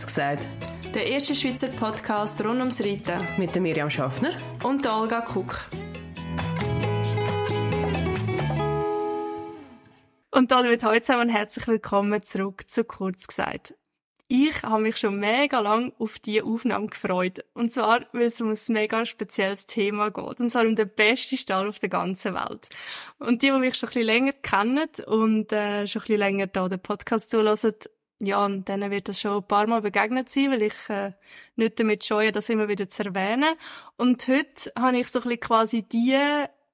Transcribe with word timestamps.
Kurz 0.00 0.06
gesagt. 0.06 0.48
Der 0.94 1.08
erste 1.08 1.34
Schweizer 1.34 1.68
Podcast 1.68 2.42
rund 2.42 2.58
ums 2.58 2.80
Reiten. 2.80 3.20
Mit 3.36 3.54
der 3.54 3.60
Miriam 3.60 3.90
Schaffner. 3.90 4.30
Und 4.62 4.82
der 4.82 4.94
Olga 4.94 5.20
Kuck. 5.20 5.68
Und 10.30 10.50
damit 10.50 10.84
heute 10.84 11.02
zusammen 11.02 11.28
herzlich 11.28 11.68
willkommen 11.68 12.22
zurück 12.22 12.70
zu 12.70 12.84
Kurz 12.84 13.26
gesagt. 13.26 13.74
Ich 14.28 14.62
habe 14.62 14.80
mich 14.80 14.96
schon 14.96 15.18
mega 15.18 15.60
lang 15.60 15.92
auf 15.98 16.18
diese 16.18 16.44
Aufnahme 16.44 16.86
gefreut. 16.86 17.44
Und 17.52 17.70
zwar, 17.70 18.06
weil 18.12 18.22
es 18.22 18.40
um 18.40 18.48
ein 18.48 18.58
mega 18.68 19.04
spezielles 19.04 19.66
Thema 19.66 20.10
geht. 20.10 20.40
Und 20.40 20.48
zwar 20.48 20.64
um 20.64 20.76
den 20.76 20.88
besten 20.88 21.36
Stall 21.36 21.68
auf 21.68 21.78
der 21.78 21.90
ganzen 21.90 22.34
Welt. 22.34 22.70
Und 23.18 23.42
die, 23.42 23.50
die 23.50 23.58
mich 23.58 23.74
schon 23.74 23.90
ein 23.90 23.92
bisschen 23.92 24.06
länger 24.06 24.32
kennen 24.32 24.88
und 25.06 25.52
äh, 25.52 25.86
schon 25.86 26.00
ein 26.00 26.04
bisschen 26.04 26.18
länger 26.18 26.46
da 26.46 26.70
den 26.70 26.80
Podcast 26.80 27.28
zulassen, 27.28 27.74
ja, 28.22 28.46
denen 28.48 28.90
wird 28.90 29.08
das 29.08 29.20
schon 29.20 29.38
ein 29.38 29.42
paar 29.42 29.66
Mal 29.66 29.82
begegnet 29.82 30.28
sein, 30.28 30.50
weil 30.50 30.62
ich 30.62 30.88
äh, 30.88 31.12
nicht 31.56 31.80
damit 31.80 32.04
scheue, 32.04 32.32
das 32.32 32.48
immer 32.48 32.68
wieder 32.68 32.88
zu 32.88 33.04
erwähnen. 33.04 33.54
Und 33.96 34.26
heute 34.28 34.72
habe 34.78 34.98
ich 34.98 35.08
so 35.08 35.20
ein 35.20 35.24
bisschen 35.24 35.40
quasi 35.40 35.82
die 35.82 36.18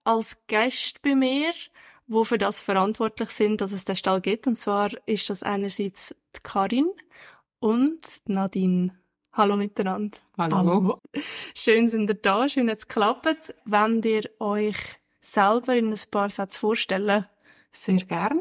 als 0.05 0.37
Gäste 0.47 1.01
bei 1.03 1.15
mir, 1.15 1.53
die 2.07 2.25
für 2.25 2.39
das 2.39 2.61
verantwortlich 2.61 3.31
sind, 3.31 3.61
dass 3.61 3.73
es 3.73 3.85
den 3.85 3.97
Stall 3.97 4.21
gibt. 4.21 4.47
Und 4.47 4.57
zwar 4.57 4.91
ist 5.07 5.31
das 5.31 5.43
einerseits 5.43 6.15
die 6.35 6.41
Karin 6.43 6.91
und 7.61 8.01
Nadine. 8.27 8.99
Hallo 9.33 9.57
miteinander. 9.57 10.19
Hallo. 10.39 10.57
Hallo. 10.57 11.01
Schön 11.55 11.89
sind 11.89 12.09
ihr 12.09 12.15
da, 12.15 12.49
schön 12.49 12.71
hat 12.71 12.79
es 12.79 12.89
geklappt. 12.89 13.55
Wenn 13.65 14.03
ihr 14.03 14.23
euch 14.41 14.77
selber 15.21 15.77
in 15.77 15.93
ein 15.93 16.01
paar 16.11 16.31
Sätzen 16.31 16.61
vorstellen? 16.61 17.27
Sehr 17.71 17.97
gern. 17.97 18.41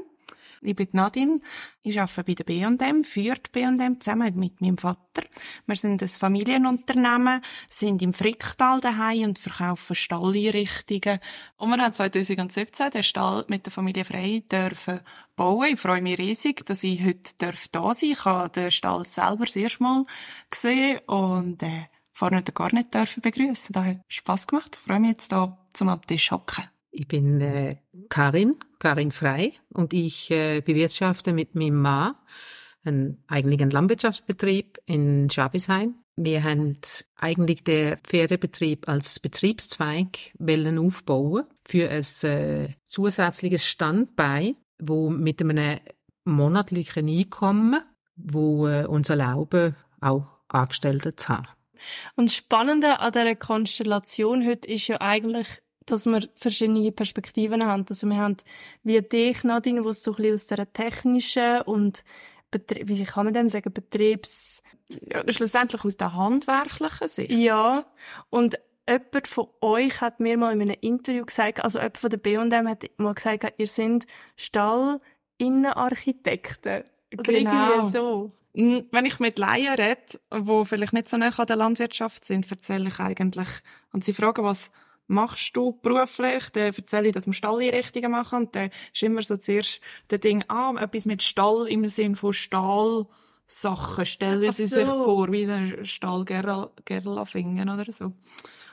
Ich 0.65 0.75
bin 0.75 0.87
Nadine. 0.93 1.39
Ich 1.83 1.99
arbeite 1.99 2.23
bei 2.23 2.33
der 2.33 2.43
B&M, 2.43 3.03
führt 3.03 3.51
B&M 3.51 4.01
zusammen 4.01 4.35
mit 4.35 4.61
meinem 4.61 4.77
Vater. 4.77 5.23
Wir 5.65 5.75
sind 5.75 6.01
ein 6.01 6.07
Familienunternehmen, 6.07 7.41
sind 7.69 8.01
im 8.01 8.13
Fricktal 8.13 8.81
daheim 8.81 9.29
und 9.29 9.39
verkaufen 9.39 9.95
Stalleinrichtungen. 9.95 11.19
Und 11.57 11.69
wir 11.69 11.77
haben 11.77 11.93
2017 11.93 12.91
den 12.91 13.03
Stall 13.03 13.45
mit 13.47 13.65
der 13.65 13.71
Familie 13.71 14.05
Frey 14.05 14.41
dürfen 14.41 15.01
bauen. 15.35 15.73
Ich 15.73 15.79
freue 15.79 16.01
mich 16.01 16.17
riesig, 16.17 16.65
dass 16.65 16.83
ich 16.83 17.03
heute 17.03 17.21
da 17.37 17.51
sein 17.51 17.65
darf. 17.71 18.01
Ich 18.01 18.25
habe 18.25 18.49
den 18.49 18.71
Stall 18.71 19.05
selber 19.05 19.45
das 19.45 19.55
erste 19.55 19.83
Mal 19.83 20.05
gesehen 20.49 20.99
und 21.05 21.61
äh, 21.61 21.87
vorne 22.13 22.41
gar 22.43 22.73
nicht 22.73 22.93
dürfen 22.93 23.21
begrüßen. 23.21 23.73
Das 23.73 23.85
hat 23.85 23.97
Spass 24.07 24.47
gemacht. 24.47 24.79
Ich 24.79 24.87
freue 24.87 24.99
mich 24.99 25.11
jetzt 25.11 25.31
hier 25.31 25.57
zum 25.73 25.89
am 25.89 26.01
hocken. 26.31 26.74
Ich 26.97 27.09
bin 27.09 27.41
äh, 27.41 27.75
Karin, 28.07 28.55
Karin 28.79 29.11
Frei, 29.11 29.51
und 29.73 29.93
ich 29.93 30.31
äh, 30.31 30.61
bewirtschafte 30.61 31.33
mit 31.33 31.53
meinem 31.53 31.81
Mann 31.81 32.15
einen 32.85 33.21
eigentlichen 33.27 33.69
Landwirtschaftsbetrieb 33.69 34.77
in 34.85 35.29
Schabisheim. 35.29 35.95
Wir 36.15 36.43
haben 36.43 36.77
eigentlich 37.17 37.65
den 37.65 37.97
Pferdebetrieb 37.97 38.87
als 38.87 39.19
Betriebszweig 39.19 40.31
wollen 40.39 40.77
aufbauen 40.77 41.43
für 41.67 41.89
ein 41.89 42.29
äh, 42.29 42.69
zusätzliches 42.87 43.65
Standbein, 43.65 44.55
wo 44.79 45.09
mit 45.09 45.41
einem 45.41 45.79
monatlichen 46.23 47.09
Einkommen, 47.09 47.81
wo 48.15 48.67
äh, 48.67 48.85
uns 48.85 49.09
erlauben, 49.09 49.75
auch 49.99 50.27
Angestellte 50.47 51.17
zu 51.17 51.27
haben. 51.27 51.47
Und 52.15 52.29
das 52.29 52.35
Spannende 52.35 53.01
an 53.01 53.11
dieser 53.11 53.35
Konstellation 53.35 54.47
heute 54.47 54.69
ist 54.69 54.87
ja 54.87 55.01
eigentlich, 55.01 55.61
dass 55.85 56.05
wir 56.05 56.27
verschiedene 56.35 56.91
Perspektiven 56.91 57.65
haben. 57.65 57.85
Also 57.89 58.05
wir 58.07 58.17
haben 58.17 58.37
wie 58.83 59.01
dich, 59.01 59.43
Nadine, 59.43 59.83
wo 59.83 59.93
so 59.93 60.11
ein 60.11 60.17
bisschen 60.17 60.33
aus 60.33 60.45
der 60.47 60.73
technischen 60.73 61.61
und 61.61 62.03
Betrie 62.51 62.83
wie 62.85 63.03
kann 63.03 63.25
man 63.25 63.33
dem 63.33 63.49
sagen, 63.49 63.73
Betriebs... 63.73 64.61
Ja, 64.87 65.23
schlussendlich 65.31 65.83
aus 65.83 65.97
der 65.97 66.13
handwerklichen 66.13 67.07
Sicht. 67.07 67.31
Ja, 67.31 67.85
und 68.29 68.59
jemand 68.87 69.27
von 69.27 69.47
euch 69.61 69.99
hat 69.99 70.19
mir 70.19 70.37
mal 70.37 70.53
in 70.53 70.61
einem 70.61 70.77
Interview 70.79 71.25
gesagt, 71.25 71.63
also 71.63 71.79
jemand 71.79 71.97
von 71.97 72.11
der 72.11 72.17
B&M 72.17 72.69
hat 72.69 72.83
mal 72.97 73.15
gesagt, 73.15 73.55
ihr 73.57 73.67
seid 73.67 74.05
Stallinnenarchitekten. 74.35 76.83
Genau. 77.09 77.31
irgendwie 77.31 77.89
so. 77.89 78.31
Hm, 78.55 78.87
wenn 78.91 79.05
ich 79.05 79.19
mit 79.19 79.37
Laien 79.37 79.75
rede, 79.75 80.19
die 80.33 80.65
vielleicht 80.65 80.93
nicht 80.93 81.09
so 81.09 81.17
nah 81.17 81.31
an 81.35 81.47
der 81.47 81.57
Landwirtschaft 81.57 82.23
sind, 82.23 82.49
erzähle 82.49 82.87
ich 82.87 82.99
eigentlich, 82.99 83.49
und 83.91 84.05
sie 84.05 84.13
fragen, 84.13 84.43
was 84.43 84.71
machst 85.07 85.55
du 85.55 85.73
beruflich? 85.81 86.49
Dann 86.49 86.73
erzähle 86.73 87.07
ich, 87.07 87.13
dass 87.13 87.27
wir 87.27 87.33
Stalleinrichtungen 87.33 88.11
machen. 88.11 88.45
Und 88.45 88.55
dann 88.55 88.69
ist 88.93 89.03
immer 89.03 89.21
so 89.21 89.37
zuerst 89.37 89.81
der 90.09 90.19
Ding, 90.19 90.43
ah, 90.47 90.73
etwas 90.79 91.05
mit 91.05 91.23
Stall 91.23 91.67
im 91.67 91.87
Sinn 91.87 92.15
von 92.15 92.33
Stahlsachen. 92.33 94.05
Stellen 94.05 94.51
Sie 94.51 94.65
so. 94.65 94.75
sich 94.75 94.87
vor, 94.87 95.31
wie 95.31 95.45
ein 95.45 95.85
Stall 95.85 96.25
Gerlafingen 96.25 97.69
oder 97.69 97.91
so. 97.91 98.13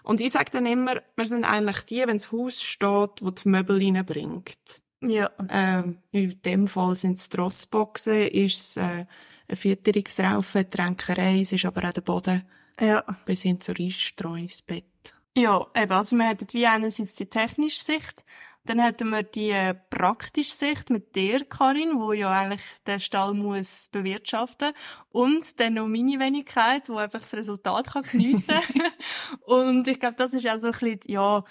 Und 0.03 0.21
ich 0.21 0.33
sage 0.33 0.51
dann 0.51 0.67
immer, 0.67 1.01
wir 1.17 1.27
sind 1.27 1.45
eigentlich 1.45 1.83
die, 1.83 2.03
wenn 2.07 2.17
das 2.17 2.33
Haus 2.33 2.61
steht, 2.63 3.23
wo 3.23 3.31
die 3.31 3.49
Möbel 3.49 3.79
reinbringt. 3.79 4.81
Ja. 5.01 5.31
Ähm, 5.49 5.99
in 6.13 6.41
dem 6.43 6.69
Fall 6.69 6.97
sind 6.97 7.19
es 7.19 7.29
Trossboxen, 7.29 8.29
ist 8.29 8.57
es 8.59 8.77
äh, 8.77 9.07
eine 9.49 9.57
Fütterungsraufe, 9.57 10.69
Tränkerei, 10.69 11.41
es 11.41 11.53
ist 11.53 11.65
aber 11.65 11.89
auch 11.89 11.93
der 11.93 12.01
Boden. 12.01 12.43
Ja. 12.81 13.05
Bis 13.25 13.43
hin 13.43 13.61
zur 13.61 13.77
Einstreu, 13.79 14.43
das 14.43 14.63
Bett. 14.63 15.15
Ja, 15.37 15.67
eben, 15.75 15.93
also 15.93 16.17
wir 16.17 16.29
hätten 16.29 16.47
wie 16.53 16.67
einerseits 16.67 17.15
die 17.15 17.27
technische 17.27 17.83
Sicht, 17.83 18.25
dann 18.65 18.79
hätten 18.79 19.11
wir 19.11 19.23
die 19.23 19.51
äh, 19.51 19.75
praktische 19.75 20.53
Sicht 20.53 20.91
mit 20.91 21.17
dir, 21.17 21.45
Karin, 21.45 21.99
wo 21.99 22.13
ja 22.13 22.31
eigentlich 22.31 22.61
den 22.87 23.01
Stall 23.01 23.35
muss 23.35 23.89
bewirtschaften. 23.91 24.73
Und 25.11 25.59
dann 25.59 25.75
noch 25.75 25.89
meine 25.89 26.21
Wenigkeit, 26.21 26.89
wo 26.89 26.97
einfach 26.97 27.19
das 27.19 27.35
Resultat 27.35 27.93
kann 27.93 28.03
geniessen 28.03 28.61
Und 29.47 29.89
ich 29.89 29.99
glaube, 29.99 30.17
das 30.17 30.35
ist 30.35 30.47
auch 30.49 30.59
so 30.59 30.69
ein 30.69 30.73
bisschen, 30.73 31.01
ja, 31.07 31.45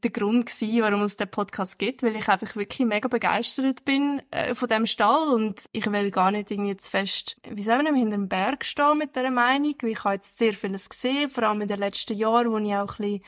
der 0.00 0.10
Grund 0.10 0.46
gewesen, 0.46 0.82
warum 0.82 1.02
es 1.02 1.16
den 1.16 1.30
Podcast 1.30 1.78
gibt, 1.78 2.02
weil 2.02 2.16
ich 2.16 2.28
einfach 2.28 2.56
wirklich 2.56 2.86
mega 2.86 3.08
begeistert 3.08 3.84
bin 3.84 4.22
äh, 4.30 4.54
von 4.54 4.68
dem 4.68 4.86
Stall 4.86 5.28
und 5.28 5.66
ich 5.72 5.90
will 5.90 6.10
gar 6.10 6.30
nicht 6.30 6.50
irgendwie 6.50 6.76
zu 6.76 6.90
fest, 6.90 7.36
wie 7.48 7.62
sagen 7.62 7.84
wir, 7.84 7.94
hinter 7.94 8.16
dem 8.16 8.28
Berg 8.28 8.64
stehen 8.64 8.98
mit 8.98 9.14
dieser 9.16 9.30
Meinung. 9.30 9.74
Ich 9.82 10.04
habe 10.04 10.14
jetzt 10.14 10.38
sehr 10.38 10.54
vieles 10.54 10.88
gesehen, 10.88 11.28
vor 11.28 11.44
allem 11.44 11.60
in 11.60 11.68
den 11.68 11.78
letzten 11.78 12.16
Jahren, 12.16 12.50
wo 12.50 12.58
ich 12.58 12.74
auch 12.74 12.98
ein 12.98 13.04
bisschen 13.04 13.22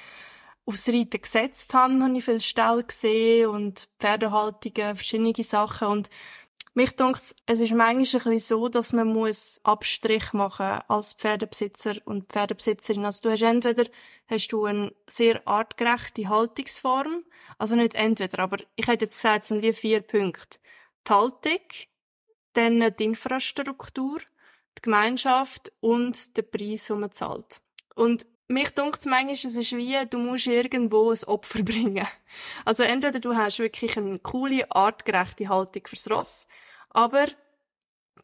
aufs 0.66 0.88
Reiten 0.88 1.20
gesetzt 1.20 1.74
habe, 1.74 2.02
habe 2.02 2.16
ich 2.16 2.24
viele 2.24 2.40
Stall 2.40 2.84
gesehen 2.84 3.48
und 3.48 3.88
Pferdehaltungen, 3.98 4.96
verschiedene 4.96 5.34
Sachen 5.42 5.88
und 5.88 6.10
mich 6.74 6.92
denkt, 6.92 7.34
es 7.46 7.60
ist 7.60 7.72
manchmal 7.72 7.92
ein 7.92 7.98
bisschen 7.98 8.38
so, 8.38 8.68
dass 8.68 8.92
man 8.92 9.08
muss 9.08 9.60
Abstrich 9.64 10.32
machen 10.32 10.80
als 10.88 11.14
Pferdebesitzer 11.14 11.96
und 12.04 12.28
Pferdebesitzerin. 12.28 13.04
Also 13.04 13.22
du 13.22 13.30
hast 13.30 13.42
entweder 13.42 13.90
hast 14.28 14.48
du 14.48 14.64
eine 14.64 14.94
sehr 15.08 15.46
artgerechte 15.46 16.28
Haltungsform, 16.28 17.24
also 17.58 17.74
nicht 17.74 17.94
entweder, 17.94 18.38
aber 18.40 18.58
ich 18.76 18.86
hätte 18.86 19.06
jetzt 19.06 19.16
gesagt, 19.16 19.42
es 19.42 19.48
sind 19.48 19.62
wie 19.62 19.72
vier 19.72 20.00
Punkte. 20.00 20.58
Die 21.06 21.12
Haltung, 21.12 21.60
dann 22.52 22.94
die 22.96 23.04
Infrastruktur, 23.04 24.18
die 24.78 24.82
Gemeinschaft 24.82 25.72
und 25.80 26.36
der 26.36 26.42
Preis, 26.42 26.86
den 26.86 27.00
man 27.00 27.12
zahlt. 27.12 27.62
Und 27.96 28.26
mich 28.50 28.70
dunkt 28.70 29.04
manchmal, 29.06 29.34
es 29.34 29.44
ist 29.44 29.72
wie, 29.72 29.96
du 30.08 30.18
musst 30.18 30.46
irgendwo 30.46 31.10
ein 31.10 31.24
Opfer 31.24 31.62
bringen. 31.64 32.06
Also 32.64 32.82
entweder 32.82 33.20
du 33.20 33.34
hast 33.36 33.58
wirklich 33.58 33.96
eine 33.96 34.18
coole, 34.18 34.70
artgerechte 34.70 35.48
Haltung 35.48 35.86
fürs 35.86 36.10
Ross, 36.10 36.46
aber 36.90 37.26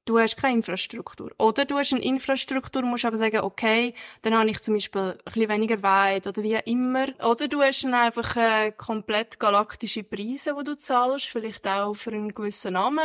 du 0.04 0.19
hast 0.19 0.37
keine 0.37 0.54
Infrastruktur. 0.54 1.31
Oder 1.38 1.64
du 1.64 1.76
hast 1.76 1.92
eine 1.92 2.03
Infrastruktur, 2.03 2.82
musst 2.82 3.04
aber 3.04 3.16
sagen, 3.16 3.41
okay, 3.41 3.94
dann 4.22 4.34
habe 4.37 4.50
ich 4.50 4.60
zum 4.60 4.75
Beispiel 4.75 5.00
ein 5.00 5.19
bisschen 5.25 5.48
weniger 5.48 5.82
weit 5.82 6.26
oder 6.26 6.43
wie 6.43 6.58
immer. 6.64 7.06
Oder 7.25 7.48
du 7.48 7.60
hast 7.60 7.84
dann 7.84 7.94
einfach 7.94 8.37
äh, 8.37 8.72
komplett 8.72 9.38
galaktische 9.38 10.04
Preise, 10.04 10.54
die 10.58 10.64
du 10.64 10.76
zahlst, 10.76 11.26
vielleicht 11.26 11.66
auch 11.66 11.94
für 11.94 12.10
einen 12.10 12.34
gewissen 12.34 12.75
Namen 12.75 13.00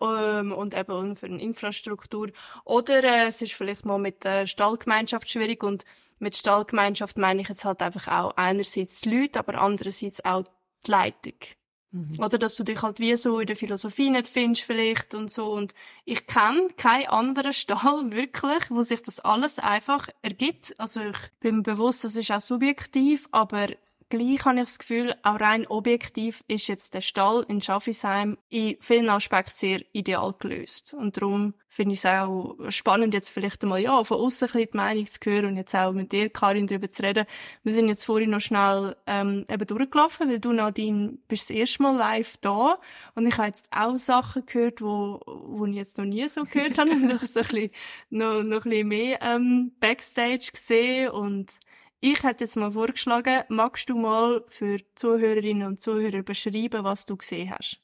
ähm, 0.00 0.52
und 0.52 0.76
eben 0.76 1.16
für 1.16 1.26
eine 1.26 1.40
Infrastruktur. 1.40 2.28
Oder 2.64 3.02
äh, 3.04 3.28
es 3.28 3.42
ist 3.42 3.54
vielleicht 3.54 3.84
mal 3.84 3.98
mit 3.98 4.24
der 4.24 4.46
Stallgemeinschaft 4.46 5.30
schwierig 5.30 5.62
und 5.62 5.84
mit 6.20 6.36
Stallgemeinschaft 6.36 7.18
meine 7.18 7.42
ich 7.42 7.48
jetzt 7.48 7.64
halt 7.64 7.82
einfach 7.82 8.08
auch 8.08 8.36
einerseits 8.36 9.00
die 9.00 9.10
Leute, 9.10 9.38
aber 9.38 9.60
andererseits 9.60 10.24
auch 10.24 10.44
die 10.86 10.90
Leitung. 10.90 11.34
Mhm. 11.92 12.20
Oder 12.20 12.38
dass 12.38 12.54
du 12.54 12.62
dich 12.62 12.82
halt 12.82 13.00
wie 13.00 13.16
so 13.16 13.40
in 13.40 13.46
der 13.46 13.56
Philosophie 13.56 14.10
nicht 14.10 14.28
findest 14.28 14.64
vielleicht 14.64 15.14
und 15.14 15.30
so. 15.30 15.50
Und 15.50 15.74
ich 16.04 16.26
kenne 16.26 16.68
keinen 16.76 17.08
anderen 17.08 17.52
Stall 17.54 18.12
wirklich, 18.12 18.70
wo 18.70 18.82
sich 18.82 19.02
das 19.02 19.20
alles 19.20 19.58
einfach 19.58 20.08
ergibt. 20.22 20.74
Also 20.78 21.00
ich 21.00 21.18
bin 21.40 21.56
mir 21.56 21.62
bewusst, 21.62 22.04
das 22.04 22.16
ist 22.16 22.30
auch 22.30 22.40
subjektiv, 22.40 23.28
aber 23.32 23.68
gleich 24.10 24.44
habe 24.44 24.56
ich 24.58 24.64
das 24.64 24.78
Gefühl, 24.78 25.14
auch 25.22 25.40
rein 25.40 25.66
objektiv 25.68 26.44
ist 26.48 26.68
jetzt 26.68 26.92
der 26.92 27.00
Stall 27.00 27.46
in 27.48 27.62
Schaffisheim 27.62 28.36
in 28.50 28.76
vielen 28.80 29.08
Aspekten 29.08 29.54
sehr 29.54 29.80
ideal 29.92 30.34
gelöst. 30.38 30.92
Und 30.92 31.16
darum 31.16 31.54
finde 31.68 31.94
ich 31.94 32.00
es 32.00 32.06
auch 32.06 32.56
spannend, 32.68 33.14
jetzt 33.14 33.30
vielleicht 33.30 33.62
einmal, 33.62 33.80
ja, 33.80 34.02
von 34.02 34.18
außen 34.18 34.48
ein 34.48 34.52
bisschen 34.52 34.70
die 34.72 34.76
Meinung 34.76 35.06
zu 35.06 35.18
hören 35.24 35.46
und 35.46 35.56
jetzt 35.56 35.74
auch 35.74 35.92
mit 35.92 36.10
dir, 36.10 36.28
Karin, 36.28 36.66
darüber 36.66 36.90
zu 36.90 37.02
reden. 37.02 37.24
Wir 37.62 37.72
sind 37.72 37.88
jetzt 37.88 38.04
vorhin 38.04 38.30
noch 38.30 38.40
schnell, 38.40 38.96
ähm, 39.06 39.46
eben 39.48 39.66
durchgelaufen, 39.66 40.28
weil 40.28 40.40
du, 40.40 40.52
Nadine, 40.52 41.18
bist 41.28 41.48
das 41.48 41.56
erste 41.56 41.82
Mal 41.82 41.96
live 41.96 42.36
da. 42.38 42.78
Und 43.14 43.26
ich 43.26 43.38
habe 43.38 43.46
jetzt 43.46 43.66
auch 43.70 43.96
Sachen 43.98 44.44
gehört, 44.44 44.82
wo, 44.82 45.20
wo 45.26 45.64
ich 45.66 45.76
jetzt 45.76 45.96
noch 45.96 46.04
nie 46.04 46.28
so 46.28 46.44
gehört 46.44 46.76
habe. 46.78 46.90
Also 47.00 47.14
ich 47.14 47.30
so 47.30 47.40
ein 47.40 47.46
bisschen, 47.46 47.70
noch, 48.10 48.42
noch 48.42 48.64
ein 48.64 48.70
bisschen 48.70 48.88
mehr, 48.88 49.18
ähm, 49.22 49.72
Backstage 49.78 50.50
gesehen 50.52 51.10
und 51.10 51.52
ich 52.00 52.22
hätte 52.22 52.44
jetzt 52.44 52.56
mal 52.56 52.72
vorgeschlagen, 52.72 53.44
magst 53.48 53.88
du 53.90 53.96
mal 53.96 54.44
für 54.48 54.78
Zuhörerinnen 54.94 55.66
und 55.66 55.80
Zuhörer 55.80 56.22
beschreiben, 56.22 56.84
was 56.84 57.06
du 57.06 57.16
gesehen 57.16 57.50
hast? 57.50 57.80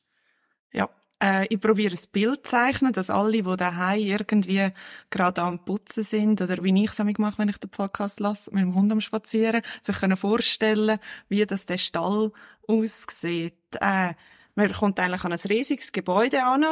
Ja, 0.73 0.89
äh, 1.23 1.47
ich 1.49 1.61
probiere 1.61 1.95
ein 1.95 2.11
Bild 2.13 2.47
zu 2.47 2.51
zeichnen, 2.51 2.93
dass 2.93 3.11
alle, 3.11 3.43
die 3.43 3.57
daheim 3.57 4.01
irgendwie 4.01 4.69
gerade 5.11 5.43
am 5.43 5.65
Putzen 5.65 6.03
sind, 6.03 6.41
oder 6.41 6.63
wie 6.63 6.85
ich 6.85 6.91
es 6.91 6.99
mache, 7.19 7.39
wenn 7.39 7.49
ich 7.49 7.59
den 7.59 7.71
Podcast 7.71 8.21
lasse, 8.21 8.51
mit 8.53 8.63
dem 8.63 8.75
Hund 8.75 8.91
am 8.91 9.01
Spazieren, 9.01 9.63
sich 9.83 9.97
können 9.99 10.17
vorstellen, 10.17 10.99
wie 11.29 11.45
das 11.47 11.67
der 11.67 11.79
Stall 11.79 12.33
aussieht. 12.67 13.55
Äh, 13.81 14.15
man 14.55 14.73
kommt 14.73 14.99
eigentlich 14.99 15.25
an 15.25 15.33
ein 15.33 15.39
riesiges 15.39 15.93
Gebäude 15.93 16.43
an 16.43 16.65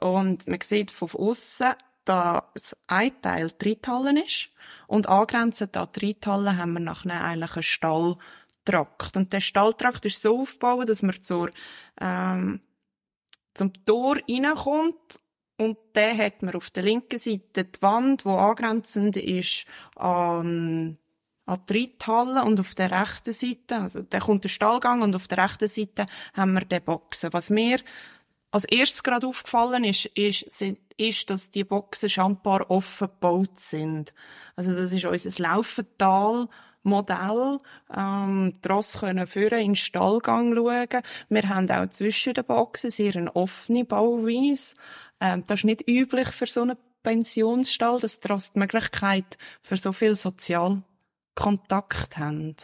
und 0.00 0.46
man 0.46 0.60
sieht 0.60 0.92
von 0.92 1.10
außen, 1.10 1.74
dass 2.04 2.76
ein 2.86 3.20
Teil 3.22 3.50
die 3.50 3.70
Reithalle 3.70 4.24
ist 4.24 4.48
und 4.86 5.08
angrenzend 5.08 5.76
an 5.76 5.88
die 5.94 6.06
Reithalle 6.06 6.56
haben 6.56 6.74
wir 6.74 6.80
nachher 6.80 7.22
eigentlich 7.22 7.54
einen 7.54 7.62
Stalltrakt. 7.62 9.16
Und 9.16 9.32
der 9.32 9.40
Stalltrakt 9.40 10.04
ist 10.04 10.22
so 10.22 10.40
aufgebaut, 10.40 10.88
dass 10.88 11.02
man 11.02 11.22
zur, 11.22 11.50
ähm, 12.00 12.60
zum 13.54 13.72
Tor 13.84 14.16
reinkommt 14.28 15.20
und 15.58 15.78
der 15.94 16.16
hat 16.16 16.42
man 16.42 16.54
auf 16.54 16.70
der 16.70 16.82
linken 16.82 17.18
Seite 17.18 17.64
die 17.64 17.82
Wand, 17.82 18.24
die 18.24 18.28
angrenzend 18.28 19.16
ist 19.16 19.66
an, 19.94 20.98
an 21.46 21.60
die 21.68 21.80
Reithalle 21.80 22.44
und 22.44 22.58
auf 22.58 22.74
der 22.74 22.90
rechten 22.90 23.32
Seite, 23.32 23.76
also 23.76 24.02
da 24.02 24.18
kommt 24.18 24.44
der 24.44 24.48
Stallgang 24.48 25.02
und 25.02 25.14
auf 25.14 25.28
der 25.28 25.38
rechten 25.38 25.68
Seite 25.68 26.06
haben 26.34 26.54
wir 26.54 26.64
den 26.64 26.82
Boxen. 26.82 27.32
Was 27.32 27.50
mir 27.50 27.78
als 28.52 28.64
erstes 28.64 29.02
gerade 29.02 29.26
aufgefallen 29.26 29.84
ist, 29.84 30.06
ist, 30.06 30.50
sind, 30.50 30.78
ist, 30.96 31.28
dass 31.30 31.50
die 31.50 31.64
Boxen 31.64 32.08
scheinbar 32.08 32.70
offen 32.70 33.08
gebaut 33.08 33.58
sind. 33.58 34.14
Also 34.54 34.74
das 34.74 34.92
ist 34.92 35.04
unser 35.04 35.42
Laufental. 35.42 36.48
Modell. 36.84 37.58
Ähm, 37.96 38.54
die 38.60 38.68
Ross 38.68 38.98
können 38.98 39.28
führen 39.28 39.60
in 39.60 39.68
den 39.68 39.76
Stallgang 39.76 40.52
schauen. 40.54 41.02
Wir 41.28 41.48
haben 41.48 41.70
auch 41.70 41.88
zwischen 41.90 42.34
den 42.34 42.44
Boxen 42.44 42.90
sehr 42.90 43.14
eine 43.14 43.36
offene 43.36 43.84
Bauweise. 43.84 44.74
Ähm, 45.20 45.44
das 45.46 45.60
ist 45.60 45.64
nicht 45.64 45.88
üblich 45.88 46.28
für 46.30 46.46
so 46.46 46.62
einen 46.62 46.76
Pensionsstall, 47.02 48.00
dass 48.00 48.20
die 48.20 48.28
Ross 48.28 48.52
die 48.52 48.58
Möglichkeit 48.58 49.38
für 49.62 49.76
so 49.76 49.92
viel 49.92 50.16
Sozialkontakt 50.16 52.18
haben. 52.18 52.56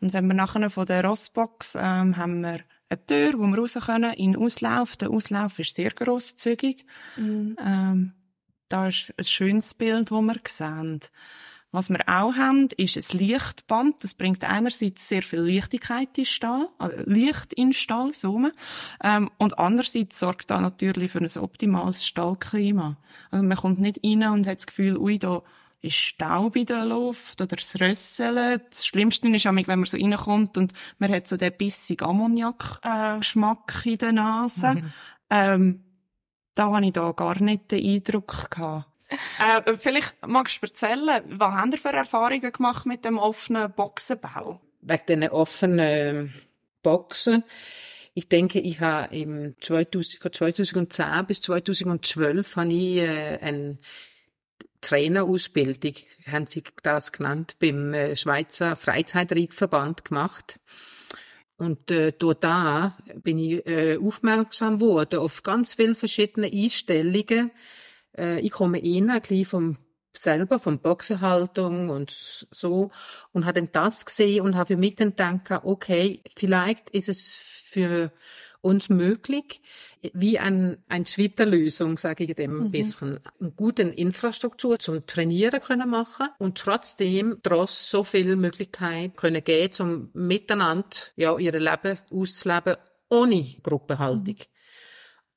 Und 0.00 0.12
wenn 0.12 0.26
wir 0.26 0.34
nachher 0.34 0.68
von 0.70 0.86
der 0.86 1.04
Rossbox 1.04 1.76
ähm, 1.76 2.16
haben 2.16 2.42
wir 2.42 2.60
eine 2.88 3.06
Tür, 3.06 3.34
wo 3.38 3.46
wir 3.46 3.58
raus 3.58 3.78
können, 3.86 4.12
in 4.14 4.36
Auslauf. 4.36 4.96
Der 4.96 5.10
Auslauf 5.10 5.58
ist 5.58 5.74
sehr 5.74 5.90
grosszügig. 5.90 6.84
Mhm. 7.16 7.56
Ähm, 7.58 8.12
da 8.68 8.88
ist 8.88 9.12
ein 9.16 9.24
schönes 9.24 9.74
Bild, 9.74 10.10
das 10.10 10.22
wir 10.22 10.40
sehen. 10.46 11.00
Was 11.74 11.90
wir 11.90 11.98
auch 12.06 12.34
haben, 12.34 12.68
ist 12.76 12.96
ein 12.96 13.18
Lichtband. 13.18 14.04
Das 14.04 14.14
bringt 14.14 14.44
einerseits 14.44 15.08
sehr 15.08 15.24
viel 15.24 15.40
Lichtigkeit 15.40 16.06
in 16.16 16.22
den 16.22 16.26
Stall, 16.26 16.68
also 16.78 16.96
Licht 17.04 17.52
in 17.52 17.68
den 17.68 17.74
Stall, 17.74 18.12
so 18.12 18.40
ähm, 19.02 19.28
Und 19.38 19.58
andererseits 19.58 20.20
sorgt 20.20 20.50
da 20.50 20.60
natürlich 20.60 21.10
für 21.10 21.18
ein 21.18 21.36
optimales 21.36 22.06
Stallklima. 22.06 22.96
Also 23.32 23.44
man 23.44 23.56
kommt 23.56 23.80
nicht 23.80 23.98
rein 24.04 24.22
und 24.22 24.46
hat 24.46 24.58
das 24.58 24.68
Gefühl, 24.68 24.96
ui, 24.98 25.18
da 25.18 25.42
ist 25.84 25.96
Staub 25.96 26.56
in 26.56 26.66
der 26.66 26.84
Luft 26.84 27.40
oder 27.40 27.56
das 27.56 27.80
Rösseln. 27.80 28.60
Das 28.70 28.86
Schlimmste 28.86 29.28
ist 29.28 29.44
wenn 29.44 29.66
man 29.66 29.84
so 29.84 29.96
reinkommt 29.96 30.56
und 30.56 30.72
man 30.98 31.12
hat 31.12 31.28
so 31.28 31.36
den 31.36 31.52
bissigen 31.56 32.06
Ammoniak-Geschmack 32.06 33.82
äh. 33.84 33.90
in 33.90 33.98
der 33.98 34.12
Nase. 34.12 34.74
Mhm. 34.74 34.92
Ähm, 35.30 35.84
da 36.54 36.72
habe 36.72 36.86
ich 36.86 36.92
da 36.92 37.12
gar 37.12 37.40
nicht 37.42 37.70
den 37.70 37.84
Eindruck 37.84 38.50
gehabt. 38.50 38.86
äh, 39.38 39.76
vielleicht 39.76 40.14
magst 40.26 40.62
du 40.62 40.66
erzählen, 40.66 41.22
was 41.26 41.52
haben 41.52 41.72
ihr 41.72 41.78
für 41.78 41.92
Erfahrungen 41.92 42.52
gemacht 42.52 42.86
mit 42.86 43.04
dem 43.04 43.18
offenen 43.18 43.70
Boxenbau? 43.72 44.60
Wegen 44.80 45.06
diesen 45.06 45.28
offenen 45.28 46.34
Boxen. 46.82 47.44
Ich 48.14 48.28
denke, 48.28 48.60
ich 48.60 48.80
habe 48.80 49.14
im 49.14 49.56
2000, 49.60 50.34
2010 50.34 51.26
bis 51.26 51.40
2012 51.42 52.56
habe 52.56 52.72
ich 52.72 52.98
äh, 52.98 53.38
ein 53.40 53.78
Trainerausbildung, 54.84 55.94
haben 56.30 56.46
sie 56.46 56.62
das 56.82 57.12
genannt, 57.12 57.56
beim 57.58 57.92
äh, 57.94 58.16
Schweizer 58.16 58.76
Freizeitreitverband 58.76 60.04
gemacht. 60.04 60.60
Und 61.56 61.90
äh, 61.90 62.12
dort 62.12 62.44
da 62.44 62.96
bin 63.22 63.38
ich 63.38 63.66
äh, 63.66 63.98
aufmerksam 63.98 64.78
geworden 64.78 65.20
auf 65.20 65.42
ganz 65.42 65.74
viele 65.74 65.94
verschiedene 65.94 66.48
Einstellungen. 66.48 67.50
Äh, 68.16 68.40
ich 68.40 68.50
komme 68.50 68.78
rein, 68.82 69.10
ein 69.10 69.20
bisschen 69.20 69.44
vom 69.44 69.78
selber, 70.16 70.58
von 70.58 70.78
Boxenhaltung 70.78 71.88
und 71.88 72.10
so, 72.10 72.90
und 73.32 73.46
habe 73.46 73.60
dann 73.60 73.70
das 73.72 74.06
gesehen 74.06 74.42
und 74.42 74.56
habe 74.56 74.68
für 74.68 74.76
mich 74.76 74.96
dann 74.96 75.14
gedacht, 75.14 75.64
okay, 75.64 76.22
vielleicht 76.36 76.90
ist 76.90 77.08
es 77.08 77.30
für 77.30 78.12
uns 78.64 78.88
möglich, 78.88 79.60
wie 80.12 80.38
ein, 80.38 80.78
ein 80.88 81.04
Twitter-Lösung, 81.04 81.98
sage 81.98 82.24
ich 82.24 82.34
dem 82.34 82.56
ein 82.56 82.64
mhm. 82.64 82.70
bisschen, 82.70 83.20
eine 83.38 83.50
gute 83.52 83.82
Infrastruktur 83.82 84.78
zum 84.78 85.06
Trainieren 85.06 85.60
können 85.60 85.90
machen 85.90 86.28
und 86.38 86.58
trotzdem 86.58 87.38
trotz 87.42 87.90
so 87.90 88.04
viel 88.04 88.36
Möglichkeit 88.36 89.16
können 89.16 89.44
gehen, 89.44 89.70
zum 89.70 90.10
Miteinander, 90.14 90.96
ja, 91.16 91.36
ihre 91.38 91.58
Leben 91.58 91.98
auszuleben, 92.10 92.76
ohne 93.10 93.56
Gruppenhaltung. 93.62 94.36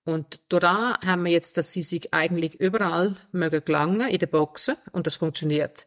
Mhm. 0.05 0.13
Und 0.13 0.39
da 0.47 0.97
haben 1.01 1.25
wir 1.25 1.31
jetzt, 1.33 1.57
dass 1.57 1.73
sie 1.73 1.83
sich 1.83 2.13
eigentlich 2.13 2.55
überall 2.61 3.15
mögen 3.33 3.63
gelangen 3.65 4.09
in 4.09 4.19
den 4.19 4.29
Boxen 4.29 4.75
und 4.93 5.05
das 5.05 5.17
funktioniert 5.17 5.85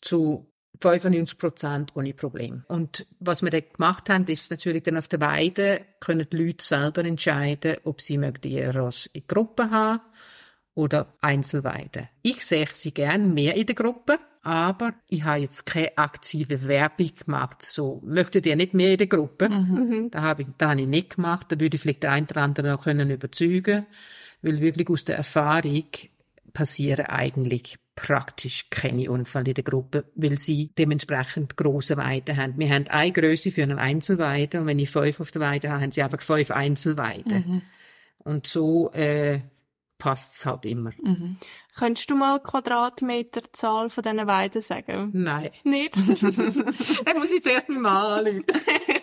zu 0.00 0.50
95 0.80 1.38
Prozent 1.38 1.92
ohne 1.96 2.14
Problem. 2.14 2.64
Und 2.68 3.06
was 3.18 3.42
wir 3.42 3.50
dann 3.50 3.62
gemacht 3.72 4.08
haben, 4.10 4.24
ist 4.26 4.50
natürlich 4.50 4.82
dann 4.82 4.96
auf 4.96 5.08
der 5.08 5.20
Weide 5.20 5.80
können 6.00 6.26
die 6.30 6.36
Leute 6.36 6.64
selber 6.64 7.04
entscheiden, 7.04 7.76
ob 7.84 8.00
sie 8.00 8.18
möchten 8.18 8.48
ihr 8.48 8.74
Ross 8.76 9.06
in 9.12 9.24
Gruppen 9.26 9.70
haben 9.70 10.00
oder 10.74 11.14
Einzelweide. 11.20 12.08
Ich 12.22 12.44
sehe 12.44 12.66
sie 12.70 12.92
gern 12.92 13.32
mehr 13.34 13.54
in 13.54 13.66
der 13.66 13.74
Gruppe, 13.74 14.18
aber 14.42 14.94
ich 15.08 15.24
habe 15.24 15.40
jetzt 15.40 15.66
keine 15.66 15.96
aktive 15.98 16.68
Werbung 16.68 17.10
gemacht. 17.24 17.62
So, 17.62 18.00
möchtet 18.04 18.46
ihr 18.46 18.54
nicht 18.54 18.74
mehr 18.74 18.92
in 18.92 18.98
der 18.98 19.06
Gruppe? 19.08 19.48
Mhm. 19.48 20.10
Da 20.10 20.22
habe 20.22 20.42
ich, 20.42 20.48
da 20.58 20.70
habe 20.70 20.82
ich 20.82 20.86
nicht 20.86 21.16
gemacht. 21.16 21.46
Da 21.50 21.58
würde 21.58 21.74
ich 21.74 21.82
vielleicht 21.82 22.04
der 22.04 22.12
eine 22.12 22.26
oder 22.26 22.42
andere 22.42 22.68
noch 22.68 22.84
können 22.84 23.10
überzeugen, 23.10 23.86
weil 24.42 24.60
wirklich 24.60 24.88
aus 24.88 25.04
der 25.04 25.16
Erfahrung 25.16 25.84
passieren 26.52 27.06
eigentlich 27.06 27.78
praktisch 27.96 28.68
keine 28.70 29.10
Unfälle 29.10 29.48
in 29.48 29.54
der 29.54 29.64
Gruppe, 29.64 30.04
weil 30.14 30.38
sie 30.38 30.70
dementsprechend 30.78 31.56
große 31.56 31.96
Weiden 31.96 32.36
haben. 32.36 32.58
Wir 32.58 32.70
haben 32.70 32.86
eine 32.88 33.10
Größe 33.10 33.50
für 33.50 33.62
einen 33.62 33.78
Einzelweide 33.78 34.60
und 34.60 34.66
wenn 34.66 34.78
ich 34.78 34.90
fünf 34.90 35.18
auf 35.18 35.30
der 35.30 35.40
Weide 35.40 35.70
habe, 35.70 35.82
haben 35.82 35.90
sie 35.90 36.02
einfach 36.02 36.20
fünf 36.20 36.50
Einzelweiden. 36.50 37.44
Mhm. 37.46 37.62
Und 38.18 38.46
so 38.46 38.92
äh, 38.92 39.40
passt 39.98 40.36
es 40.36 40.46
halt 40.46 40.66
immer. 40.66 40.92
Mhm. 41.02 41.38
Könntest 41.76 42.10
du 42.10 42.16
mal 42.16 42.38
Quadratmeterzahl 42.40 43.88
von 43.88 44.02
diesen 44.02 44.26
Weiden 44.26 44.62
sagen? 44.62 45.10
Nein. 45.12 45.50
Nicht? 45.64 45.96
Dann 45.96 47.18
muss 47.18 47.32
ich 47.32 47.42
zuerst 47.42 47.68
mal 47.70 48.18
anrufen. 48.18 48.44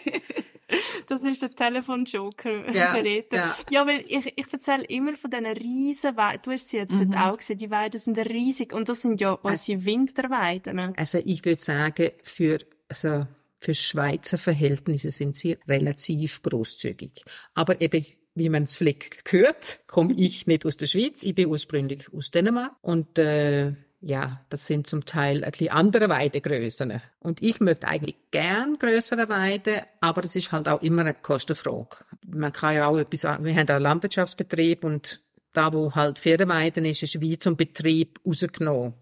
Das 1.08 1.24
ist 1.24 1.42
der 1.42 1.52
Telefonjoker, 1.52 2.72
ja, 2.74 2.94
der 2.94 3.04
Reto. 3.04 3.36
Ja. 3.36 3.58
ja, 3.70 3.88
weil 3.88 4.04
ich, 4.08 4.34
ich 4.38 4.52
erzähle 4.52 4.84
immer 4.86 5.14
von 5.16 5.32
diesen 5.32 5.46
riesen 5.46 6.18
Weiden. 6.18 6.42
Du 6.44 6.52
hast 6.52 6.70
sie 6.70 6.78
jetzt 6.78 6.94
mhm. 6.94 7.14
auch 7.14 7.38
gesehen. 7.38 7.58
Die 7.58 7.72
Weiden 7.72 8.00
sind 8.00 8.18
riesig. 8.18 8.74
Und 8.74 8.90
das 8.90 9.02
sind 9.02 9.20
ja 9.22 9.34
unsere 9.34 9.78
also, 9.78 9.86
Winterweiden. 9.86 10.94
Also 10.96 11.20
ich 11.24 11.44
würde 11.46 11.62
sagen, 11.62 12.12
für, 12.24 12.60
also, 12.88 13.28
für 13.60 13.74
Schweizer 13.74 14.38
Verhältnisse 14.38 15.12
sind 15.12 15.36
sie 15.36 15.58
relativ 15.68 16.42
großzügig. 16.42 17.24
Aber 17.54 17.80
eben, 17.82 18.06
wie 18.36 18.50
man 18.50 18.64
es 18.64 18.76
vielleicht 18.76 19.26
gehört, 19.26 19.80
komme 19.88 20.14
ich 20.18 20.48
nicht 20.48 20.66
aus 20.66 20.78
der 20.78 20.88
Schweiz. 20.88 21.24
Ich 21.24 21.36
bin 21.36 21.48
ursprünglich 21.48 22.12
aus 22.14 22.32
Dänemark. 22.32 22.76
Und, 22.82 23.18
äh, 23.18 23.74
ja, 24.06 24.42
das 24.50 24.68
sind 24.68 24.86
zum 24.86 25.06
Teil 25.06 25.44
ein 25.44 25.52
bisschen 25.52 25.70
andere 25.70 26.10
Weidegrößen. 26.10 27.02
Und 27.20 27.42
ich 27.42 27.62
möchte 27.62 27.88
eigentlich 27.88 28.18
gern 28.32 28.78
größere 28.78 29.30
Weide, 29.30 29.84
aber 30.02 30.22
das 30.22 30.36
ist 30.36 30.52
halt 30.52 30.68
auch 30.68 30.82
immer 30.82 31.02
eine 31.02 31.14
Kostenfrage. 31.14 32.04
Man 32.28 32.52
kann 32.52 32.76
ja 32.76 32.88
auch 32.88 32.98
etwas, 32.98 33.24
wir 33.24 33.30
haben 33.56 33.70
auch 33.70 33.76
einen 33.76 33.84
Landwirtschaftsbetrieb 33.84 34.84
und 34.84 35.22
da, 35.54 35.72
wo 35.72 35.94
halt 35.94 36.20
Pferdeweiden 36.20 36.84
ist, 36.84 37.04
ist 37.04 37.22
wie 37.22 37.40
zum 37.40 37.56
Betrieb 37.56 38.20
rausgenommen. 38.26 38.94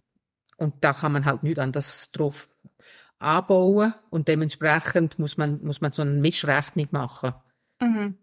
Und 0.57 0.75
da 0.81 0.93
kann 0.93 1.13
man 1.13 1.25
halt 1.25 1.41
nicht 1.41 1.57
anders 1.57 2.11
drauf 2.11 2.47
anbauen 3.17 3.93
und 4.11 4.27
dementsprechend 4.27 5.17
muss 5.17 5.37
man, 5.37 5.63
muss 5.63 5.81
man 5.81 5.91
so 5.91 6.03
eine 6.03 6.11
Mischrechnung 6.11 6.87
machen. 6.91 7.33
Mhm. 7.79 8.17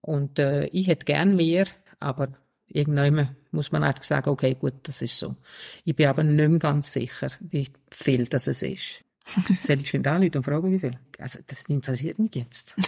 Und 0.00 0.38
äh, 0.38 0.66
ich 0.66 0.88
hätte 0.88 1.04
gern 1.04 1.36
mehr, 1.36 1.66
aber 2.00 2.28
irgendwann 2.72 3.36
muss 3.50 3.72
man 3.72 3.84
einfach 3.84 4.02
sagen, 4.02 4.30
okay, 4.30 4.54
gut, 4.54 4.74
das 4.84 5.02
ist 5.02 5.18
so. 5.18 5.36
Ich 5.84 5.94
bin 5.94 6.06
aber 6.06 6.22
nicht 6.22 6.48
mehr 6.48 6.58
ganz 6.58 6.92
sicher, 6.92 7.28
wie 7.40 7.68
viel 7.90 8.26
das 8.26 8.46
es 8.46 8.62
ist. 8.62 9.04
Soll 9.58 9.80
ich 9.80 9.90
schon 9.90 10.02
da 10.02 10.16
Leute 10.16 10.38
und 10.38 10.44
fragen, 10.44 10.72
wie 10.72 10.78
viel? 10.78 10.98
Also, 11.18 11.40
das 11.46 11.64
interessiert 11.64 12.18
mich 12.18 12.34
jetzt. 12.34 12.74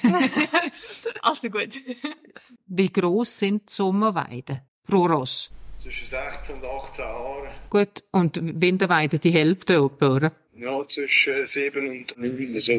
Also 1.23 1.49
gut. 1.49 1.75
Wie 2.67 2.93
groß 2.93 3.39
sind 3.39 3.71
die 3.71 3.73
Sommerweiden 3.73 4.61
pro 4.87 5.07
Ross? 5.07 5.51
Zwischen 5.79 6.07
16 6.07 6.57
und 6.57 6.65
18 6.65 7.03
Jahren. 7.03 7.49
Gut, 7.71 8.05
und 8.11 8.61
Winterweiden 8.61 9.21
die 9.21 9.31
Hälfte 9.31 9.77
etwa, 9.77 10.17
oder? 10.17 10.33
Ja, 10.55 10.87
zwischen 10.87 11.47
7 11.47 11.89
und 11.89 12.19
9, 12.19 12.61
so. 12.61 12.73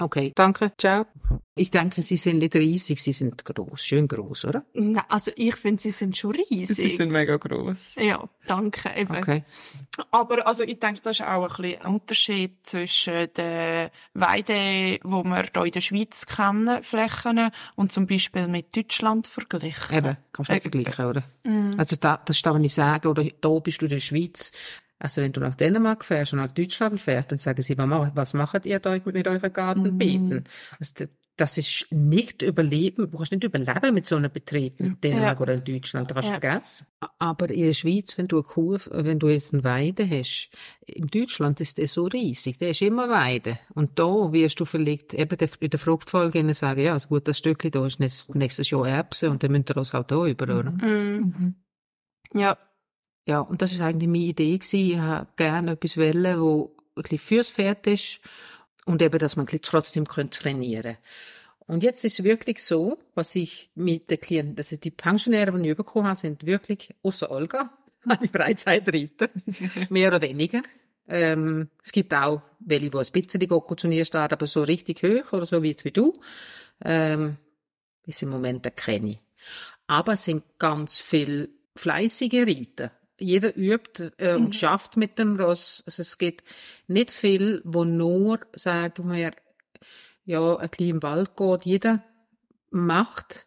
Okay, 0.00 0.32
danke, 0.34 0.72
ciao. 0.78 1.06
Ich 1.54 1.70
denke, 1.70 2.00
Sie 2.02 2.16
sind 2.16 2.38
nicht 2.38 2.54
riesig, 2.56 3.02
Sie 3.02 3.12
sind 3.12 3.44
groß, 3.44 3.84
schön 3.84 4.08
groß, 4.08 4.46
oder? 4.46 4.64
Nein, 4.72 5.04
also 5.08 5.30
ich 5.36 5.54
finde, 5.56 5.82
sie 5.82 5.90
sind 5.90 6.16
schon 6.16 6.32
riesig. 6.32 6.76
Sie 6.76 6.96
sind 6.96 7.10
mega 7.12 7.36
gross. 7.36 7.94
ja, 7.96 8.26
danke. 8.46 8.90
Eben. 8.96 9.14
Okay. 9.16 9.44
Aber 10.10 10.46
also 10.46 10.64
ich 10.64 10.78
denke, 10.78 11.00
das 11.02 11.20
ist 11.20 11.26
auch 11.26 11.42
ein 11.42 11.48
bisschen 11.62 11.82
ein 11.82 11.94
Unterschied 11.94 12.56
zwischen 12.62 13.28
den 13.34 13.90
Weiden, 14.14 14.98
wo 15.02 15.22
wir 15.24 15.44
hier 15.52 15.64
in 15.66 15.72
der 15.72 15.80
Schweiz 15.80 16.24
kennen, 16.26 16.82
Flächen, 16.82 17.50
und 17.76 17.92
zum 17.92 18.06
Beispiel 18.06 18.48
mit 18.48 18.74
Deutschland 18.74 19.26
verglichen. 19.26 19.96
Eben, 19.96 20.16
kannst 20.32 20.48
du 20.50 20.54
nicht 20.54 20.66
Äh, 20.66 20.70
vergleichen, 20.70 21.04
oder? 21.06 21.22
Also 21.76 21.96
da, 22.00 22.16
das 22.24 22.36
ist 22.36 22.46
da, 22.46 22.54
wenn 22.54 22.64
ich 22.64 22.72
sage, 22.74 23.08
oder 23.08 23.24
da 23.40 23.58
bist 23.58 23.82
du 23.82 23.86
in 23.86 23.90
der 23.90 24.00
Schweiz. 24.00 24.52
Also 25.00 25.22
wenn 25.22 25.32
du 25.32 25.40
nach 25.40 25.54
Dänemark 25.54 26.04
fährst 26.04 26.32
und 26.34 26.38
nach 26.40 26.52
Deutschland 26.52 27.00
fährst, 27.00 27.32
dann 27.32 27.38
sagen 27.38 27.62
sie, 27.62 27.74
Mama, 27.74 28.12
was 28.14 28.34
macht 28.34 28.66
ihr 28.66 28.78
da 28.78 28.96
mit 29.04 29.26
euren 29.26 29.52
Gartenbeeten? 29.52 30.44
Also 30.78 30.92
d- 31.00 31.08
das 31.36 31.56
ist 31.56 31.86
nicht 31.90 32.42
überleben, 32.42 33.10
du 33.10 33.16
kannst 33.16 33.32
nicht 33.32 33.44
überleben 33.44 33.94
mit 33.94 34.04
so 34.04 34.16
einem 34.16 34.30
Betrieb 34.30 34.78
in 34.78 35.00
Dänemark 35.00 35.38
Ja. 35.38 35.40
oder 35.42 35.54
in 35.54 35.64
Deutschland, 35.64 36.10
das 36.10 36.14
kannst 36.16 36.28
du 36.28 36.32
Ja. 36.34 36.38
vergessen. 36.40 36.86
Aber 37.18 37.48
in 37.48 37.64
der 37.64 37.72
Schweiz, 37.72 38.18
wenn 38.18 38.28
du 38.28 38.36
eine 38.36 38.42
Kuh, 38.42 38.76
wenn 38.90 39.18
du 39.18 39.28
jetzt 39.30 39.54
eine 39.54 39.64
Weide 39.64 40.06
hast, 40.06 40.50
in 40.84 41.06
Deutschland 41.06 41.58
ist 41.62 41.78
der 41.78 41.88
so 41.88 42.04
riesig, 42.04 42.58
der 42.58 42.70
ist 42.72 42.82
immer 42.82 43.08
Weide. 43.08 43.58
Und 43.74 43.98
da 43.98 44.30
wirst 44.34 44.60
du 44.60 44.66
vielleicht 44.66 45.14
eben 45.14 45.38
in 45.60 45.70
der 45.70 45.78
Fruchtfolge 45.80 46.40
ihnen 46.40 46.52
sagen, 46.52 46.82
ja, 46.82 46.92
also 46.92 47.08
gut, 47.08 47.26
das 47.26 47.38
Stückchen 47.38 47.70
da 47.70 47.86
ist 47.86 48.00
nächstes- 48.00 48.68
Jahr 48.70 48.86
Erbsen 48.86 49.30
und 49.30 49.42
dann 49.42 49.52
müsst 49.52 49.70
ihr 49.70 49.74
das 49.74 49.94
halt 49.94 50.10
da 50.10 50.26
über, 50.26 50.44
oder? 50.44 50.70
Mhm. 50.72 51.54
Ja. 52.34 52.58
Ja, 53.30 53.42
und 53.42 53.62
das 53.62 53.70
ist 53.70 53.80
eigentlich 53.80 54.08
meine 54.08 54.24
Idee 54.24 54.58
gewesen. 54.58 54.90
Ich 54.90 54.96
habe 54.96 55.28
gerne 55.36 55.70
etwas 55.70 55.96
wollen, 55.96 56.40
wo 56.40 56.74
ein 56.96 57.02
bisschen 57.02 57.18
fürs 57.18 57.50
Pferd 57.52 57.86
ist 57.86 58.18
und 58.86 59.00
eben, 59.02 59.20
dass 59.20 59.36
man 59.36 59.46
trotzdem 59.46 60.04
trainieren 60.04 60.96
Und 61.60 61.84
jetzt 61.84 62.04
ist 62.04 62.24
wirklich 62.24 62.60
so, 62.60 62.98
was 63.14 63.36
ich 63.36 63.70
mit 63.76 64.10
den 64.10 64.18
Klienten, 64.18 64.58
also 64.58 64.74
die 64.74 64.90
Pensionäre, 64.90 65.52
die 65.52 65.70
ich 65.70 65.76
bekommen 65.76 66.08
habe, 66.08 66.16
sind 66.16 66.44
wirklich, 66.44 66.92
außer 67.04 67.30
Olga, 67.30 67.70
meine 68.04 68.26
Freizeitreiter, 68.26 69.28
mehr 69.90 70.08
oder 70.08 70.22
weniger. 70.22 70.62
Ähm, 71.06 71.68
es 71.84 71.92
gibt 71.92 72.12
auch 72.12 72.42
welche, 72.58 72.90
die 72.90 72.98
ein 72.98 73.12
bisschen 73.12 73.46
Gocko 73.46 73.76
Turnier 73.76 74.04
starten, 74.04 74.34
aber 74.34 74.48
so 74.48 74.64
richtig 74.64 75.04
hoch 75.04 75.32
oder 75.32 75.46
so 75.46 75.62
wie 75.62 75.68
jetzt 75.68 75.84
wie 75.84 75.92
du, 75.92 76.18
ähm, 76.84 77.36
ist 78.06 78.24
im 78.24 78.30
Moment 78.30 78.66
ich. 78.66 79.20
Aber 79.86 80.14
es 80.14 80.24
sind 80.24 80.42
ganz 80.58 80.98
viel 80.98 81.50
fleißige 81.76 82.44
Reiter. 82.44 82.90
Jeder 83.20 83.56
übt 83.56 84.12
äh, 84.16 84.34
und 84.34 84.54
schafft 84.54 84.96
mit 84.96 85.18
dem 85.18 85.38
Ross. 85.38 85.82
Also 85.86 86.00
es 86.00 86.18
gibt 86.18 86.42
nicht 86.88 87.10
viel, 87.10 87.60
wo 87.64 87.84
nur, 87.84 88.40
sagen 88.54 89.12
wir, 89.12 89.32
ja, 90.24 90.56
ein 90.56 90.68
bisschen 90.68 90.88
im 90.88 91.02
Wald 91.02 91.36
geht. 91.36 91.64
Jeder 91.64 92.02
macht 92.70 93.46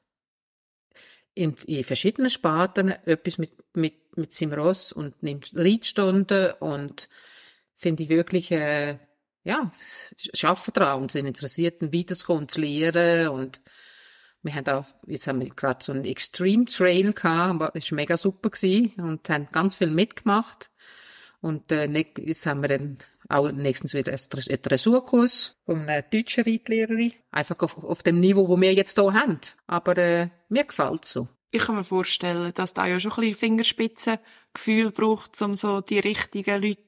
in, 1.34 1.56
in 1.65 1.84
verschiedenen 1.84 2.30
Sparten 2.30 2.89
etwas 2.89 3.38
mit, 3.38 3.51
mit, 3.75 4.18
mit 4.18 4.34
seinem 4.34 4.53
Ross 4.53 4.92
und 4.92 5.22
nimmt 5.24 5.51
Reitstunden 5.56 6.53
und 6.60 7.10
finde 7.75 8.03
ich 8.03 8.10
wirklich, 8.10 8.51
äh, 8.51 9.00
ja, 9.44 9.70
schaffen 10.34 10.74
dran 10.74 11.01
und 11.01 11.12
sind 11.12 11.25
interessiert, 11.25 11.82
weiterzukommen, 11.82 12.48
zu 12.48 12.62
lernen 12.62 13.30
und 13.30 13.62
wir 14.43 14.55
haben 14.55 14.67
auch, 14.67 14.85
jetzt 15.07 15.27
haben 15.27 15.41
wir 15.41 15.50
gerade 15.50 15.83
so 15.83 15.91
einen 15.93 16.05
Extreme 16.05 16.65
Trail 16.65 17.13
gehabt, 17.13 17.75
das 17.75 17.91
war 17.91 17.95
mega 17.95 18.17
super 18.17 18.50
gewesen 18.50 18.93
und 18.97 19.29
haben 19.29 19.47
ganz 19.51 19.75
viel 19.75 19.89
mitgemacht. 19.89 20.69
Und 21.41 21.71
äh, 21.71 21.88
ne- 21.88 22.05
jetzt 22.19 22.45
haben 22.45 22.62
wir 22.62 22.69
dann 22.69 22.97
auch 23.29 23.51
nächstens 23.51 23.93
wieder 23.93 24.13
einen 24.13 24.62
Dressurkurs 24.62 25.57
von 25.65 25.81
einer 25.81 26.01
deutschen 26.01 26.43
Reitlehrerin. 26.43 27.13
Einfach 27.31 27.59
auf, 27.59 27.77
auf 27.83 28.03
dem 28.03 28.19
Niveau, 28.19 28.47
wo 28.47 28.59
wir 28.59 28.73
jetzt 28.73 28.97
hier 28.97 29.13
haben. 29.13 29.39
Aber 29.67 29.97
äh, 29.97 30.29
mir 30.50 30.63
gefällt 30.63 31.05
so. 31.05 31.27
Ich 31.51 31.63
kann 31.63 31.75
mir 31.75 31.83
vorstellen, 31.83 32.53
dass 32.53 32.73
da 32.73 32.88
ja 32.88 33.00
schon 33.00 33.12
ein 33.12 33.19
bisschen 33.19 33.35
Fingerspitzengefühl 33.35 34.91
braucht, 34.91 35.41
um 35.41 35.55
so 35.55 35.81
die 35.81 36.00
richtigen 36.00 36.62
Leute 36.62 36.79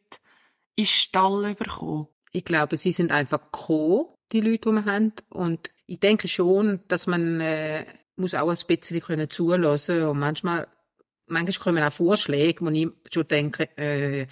in 0.76 0.84
den 0.84 0.86
Stall 0.86 1.50
zu 1.50 1.56
bekommen. 1.56 2.08
Ich 2.32 2.46
glaube, 2.46 2.78
sie 2.78 2.92
sind 2.92 3.12
einfach 3.12 3.52
gekommen, 3.52 4.08
die 4.32 4.42
Leute, 4.42 4.70
die 4.70 4.76
wir 4.76 4.86
haben. 4.86 5.14
Und 5.30 5.72
ich 5.86 6.00
denke 6.00 6.28
schon, 6.28 6.82
dass 6.88 7.08
man 7.08 7.40
äh, 7.42 7.86
muss 8.16 8.34
auch 8.34 8.50
ein 8.50 8.68
bisschen 8.68 9.02
können 9.02 9.30
zulassen 9.30 10.04
und 10.04 10.20
manchmal 10.20 10.68
manchmal 11.28 11.64
kommen 11.64 11.84
auch 11.84 11.94
Vorschläge, 11.94 12.66
wo 12.66 12.70
ich 12.70 12.88
schon 13.12 13.28
denke, 13.28 13.70
äh, 13.78 14.28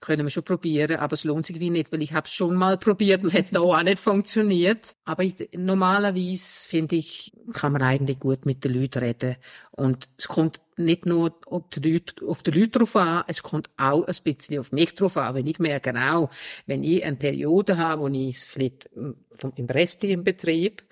können 0.00 0.26
wir 0.26 0.30
schon 0.30 0.44
probieren, 0.44 0.96
aber 0.96 1.14
es 1.14 1.24
lohnt 1.24 1.46
sich 1.46 1.58
wie 1.58 1.70
nicht, 1.70 1.90
weil 1.90 2.02
ich 2.02 2.12
habe 2.12 2.26
es 2.26 2.32
schon 2.32 2.54
mal 2.54 2.76
probiert 2.78 3.24
und 3.24 3.32
hat 3.32 3.46
da 3.52 3.60
auch 3.60 3.82
nicht 3.82 3.98
funktioniert. 3.98 4.94
Aber 5.04 5.22
ich, 5.22 5.34
normalerweise 5.56 6.68
finde 6.68 6.96
ich, 6.96 7.32
kann 7.52 7.72
man 7.72 7.82
eigentlich 7.82 8.20
gut 8.20 8.46
mit 8.46 8.64
den 8.64 8.74
Leuten 8.74 8.98
reden 8.98 9.36
und 9.72 10.08
es 10.18 10.28
kommt 10.28 10.60
nicht 10.76 11.06
nur 11.06 11.34
auf 11.46 11.64
die 11.74 11.92
Leute, 11.92 12.26
auf 12.26 12.42
die 12.42 12.50
Leute 12.50 12.78
drauf 12.78 12.96
an, 12.96 13.24
es 13.28 13.42
kommt 13.42 13.70
auch 13.78 14.04
ein 14.06 14.14
bisschen 14.22 14.58
auf 14.58 14.72
mich 14.72 14.94
drauf 14.94 15.16
an, 15.16 15.34
wenn 15.34 15.46
ich 15.46 15.58
merke, 15.58 15.92
genau, 15.92 16.28
wenn 16.66 16.84
ich 16.84 17.04
eine 17.04 17.16
Periode 17.16 17.78
habe, 17.78 18.02
wo 18.02 18.08
ich 18.08 18.38
vielleicht 18.38 18.86
äh, 18.94 19.12
vom, 19.34 19.52
im 19.56 19.66
restlichen 19.66 20.22
Betrieb 20.22 20.82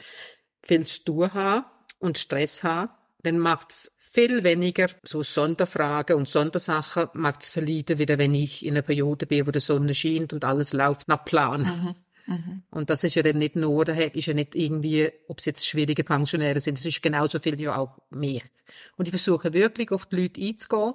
viel 0.62 0.86
zu 0.86 1.04
tun 1.04 1.34
habe 1.34 1.66
und 1.98 2.18
Stress 2.18 2.62
habe, 2.62 2.92
dann 3.22 3.38
macht's 3.38 3.94
viel 4.14 4.44
weniger 4.44 4.88
so 5.02 5.24
Sonderfragen 5.24 6.16
und 6.16 6.28
Sondersachen 6.28 7.08
macht's 7.14 7.50
verleiden, 7.50 7.98
wieder 7.98 8.16
wenn 8.16 8.32
ich 8.32 8.64
in 8.64 8.74
einer 8.74 8.82
Periode 8.82 9.26
bin, 9.26 9.44
wo 9.44 9.50
die 9.50 9.58
Sonne 9.58 9.92
scheint 9.92 10.32
und 10.32 10.44
alles 10.44 10.72
läuft 10.72 11.08
nach 11.08 11.24
Plan. 11.24 11.96
Und 12.70 12.90
das 12.90 13.04
ist 13.04 13.16
ja 13.16 13.22
dann 13.22 13.38
nicht 13.38 13.56
nur, 13.56 13.86
ist 13.88 14.26
ja 14.26 14.32
nicht 14.32 14.54
irgendwie, 14.54 15.10
ob 15.28 15.40
es 15.40 15.44
jetzt 15.44 15.66
schwierige 15.66 16.04
Pensionäre 16.04 16.60
sind, 16.60 16.78
es 16.78 16.84
ist 16.86 17.02
genauso 17.02 17.38
viel 17.40 17.60
ja 17.60 17.76
auch 17.76 17.98
mehr. 18.10 18.40
Und 18.96 19.08
ich 19.08 19.10
versuche 19.12 19.52
wirklich 19.52 19.90
auf 19.90 20.06
die 20.06 20.16
Leute 20.22 20.40
einzugehen. 20.40 20.94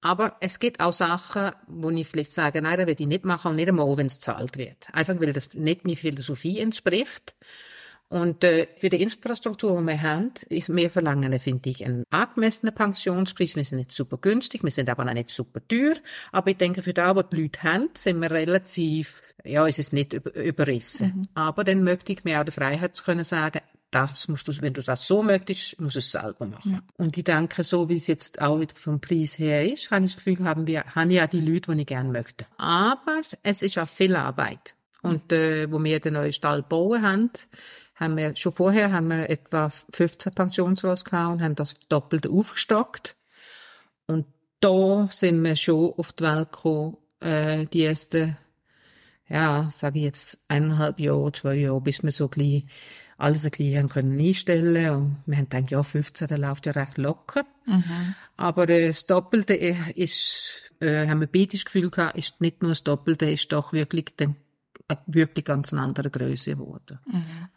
Aber 0.00 0.36
es 0.40 0.58
gibt 0.58 0.80
auch 0.80 0.92
Sachen, 0.92 1.52
wo 1.66 1.88
ich 1.88 2.06
vielleicht 2.06 2.32
sage, 2.32 2.60
nein, 2.60 2.76
das 2.76 2.86
will 2.86 2.96
ich 2.98 3.06
nicht 3.06 3.24
machen 3.24 3.52
und 3.52 3.56
nicht 3.56 3.68
einmal, 3.68 3.96
wenn 3.96 4.06
es 4.06 4.16
gezahlt 4.16 4.58
wird. 4.58 4.88
Einfach, 4.92 5.18
weil 5.18 5.32
das 5.32 5.54
nicht 5.54 5.86
meiner 5.86 5.96
Philosophie 5.96 6.58
entspricht. 6.58 7.36
Und 8.14 8.44
äh, 8.44 8.68
für 8.78 8.90
die 8.90 9.02
Infrastruktur, 9.02 9.76
die 9.76 9.86
wir 9.88 10.00
haben, 10.00 10.30
ist 10.48 10.72
wir 10.72 10.88
verlangen, 10.88 11.36
finde 11.40 11.68
ich, 11.68 11.84
einen 11.84 12.04
angemessenen 12.10 12.72
Pensionspreis. 12.72 13.56
Wir 13.56 13.64
sind 13.64 13.78
nicht 13.78 13.90
super 13.90 14.18
günstig, 14.18 14.62
wir 14.62 14.70
sind 14.70 14.88
aber 14.88 15.04
auch 15.04 15.12
nicht 15.12 15.30
super 15.30 15.60
teuer. 15.66 15.94
Aber 16.30 16.48
ich 16.48 16.56
denke, 16.56 16.82
für 16.82 16.94
das, 16.94 17.16
was 17.16 17.24
die 17.30 17.42
Leute 17.42 17.64
haben, 17.64 17.88
sind 17.94 18.22
wir 18.22 18.30
relativ, 18.30 19.20
ja, 19.42 19.66
ist 19.66 19.80
es 19.80 19.92
nicht 19.92 20.12
über, 20.12 20.32
überrissen. 20.32 21.26
Aber 21.34 21.64
dann 21.64 21.82
möchte 21.82 22.12
ich 22.12 22.22
mir 22.22 22.40
auch 22.40 22.44
die 22.44 22.52
Freiheit 22.52 22.94
zu 22.94 23.02
können 23.02 23.24
sagen, 23.24 23.62
das 23.90 24.28
musst 24.28 24.46
du, 24.46 24.52
wenn 24.60 24.74
du 24.74 24.82
das 24.82 25.08
so 25.08 25.24
möchtest, 25.24 25.80
musst 25.80 25.96
du 25.96 25.98
es 25.98 26.12
selber 26.12 26.46
machen. 26.46 26.82
Und 26.96 27.18
ich 27.18 27.24
denke, 27.24 27.64
so 27.64 27.88
wie 27.88 27.96
es 27.96 28.06
jetzt 28.06 28.40
auch 28.40 28.60
wieder 28.60 28.76
vom 28.76 29.00
Preis 29.00 29.40
her 29.40 29.68
ist, 29.68 29.90
habe 29.90 30.04
ich 30.04 30.14
das 30.14 30.24
Gefühl, 30.24 30.46
haben 30.46 30.68
wir, 30.68 30.84
haben 30.94 31.10
ja 31.10 31.26
die 31.26 31.40
Leute, 31.40 31.74
die 31.74 31.80
ich 31.80 31.86
gerne 31.88 32.12
möchte. 32.12 32.46
Aber 32.58 33.22
es 33.42 33.62
ist 33.62 33.76
auch 33.76 33.88
viel 33.88 34.14
Arbeit. 34.14 34.76
Und 35.02 35.32
äh, 35.32 35.70
wo 35.70 35.82
wir 35.84 36.00
den 36.00 36.14
neuen 36.14 36.32
Stall 36.32 36.62
bauen 36.62 37.02
haben, 37.02 37.30
haben 37.94 38.16
wir 38.16 38.34
schon 38.36 38.52
vorher 38.52 38.92
haben 38.92 39.08
wir 39.08 39.30
etwa 39.30 39.68
15 39.68 40.32
Pensionsross 40.34 41.04
gehabt 41.04 41.34
und 41.34 41.42
haben 41.42 41.54
das 41.54 41.74
doppelt 41.88 42.26
aufgestockt. 42.26 43.16
Und 44.06 44.26
da 44.60 45.08
sind 45.10 45.42
wir 45.42 45.56
schon 45.56 45.92
auf 45.96 46.12
die 46.12 46.24
Welt 46.24 46.52
gekommen, 46.52 46.96
äh, 47.20 47.66
die 47.66 47.84
ersten, 47.84 48.36
ja, 49.28 49.68
sage 49.70 49.98
ich 49.98 50.04
jetzt, 50.04 50.40
eineinhalb 50.48 51.00
Jahre, 51.00 51.32
zwei 51.32 51.54
Jahre, 51.54 51.80
bis 51.80 52.02
wir 52.02 52.10
so 52.10 52.28
gleich 52.28 52.64
alles 53.16 53.44
ein 53.44 53.52
bisschen 53.52 53.88
können 53.88 54.18
einstellen 54.18 54.90
und 54.94 55.16
wir 55.26 55.36
haben 55.36 55.48
gedacht, 55.48 55.70
ja, 55.70 55.82
15, 55.82 56.26
der 56.26 56.38
läuft 56.38 56.66
ja 56.66 56.72
recht 56.72 56.98
locker. 56.98 57.44
Aber 58.36 58.68
äh, 58.68 58.88
das 58.88 59.06
Doppelte 59.06 59.54
äh, 59.54 59.76
ist, 59.94 60.72
äh, 60.80 61.06
haben 61.06 61.20
wir 61.20 61.28
beide 61.28 61.52
das 61.52 61.64
Gefühl 61.64 61.90
gehabt, 61.90 62.18
ist 62.18 62.40
nicht 62.40 62.62
nur 62.62 62.72
das 62.72 62.82
Doppelte, 62.82 63.30
ist 63.30 63.52
doch 63.52 63.72
wirklich 63.72 64.06
dann 64.16 64.36
wirklich 65.06 65.44
ganz 65.44 65.72
eine 65.72 65.82
andere 65.82 66.10
Größe 66.10 66.52
geworden. 66.56 66.98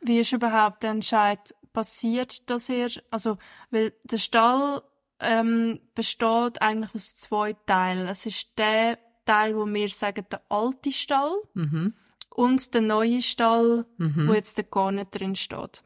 Wie 0.01 0.19
ist 0.19 0.31
überhaupt 0.33 0.83
der 0.83 0.91
Entscheid 0.91 1.53
passiert, 1.73 2.49
dass 2.49 2.69
ihr, 2.69 2.89
also, 3.11 3.37
weil 3.69 3.93
der 4.03 4.17
Stall 4.17 4.81
ähm, 5.19 5.79
besteht 5.95 6.61
eigentlich 6.61 6.93
aus 6.95 7.15
zwei 7.15 7.53
Teilen. 7.53 8.07
Es 8.07 8.25
ist 8.25 8.49
der 8.57 8.97
Teil, 9.25 9.55
wo 9.55 9.65
wir 9.65 9.89
sagen, 9.89 10.25
der 10.31 10.41
alte 10.49 10.91
Stall. 10.91 11.35
Mhm. 11.53 11.93
Und 12.29 12.73
der 12.75 12.81
neue 12.81 13.21
Stall, 13.21 13.85
Mhm. 13.97 14.27
wo 14.27 14.33
jetzt 14.33 14.57
der 14.57 14.65
gar 14.65 14.91
nicht 14.91 15.11
drin 15.11 15.35
steht. 15.35 15.83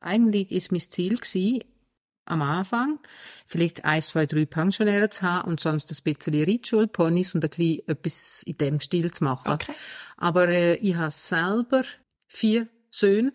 Eigentlich 0.00 0.50
ist 0.50 0.72
mein 0.72 0.80
Ziel 0.80 1.16
gewesen, 1.18 1.62
am 2.26 2.42
Anfang 2.42 2.98
vielleicht 3.46 3.84
eins, 3.84 4.08
zwei, 4.08 4.26
drei 4.26 4.46
Pensionäre 4.46 5.08
zu 5.10 5.22
haben 5.22 5.48
und 5.48 5.60
sonst 5.60 5.90
ein 5.90 6.14
bisschen 6.14 6.44
Reitschulponys 6.44 7.34
und 7.34 7.44
ein 7.44 7.50
bisschen 7.50 7.88
etwas 7.88 8.42
in 8.44 8.58
dem 8.58 8.80
Stil 8.80 9.10
zu 9.10 9.24
machen. 9.24 9.52
Okay. 9.52 9.72
Aber 10.16 10.48
äh, 10.48 10.74
ich 10.76 10.94
habe 10.94 11.10
selber 11.10 11.84
vier 12.26 12.68
Söhne. 12.90 13.32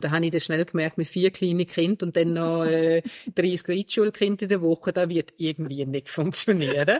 Da 0.00 0.10
habe 0.10 0.24
ich 0.24 0.30
dann 0.30 0.40
schnell 0.40 0.64
gemerkt, 0.64 0.96
mit 0.96 1.08
vier 1.08 1.30
kleinen 1.32 1.66
Kindern 1.66 2.08
und 2.08 2.16
dann 2.16 2.34
noch 2.34 2.64
äh, 2.64 3.02
30 3.34 3.68
Reitschulkinder 3.68 4.44
in 4.44 4.48
der 4.48 4.62
Woche, 4.62 4.92
das 4.92 5.08
wird 5.08 5.34
irgendwie 5.38 5.84
nicht 5.86 6.08
funktionieren. 6.08 6.98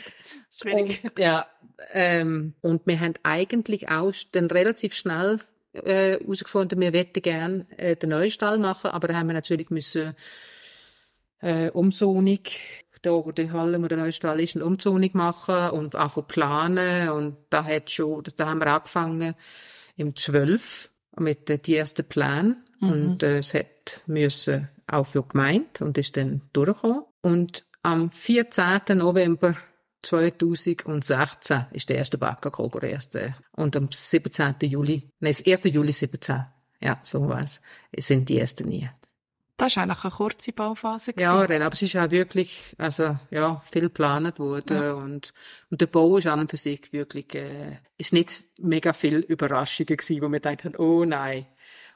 Schwierig. 0.50 1.04
Und, 1.04 1.18
ja, 1.18 1.46
ähm, 1.92 2.54
und 2.62 2.86
wir 2.86 3.00
haben 3.00 3.14
eigentlich 3.22 3.88
auch 3.90 4.12
dann 4.32 4.46
relativ 4.46 4.94
schnell 4.94 5.38
äh, 5.72 6.18
herausgefunden, 6.18 6.80
wir 6.80 6.94
wollten 6.94 7.22
gerne 7.22 7.66
äh, 7.76 7.96
den 7.96 8.10
neuen 8.10 8.30
Stall 8.30 8.58
machen, 8.58 8.90
aber 8.90 9.08
da 9.08 9.14
haben 9.14 9.28
wir 9.28 9.34
natürlich 9.34 9.70
müssen 9.70 10.14
äh, 11.40 11.70
Umzonung, 11.70 12.40
da 13.02 13.10
wo 13.12 13.30
die 13.32 13.50
Halle, 13.50 13.82
wo 13.82 13.86
der 13.86 13.98
neue 13.98 14.12
Stall 14.12 14.40
ist, 14.40 14.56
eine 14.56 14.64
Umzonung 14.64 15.10
machen 15.12 15.70
und 15.70 15.94
anfangen 15.94 16.26
planen 16.26 17.08
und 17.10 17.36
da 17.50 17.64
hat 17.64 17.90
schon, 17.90 18.22
da 18.36 18.48
haben 18.48 18.60
wir 18.60 18.72
angefangen 18.72 19.34
im 19.96 20.16
12 20.16 20.92
mit 21.18 21.48
äh, 21.50 21.58
die 21.58 21.76
ersten 21.76 22.08
Plänen 22.08 22.64
und 22.80 23.22
äh, 23.22 23.38
es 23.38 23.54
hat 23.54 24.02
müssen 24.06 24.68
auch 24.86 25.04
für 25.04 25.22
die 25.22 25.28
Gemeinde 25.28 25.84
und 25.84 25.98
ist 25.98 26.16
dann 26.16 26.42
durchgekommen 26.52 27.04
und 27.22 27.64
am 27.82 28.10
14. 28.10 28.80
November 28.94 29.56
2016 30.02 31.66
ist 31.72 31.88
der 31.88 31.96
erste 31.96 32.18
Bagger 32.18 32.50
gekommen, 32.50 32.80
der 32.80 32.90
erste. 32.90 33.34
Und 33.52 33.76
am 33.76 33.88
17. 33.90 34.54
Juli, 34.60 35.10
nein, 35.20 35.32
das 35.32 35.44
1. 35.44 35.64
Juli 35.64 35.92
17, 35.92 36.44
ja, 36.80 36.98
so 37.02 37.28
war's, 37.28 37.60
sind 37.96 38.28
die 38.28 38.38
ersten 38.38 38.68
nie. 38.68 38.88
Das 39.58 39.74
war 39.74 39.82
eigentlich 39.82 40.04
eine 40.04 40.12
kurze 40.12 40.52
Bauphase. 40.52 41.12
Ja, 41.18 41.44
gewesen. 41.44 41.62
Aber 41.62 41.72
es 41.72 41.82
ist 41.82 41.96
auch 41.96 42.10
wirklich, 42.12 42.76
also, 42.78 43.16
ja, 43.30 43.60
viel 43.70 43.82
geplant 43.82 44.38
worden 44.38 44.92
und, 44.92 45.34
und 45.68 45.80
der 45.80 45.86
Bau 45.88 46.16
ist 46.16 46.28
an 46.28 46.38
und 46.38 46.50
für 46.50 46.56
sich 46.56 46.92
wirklich, 46.92 47.34
äh, 47.34 47.78
ist 47.96 48.12
nicht 48.12 48.44
mega 48.58 48.92
viel 48.92 49.18
Überraschungen 49.18 49.96
gewesen, 49.96 50.22
wo 50.22 50.28
wir 50.28 50.38
gedacht 50.38 50.64
haben, 50.64 50.76
oh 50.76 51.04
nein. 51.04 51.46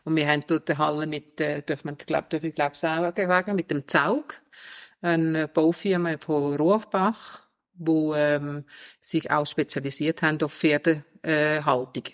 Und 0.03 0.17
wir 0.17 0.27
haben 0.27 0.43
dort 0.45 0.69
die 0.69 0.77
Halle 0.77 1.07
mit, 1.07 1.41
äh, 1.41 1.63
darf 1.63 1.85
man, 1.85 1.97
glaub, 1.97 2.29
darf 2.31 2.43
ich 2.43 2.53
glaub 2.53 2.75
sagen, 2.75 3.29
sagen, 3.29 3.55
mit 3.55 3.71
dem 3.71 3.87
Zaug, 3.87 4.43
eine 5.01 5.47
Baufirma 5.47 6.17
von 6.19 6.57
Rohrbach, 6.57 7.43
wo, 7.75 8.13
ähm, 8.17 8.65
sich 9.01 9.31
auch 9.31 9.47
spezialisiert 9.47 10.23
haben 10.23 10.43
auf 10.43 10.53
Pferdehaltung. 10.53 11.05
Äh, 11.23 11.63
Haltung. 11.63 12.05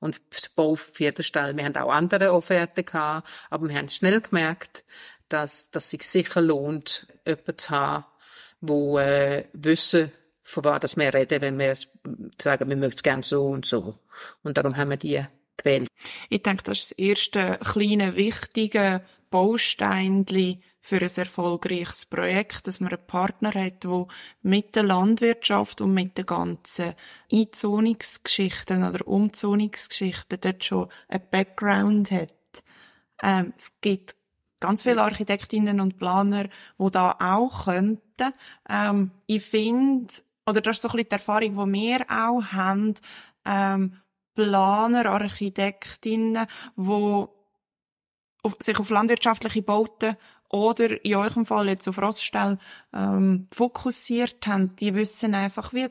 Und 0.00 0.20
das 0.30 0.48
Bau 0.48 0.76
Pferdestall. 0.76 1.56
Wir 1.56 1.64
haben 1.64 1.76
auch 1.76 1.92
andere 1.92 2.32
Offerten 2.32 2.84
gehabt, 2.84 3.28
aber 3.50 3.68
wir 3.68 3.76
haben 3.76 3.88
schnell 3.88 4.20
gemerkt, 4.20 4.84
dass, 5.28 5.70
dass 5.70 5.90
sich 5.90 6.02
sicher 6.02 6.40
lohnt, 6.40 7.06
jemanden 7.26 7.58
zu 7.58 7.70
haben, 7.70 8.04
wo 8.60 8.98
äh, 8.98 9.44
wissen, 9.52 10.12
von 10.42 10.64
was 10.64 10.80
das 10.80 10.96
wir 10.96 11.12
reden, 11.12 11.40
wenn 11.42 11.58
wir 11.58 11.74
sagen, 12.40 12.68
wir 12.68 12.76
möchten 12.76 12.96
es 12.96 13.02
gerne 13.02 13.24
so 13.24 13.46
und 13.46 13.66
so. 13.66 13.98
Und 14.42 14.56
darum 14.56 14.76
haben 14.76 14.90
wir 14.90 14.96
die 14.96 15.24
gewählt. 15.56 15.88
Ich 16.28 16.42
denke, 16.42 16.62
das 16.64 16.78
ist 16.78 16.90
das 16.90 16.98
erste 16.98 17.58
kleine, 17.64 18.16
wichtige 18.16 19.02
Bausteinchen 19.36 20.62
für 20.80 20.96
ein 20.96 21.10
erfolgreiches 21.14 22.06
Projekt, 22.06 22.66
dass 22.66 22.80
man 22.80 22.90
einen 22.90 23.06
Partner 23.06 23.52
hat, 23.52 23.84
der 23.84 24.06
mit 24.40 24.74
der 24.74 24.84
Landwirtschaft 24.84 25.82
und 25.82 25.92
mit 25.92 26.16
den 26.16 26.24
ganzen 26.24 26.94
Einzonungsgeschichten 27.30 28.82
oder 28.82 29.06
Umzonungsgeschichten 29.06 30.38
dort 30.40 30.64
schon 30.64 30.88
einen 31.08 31.28
Background 31.30 32.10
hat. 32.12 32.32
Ähm, 33.22 33.52
es 33.54 33.78
gibt 33.82 34.16
ganz 34.58 34.84
viele 34.84 35.02
Architektinnen 35.02 35.82
und 35.82 35.98
Planer, 35.98 36.44
die 36.78 36.90
da 36.90 37.14
auch 37.20 37.64
könnten. 37.66 38.32
Ähm, 38.70 39.10
ich 39.26 39.44
finde, 39.44 40.14
oder 40.46 40.62
das 40.62 40.76
ist 40.76 40.82
so 40.82 40.88
ein 40.88 40.92
bisschen 40.92 41.08
die 41.10 41.14
Erfahrung, 41.14 41.72
die 41.72 41.78
wir 41.78 42.06
auch 42.08 42.42
haben, 42.52 42.94
ähm, 43.44 43.98
Planer, 44.34 45.04
Architektinnen, 45.04 46.46
die 46.74 47.35
auf, 48.46 48.56
sich 48.60 48.78
auf 48.78 48.90
landwirtschaftliche 48.90 49.62
Bauten 49.62 50.16
oder 50.48 51.04
in 51.04 51.16
eurem 51.16 51.44
Fall 51.46 51.68
jetzt 51.68 51.88
auf 51.88 51.98
Roststall 52.00 52.58
ähm, 52.94 53.48
fokussiert 53.52 54.46
haben, 54.46 54.76
die 54.76 54.94
wissen 54.94 55.34
einfach, 55.34 55.72
wie 55.72 55.88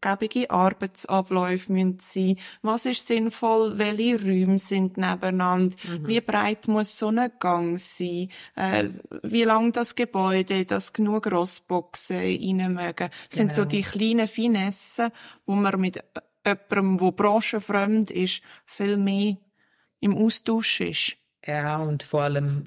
gebige 0.00 0.50
Arbeitsabläufe 0.50 1.72
müssen 1.72 1.98
sein, 1.98 2.36
was 2.62 2.86
ist 2.86 3.06
sinnvoll, 3.06 3.78
welche 3.78 4.20
Räume 4.22 4.58
sind 4.58 4.96
nebeneinander, 4.96 5.74
wie 6.02 6.20
breit 6.20 6.68
muss 6.68 6.98
so 6.98 7.08
ein 7.08 7.30
Gang 7.40 7.80
sein, 7.80 8.28
äh, 8.56 8.90
wie 9.22 9.44
lang 9.44 9.72
das 9.72 9.94
Gebäude, 9.94 10.64
dass 10.64 10.92
genug 10.92 11.30
Rossboxen 11.30 12.18
rein 12.18 12.74
mögen. 12.74 13.08
Das 13.28 13.36
sind 13.36 13.54
so 13.54 13.62
Genau. 13.62 13.70
die 13.70 13.82
kleinen 13.82 14.28
Finessen, 14.28 15.10
wo 15.46 15.54
man 15.54 15.80
mit 15.80 15.96
jemandem, 16.44 16.98
der 16.98 17.12
branchenfremd 17.12 18.10
ist, 18.10 18.42
viel 18.66 18.96
mehr 18.96 19.36
im 20.00 20.16
Austausch 20.16 20.80
ist. 20.80 21.16
Ja, 21.46 21.78
und 21.78 22.02
vor 22.02 22.22
allem 22.22 22.64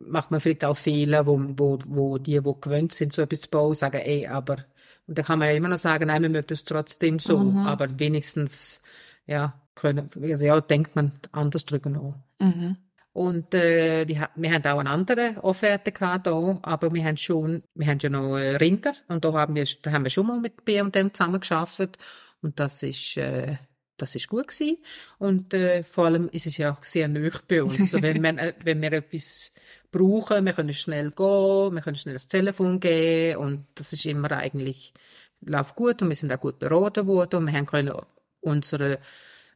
macht 0.00 0.30
man 0.30 0.40
vielleicht 0.40 0.64
auch 0.64 0.76
Fehler, 0.76 1.26
wo, 1.26 1.40
wo, 1.56 1.78
wo 1.86 2.18
die, 2.18 2.40
die 2.40 2.54
gewöhnt 2.60 2.92
sind, 2.92 3.12
so 3.12 3.22
etwas 3.22 3.42
zu 3.42 3.50
bauen, 3.50 3.74
sagen, 3.74 3.98
ey, 3.98 4.26
aber, 4.26 4.64
und 5.06 5.18
da 5.18 5.22
kann 5.22 5.38
man 5.38 5.48
ja 5.48 5.54
immer 5.54 5.68
noch 5.68 5.78
sagen, 5.78 6.06
nein, 6.06 6.22
wir 6.22 6.28
möchten 6.28 6.52
es 6.52 6.64
trotzdem 6.64 7.18
so, 7.18 7.38
aber 7.64 7.98
wenigstens, 7.98 8.82
ja, 9.26 9.60
können, 9.74 10.10
also 10.20 10.44
ja, 10.44 10.60
denkt 10.60 10.96
man 10.96 11.12
anders 11.32 11.64
drüber 11.64 11.90
nach. 11.90 12.14
Mhm. 12.40 12.76
Und 13.12 13.54
äh, 13.54 14.06
wir, 14.06 14.28
wir 14.36 14.52
haben 14.52 14.64
auch 14.64 14.78
eine 14.78 14.90
andere 14.90 15.42
Offerte 15.42 15.90
gehabt 15.90 16.26
da, 16.26 16.58
aber 16.62 16.92
wir 16.94 17.04
haben 17.04 17.16
schon, 17.16 17.64
wir 17.74 17.86
haben 17.86 17.98
ja 18.00 18.10
noch 18.10 18.36
äh, 18.36 18.56
Rinder 18.56 18.92
und 19.08 19.24
da 19.24 19.32
haben 19.32 19.56
wir, 19.56 19.64
da 19.82 19.90
haben 19.90 20.04
wir 20.04 20.10
schon 20.10 20.26
mal 20.26 20.40
mit 20.40 20.64
B&M 20.64 20.92
zusammen 21.12 21.40
geschafft 21.40 21.98
und 22.42 22.60
das 22.60 22.82
ist, 22.82 23.16
äh, 23.16 23.56
das 23.98 24.14
ist 24.14 24.28
gut 24.28 24.48
gewesen. 24.48 24.78
Und 25.18 25.52
äh, 25.54 25.82
vor 25.82 26.06
allem 26.06 26.28
ist 26.30 26.46
es 26.46 26.56
ja 26.56 26.72
auch 26.72 26.82
sehr 26.82 27.08
nöch 27.08 27.42
bei 27.46 27.62
uns. 27.62 27.78
Also 27.78 28.02
wenn, 28.02 28.22
wir, 28.22 28.38
äh, 28.38 28.54
wenn 28.64 28.80
wir 28.80 28.92
etwas 28.92 29.52
brauchen, 29.90 30.44
wir 30.46 30.52
können 30.52 30.72
schnell 30.72 31.10
gehen, 31.10 31.74
wir 31.74 31.80
können 31.82 31.96
schnell 31.96 32.14
das 32.14 32.28
Telefon 32.28 32.80
geben 32.80 33.38
und 33.38 33.66
das 33.74 33.92
ist 33.92 34.06
immer 34.06 34.32
eigentlich 34.32 34.92
läuft 35.40 35.76
gut 35.76 36.02
und 36.02 36.08
wir 36.08 36.16
sind 36.16 36.32
auch 36.32 36.40
gut 36.40 36.58
beraten 36.58 37.06
worden 37.06 37.36
und 37.36 37.46
wir 37.46 37.52
haben 37.52 37.66
können 37.66 37.94
unsere 38.40 38.98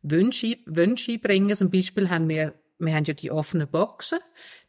Wünsche, 0.02 0.58
Wünsche 0.66 1.18
bringen. 1.18 1.54
Zum 1.54 1.70
Beispiel 1.70 2.10
haben 2.10 2.28
wir, 2.28 2.54
wir 2.78 2.94
haben 2.94 3.04
ja 3.04 3.14
die 3.14 3.30
offenen 3.30 3.68
Boxen, 3.68 4.18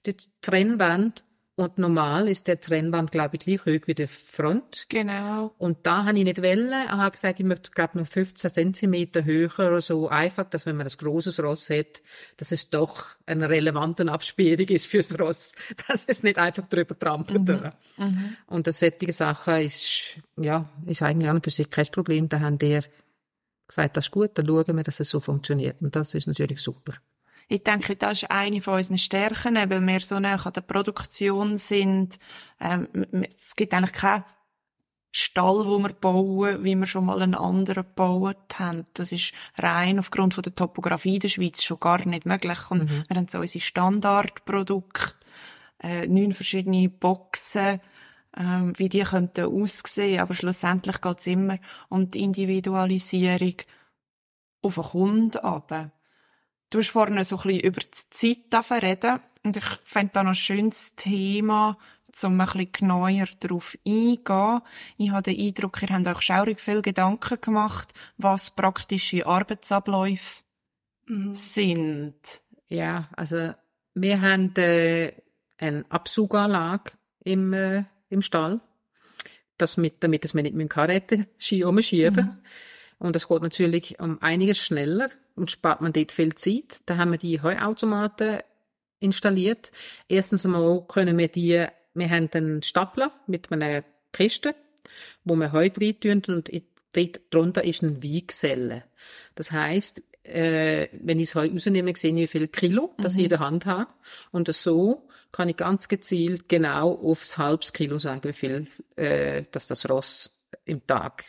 die 0.06 0.16
Trennwand 0.42 1.24
und 1.56 1.78
normal 1.78 2.28
ist 2.28 2.48
der 2.48 2.60
Trennwand, 2.60 3.12
glaube 3.12 3.36
ich, 3.36 3.42
gleich 3.42 3.62
hoch 3.62 3.86
wie 3.86 3.94
der 3.94 4.08
Front. 4.08 4.88
Genau. 4.90 5.54
Und 5.60 5.86
da 5.86 6.06
habe 6.06 6.18
ich 6.18 6.24
nicht 6.24 6.42
wollen. 6.42 6.70
Ich 6.70 6.90
habe 6.90 7.12
gesagt, 7.12 7.40
ich 7.40 7.46
möchte, 7.46 7.70
glaube 7.70 8.00
noch 8.00 8.08
15 8.08 8.50
Zentimeter 8.50 9.24
höher 9.24 9.52
oder 9.60 9.80
so. 9.80 10.10
Einfach, 10.10 10.46
dass 10.46 10.66
wenn 10.66 10.78
man 10.78 10.88
ein 10.88 10.94
grosses 10.98 11.40
Ross 11.40 11.70
hat, 11.70 12.02
dass 12.38 12.52
es 12.52 12.72
doch 12.72 13.06
eine 13.28 13.50
relevante 13.50 14.12
Absperrung 14.12 14.68
ist 14.68 14.88
fürs 14.88 15.20
Ross. 15.20 15.54
Dass 15.88 16.06
es 16.06 16.24
nicht 16.24 16.40
einfach 16.40 16.68
drüber 16.68 16.98
trampelt. 16.98 17.48
oder? 17.48 17.78
Und 18.48 18.66
das 18.66 18.80
solche 18.80 19.14
Sachen 19.14 19.58
ist, 19.58 20.18
ja, 20.38 20.68
ist 20.88 21.04
eigentlich 21.04 21.30
an 21.30 21.36
und 21.36 21.44
für 21.44 21.52
sich 21.52 21.70
kein 21.70 21.86
Problem. 21.86 22.30
Da 22.30 22.40
haben 22.40 22.58
die 22.58 22.80
gesagt, 23.68 23.96
das 23.96 24.06
ist 24.06 24.12
gut, 24.12 24.32
dann 24.34 24.48
schauen 24.48 24.76
wir, 24.76 24.84
dass 24.84 25.00
es 25.00 25.10
so 25.10 25.20
funktioniert. 25.20 25.82
Und 25.82 25.96
das 25.96 26.16
ist 26.16 26.28
natürlich 26.28 26.62
super. 26.62 26.94
Ich 27.54 27.62
denke, 27.62 27.96
das 27.96 28.24
ist 28.24 28.32
eine 28.32 28.62
von 28.62 28.74
unseren 28.74 28.98
Stärken, 28.98 29.54
weil 29.54 29.86
wir 29.86 30.00
so 30.00 30.20
nah 30.20 30.44
an 30.44 30.54
der 30.54 30.62
Produktion 30.62 31.60
sind. 31.60 32.18
Ähm, 32.60 32.88
es 33.30 33.56
gibt 33.56 33.76
eigentlich 33.76 33.94
keinen 33.94 34.24
Stall, 35.12 35.68
wo 35.68 35.78
wir 35.78 35.94
bauen, 35.94 36.64
wie 36.64 36.74
wir 36.74 36.88
schon 36.88 37.06
mal 37.06 37.22
einen 37.22 37.36
anderen 37.36 37.84
gebaut 37.84 38.58
haben. 38.58 38.88
Das 38.96 39.12
ist 39.12 39.34
rein 39.56 40.00
aufgrund 40.00 40.34
von 40.34 40.42
der 40.42 40.56
Topografie 40.56 41.20
der 41.20 41.28
Schweiz 41.28 41.62
schon 41.62 41.80
gar 41.80 42.04
nicht 42.08 42.26
möglich. 42.26 42.72
Und 42.72 42.90
wir 42.90 43.16
haben 43.16 43.28
so 43.28 43.38
unsere 43.38 43.64
Standardprodukte, 43.64 45.16
äh, 45.80 46.08
neun 46.08 46.34
verschiedene 46.34 46.90
Boxen, 46.90 47.82
ähm, 48.36 48.74
wie 48.78 48.90
die 48.90 49.04
könnten 49.04 49.46
aussehen. 49.46 50.22
Aber 50.22 50.34
schlussendlich 50.34 51.02
geht 51.02 51.20
es 51.20 51.28
immer 51.28 51.60
um 51.90 52.10
die 52.10 52.24
Individualisierung 52.24 53.58
auf 54.64 54.74
den 54.74 54.84
Kunden 54.86 55.38
runter. 55.38 55.92
Du 56.74 56.80
hast 56.80 56.90
vorhin 56.90 57.24
so 57.24 57.38
ein 57.38 57.44
bisschen 57.44 57.60
über 57.60 57.82
die 57.82 58.40
Zeit 58.50 58.82
reden 58.82 59.20
und 59.44 59.56
ich 59.56 59.66
fände 59.84 60.14
da 60.16 60.24
noch 60.24 60.32
ein 60.32 60.36
schönes 60.36 60.96
Thema, 60.96 61.78
um 62.24 62.42
ein 62.42 62.48
bisschen 62.48 62.72
genauer 62.72 63.26
darauf 63.42 63.78
eingehen. 63.86 64.62
Ich 64.98 65.12
habe 65.12 65.22
den 65.22 65.40
Eindruck, 65.40 65.84
ihr 65.84 65.90
habt 65.90 66.08
euch 66.08 66.22
schaurig 66.22 66.60
viel 66.60 66.82
Gedanken 66.82 67.40
gemacht, 67.40 67.94
was 68.18 68.50
praktische 68.50 69.28
Arbeitsabläufe 69.28 70.42
sind. 71.34 72.16
Ja, 72.70 73.08
also 73.16 73.54
wir 73.94 74.22
haben 74.22 74.56
äh, 74.56 75.12
eine 75.60 75.86
Absuganlage 75.90 76.94
im, 77.24 77.54
äh, 77.54 77.84
im 78.10 78.24
Stall, 78.24 78.62
das 79.60 79.78
mit, 79.78 80.04
damit 80.04 80.24
dass 80.24 80.34
wir 80.34 80.42
nicht 80.42 80.56
mit 80.56 80.62
dem 80.62 80.70
Karette 80.70 81.28
Ski 81.38 81.66
umschieben. 81.66 82.42
Und 83.04 83.18
das 83.18 83.28
geht 83.28 83.42
natürlich 83.42 84.00
um 84.00 84.22
einiges 84.22 84.60
schneller 84.60 85.10
und 85.36 85.52
spart 85.52 85.82
man 85.82 85.92
dort 85.92 86.14
viel 86.14 86.36
Zeit. 86.36 86.82
Da 86.86 86.96
haben 86.96 87.12
wir 87.12 87.18
die 87.18 87.42
Heuautomaten 87.42 88.40
installiert. 89.02 89.74
Erstens 90.08 90.46
einmal 90.46 90.86
können 90.88 91.18
wir 91.18 91.28
die, 91.28 91.66
wir 91.94 92.10
haben 92.10 92.30
einen 92.34 92.64
Stapler 92.64 93.12
mit 93.28 93.52
einer 93.52 93.84
Kiste, 94.14 94.56
wo 95.26 95.36
wir 95.36 95.52
Heu 95.52 95.70
rein 95.78 96.00
tun 96.00 96.24
und 96.34 96.50
dort 96.94 97.20
drunter 97.30 97.66
ist 97.66 97.82
ein 97.82 98.02
Wiegsälle. 98.02 98.86
Das 99.36 99.52
heißt, 99.52 100.02
äh, 100.24 100.88
wenn 100.94 101.20
ich 101.20 101.32
das 101.32 101.36
Heu 101.36 101.50
rausnehme, 101.50 101.94
sehe 101.98 102.12
ich, 102.12 102.18
wie 102.18 102.28
viel 102.28 102.48
Kilo 102.48 102.94
das 103.00 103.18
ich 103.18 103.24
in 103.24 103.30
der 103.30 103.40
Hand 103.40 103.66
habe. 103.66 103.92
Und 104.32 104.48
so 104.56 105.10
kann 105.34 105.50
ich 105.50 105.58
ganz 105.58 105.90
gezielt 105.90 106.48
genau 106.48 106.94
aufs 106.94 107.38
halbes 107.38 107.74
Kilo 107.74 108.00
sagen, 108.00 108.24
wie 108.30 108.34
viel 108.34 108.68
äh, 108.96 109.42
dass 109.52 109.68
das 109.68 109.90
Ross 109.90 110.32
im 110.64 110.88
Tag 110.88 111.26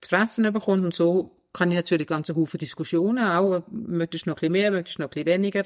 zu 0.00 0.08
fressen 0.10 0.50
bekommt. 0.52 0.84
Und 0.84 0.94
so 0.94 1.38
kann 1.52 1.70
ich 1.70 1.76
natürlich 1.76 2.06
ganze 2.06 2.36
Haufen 2.36 2.58
Diskussionen 2.58 3.24
auch, 3.24 3.62
möchtest 3.70 4.26
du 4.26 4.30
noch 4.30 4.36
ein 4.36 4.40
bisschen 4.40 4.52
mehr, 4.52 4.70
möchtest 4.70 4.98
du 4.98 5.02
noch 5.02 5.08
ein 5.08 5.14
bisschen 5.14 5.26
weniger. 5.26 5.64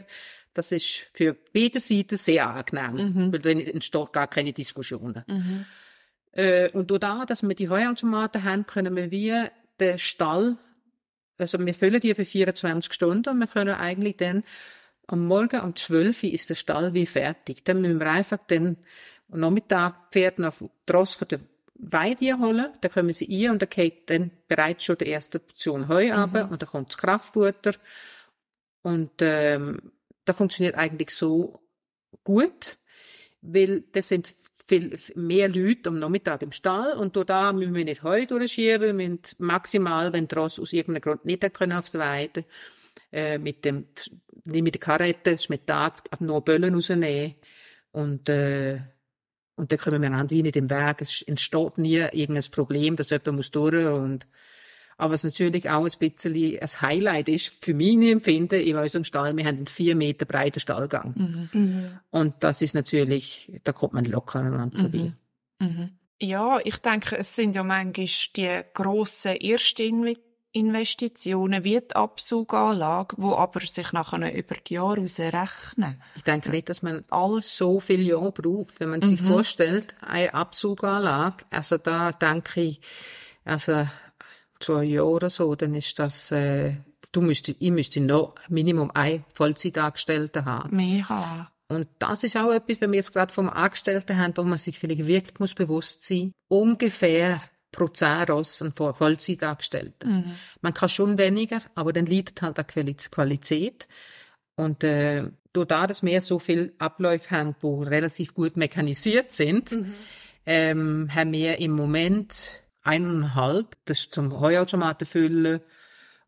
Das 0.54 0.70
ist 0.72 1.06
für 1.12 1.36
beide 1.52 1.80
Seiten 1.80 2.16
sehr 2.16 2.48
angenehm, 2.48 3.14
Mhm. 3.14 3.32
weil 3.32 3.40
dann 3.40 3.60
entsteht 3.60 4.12
gar 4.12 4.26
keine 4.28 4.52
Diskussionen. 4.52 5.24
Mhm. 5.26 5.64
Äh, 6.32 6.70
und 6.70 6.90
durch 6.90 7.00
das, 7.00 7.26
dass 7.26 7.42
wir 7.42 7.54
die 7.54 7.68
Heuautomaten 7.68 8.44
haben, 8.44 8.66
können 8.66 8.96
wir 8.96 9.10
wie 9.10 9.34
den 9.80 9.98
Stall, 9.98 10.56
also 11.38 11.58
wir 11.58 11.74
füllen 11.74 12.00
die 12.00 12.14
für 12.14 12.24
24 12.24 12.92
Stunden 12.92 13.30
und 13.30 13.38
wir 13.40 13.46
können 13.46 13.74
eigentlich 13.74 14.16
dann 14.16 14.44
am 15.08 15.26
Morgen 15.26 15.60
um 15.60 15.74
12 15.74 16.22
Uhr 16.22 16.30
ist 16.32 16.48
der 16.48 16.54
Stall 16.54 16.94
wie 16.94 17.06
fertig. 17.06 17.64
Dann 17.64 17.82
müssen 17.82 17.98
wir 17.98 18.10
einfach 18.10 18.38
den 18.46 18.76
am 19.30 19.40
Nachmittag 19.40 20.12
Pferde 20.12 20.46
auf 20.46 20.58
die 20.58 20.92
Ross 20.92 21.14
von 21.16 21.28
der 21.28 21.40
Weide 21.84 22.38
holen, 22.38 22.72
dann 22.80 22.90
kommen 22.92 23.12
sie 23.12 23.28
ein 23.28 23.50
und 23.50 23.62
dann 23.62 23.68
geht 23.68 24.08
dann 24.08 24.30
bereits 24.46 24.84
schon 24.84 24.98
die 24.98 25.06
erste 25.06 25.40
Portion 25.40 25.88
Heu 25.88 26.12
runter 26.12 26.48
und 26.50 26.62
dann 26.62 26.68
kommt 26.68 26.90
das 26.90 26.98
Kraftfutter. 26.98 27.74
Und 28.82 29.10
ähm, 29.20 29.92
das 30.24 30.36
funktioniert 30.36 30.76
eigentlich 30.76 31.10
so 31.10 31.60
gut, 32.22 32.78
weil 33.40 33.82
das 33.92 34.08
sind 34.08 34.34
viel 34.68 34.96
mehr 35.16 35.48
Leute 35.48 35.88
am 35.88 35.98
Nachmittag 35.98 36.42
im 36.42 36.52
Stall 36.52 36.96
und 36.96 37.16
da 37.28 37.52
müssen 37.52 37.74
wir 37.74 37.84
nicht 37.84 38.04
Heu 38.04 38.26
durchschieben, 38.26 38.82
wir 38.82 38.94
müssen 38.94 39.20
maximal, 39.38 40.12
wenn 40.12 40.28
Ross 40.34 40.60
aus 40.60 40.72
irgendeinem 40.72 41.02
Grund 41.02 41.24
nicht 41.24 41.52
können 41.52 41.72
auf 41.72 41.90
der 41.90 42.00
Weide, 42.00 42.44
äh, 43.10 43.38
mit 43.38 43.64
dem, 43.64 43.88
nicht 44.46 44.62
mit 44.62 44.74
der 44.74 44.80
Karette, 44.80 45.32
das 45.32 45.42
ist 45.42 45.50
mit 45.50 45.66
Tag, 45.66 46.02
nur 46.20 46.44
Böllen 46.44 46.74
rausnehmen 46.74 47.34
und 47.90 48.28
äh, 48.28 48.80
und 49.54 49.72
dann 49.72 49.78
kommen 49.78 50.02
wir 50.02 50.12
an 50.12 50.30
wie 50.30 50.42
nicht 50.42 50.56
im 50.56 50.70
Weg. 50.70 51.00
Es 51.00 51.22
entsteht 51.22 51.78
nie 51.78 51.98
irgendein 51.98 52.50
Problem, 52.50 52.96
dass 52.96 53.10
jemand 53.10 53.36
muss 53.36 53.50
durch 53.50 53.86
und 53.86 54.26
aber 54.98 55.14
was 55.14 55.24
natürlich 55.24 55.68
auch 55.68 55.84
ein 55.84 55.98
bisschen 55.98 56.60
ein 56.60 56.80
Highlight 56.80 57.28
ist, 57.28 57.64
für 57.64 57.74
mein 57.74 58.02
Empfinden, 58.02 58.60
in 58.60 58.76
unserem 58.76 59.02
Stall, 59.02 59.36
wir 59.36 59.44
haben 59.44 59.56
einen 59.56 59.66
vier 59.66 59.96
Meter 59.96 60.26
breiten 60.26 60.60
Stallgang. 60.60 61.48
Mhm. 61.52 61.98
Und 62.10 62.34
das 62.40 62.62
ist 62.62 62.74
natürlich, 62.74 63.50
da 63.64 63.72
kommt 63.72 63.94
man 63.94 64.04
locker 64.04 64.40
aneinander 64.40 64.78
vorbei. 64.78 65.12
Mhm. 65.58 65.90
Ja, 66.20 66.60
ich 66.62 66.76
denke, 66.76 67.18
es 67.18 67.34
sind 67.34 67.56
ja 67.56 67.64
manchmal 67.64 68.06
die 68.36 68.60
grossen 68.74 69.34
Erstinvestitionen 69.36 70.31
wie 70.54 71.80
die 71.80 71.96
Absuganlage, 71.96 73.16
die 73.18 73.24
aber 73.24 73.60
sich 73.60 73.92
nachher 73.92 74.34
über 74.34 74.54
die 74.66 74.74
Jahre 74.74 74.96
heraus 74.96 75.18
rechnen. 75.20 76.02
Ich 76.16 76.22
denke 76.22 76.50
nicht, 76.50 76.68
dass 76.68 76.82
man 76.82 77.04
alles 77.10 77.56
so 77.56 77.80
viel 77.80 78.06
Jahre 78.06 78.32
braucht. 78.32 78.78
Wenn 78.80 78.90
man 78.90 79.02
sich 79.02 79.20
vorstellt, 79.20 79.94
eine 80.00 80.34
Absuganlage, 80.34 81.44
also 81.50 81.78
da 81.78 82.12
denke 82.12 82.60
ich, 82.60 82.80
also 83.44 83.86
zwei 84.60 84.84
Jahre 84.84 85.08
oder 85.08 85.30
so, 85.30 85.54
dann 85.54 85.74
ist 85.74 85.98
das, 85.98 86.30
äh, 86.30 86.76
du 87.12 87.20
müsstest, 87.20 87.58
ich 87.60 87.70
müsste 87.70 88.00
noch 88.00 88.34
Minimum 88.48 88.90
ein 88.94 89.24
Vollzeitangestellte 89.32 90.44
haben. 90.44 90.74
Mehr 90.76 91.08
haben. 91.08 91.48
Und 91.68 91.88
das 91.98 92.22
ist 92.22 92.36
auch 92.36 92.52
etwas, 92.52 92.80
wenn 92.80 92.90
wir 92.90 92.98
jetzt 92.98 93.14
gerade 93.14 93.32
vom 93.32 93.48
Angestellten 93.48 94.18
haben, 94.18 94.36
wo 94.36 94.42
man 94.42 94.58
sich 94.58 94.78
vielleicht 94.78 95.06
wirklich 95.06 95.38
muss 95.40 95.54
bewusst 95.54 96.04
sein, 96.04 96.32
ungefähr 96.48 97.40
pro 97.72 97.88
10 97.88 98.24
Ross 98.30 98.62
ein 98.62 98.72
Voll- 98.72 98.94
Vollzeitangestellten. 98.94 100.36
Man 100.60 100.74
kann 100.74 100.88
schon 100.88 101.18
weniger, 101.18 101.60
aber 101.74 101.92
dann 101.92 102.06
leidet 102.06 102.40
halt 102.42 102.58
Quali- 102.58 103.10
Qualität. 103.10 103.88
Und 104.54 104.84
äh, 104.84 105.24
da, 105.52 105.86
dass 105.86 106.02
wir 106.02 106.20
so 106.20 106.38
viel 106.38 106.74
Abläufe 106.78 107.30
haben, 107.30 107.56
die 107.62 107.88
relativ 107.88 108.34
gut 108.34 108.56
mechanisiert 108.56 109.32
sind, 109.32 109.76
ähm, 110.46 111.08
haben 111.14 111.32
wir 111.32 111.58
im 111.58 111.72
Moment 111.72 112.62
eineinhalb, 112.82 113.76
das 113.84 114.00
ist 114.00 114.14
zum 114.14 114.38
Heuautomaten 114.40 115.06
füllen 115.06 115.60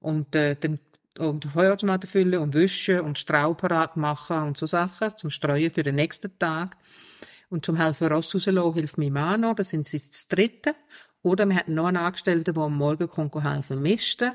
und 0.01 0.35
äh, 0.35 0.57
dann 0.57 0.79
und 1.19 1.55
Heuautomaten 1.55 2.09
füllen 2.09 2.41
und 2.41 2.55
wischen 2.55 3.01
und 3.01 3.19
Strau 3.19 3.55
parat 3.55 3.97
machen 3.97 4.39
und 4.43 4.57
so 4.57 4.67
Sachen 4.67 5.17
zum 5.17 5.31
Streuen 5.31 5.71
für 5.71 5.85
den 5.85 5.95
nächsten 5.95 6.37
Tag. 6.41 6.77
Und 7.51 7.65
zum 7.65 7.77
helfen 7.77 8.09
Ross 8.09 8.35
rauslassen 8.35 8.75
hilft 8.75 8.99
mein 8.99 9.13
Mann 9.13 9.43
noch, 9.43 9.55
das 9.55 9.71
sind 9.71 9.87
sie 9.87 9.99
das 10.05 10.27
dritte. 10.27 10.75
Oder 11.25 11.47
wir 11.47 11.57
hatten 11.57 11.73
noch 11.75 11.87
einen 11.87 11.97
Angestellten, 11.97 12.53
der 12.53 12.63
am 12.63 12.77
Morgen 12.77 13.09
helfen 13.43 13.81
misten, 13.81 14.33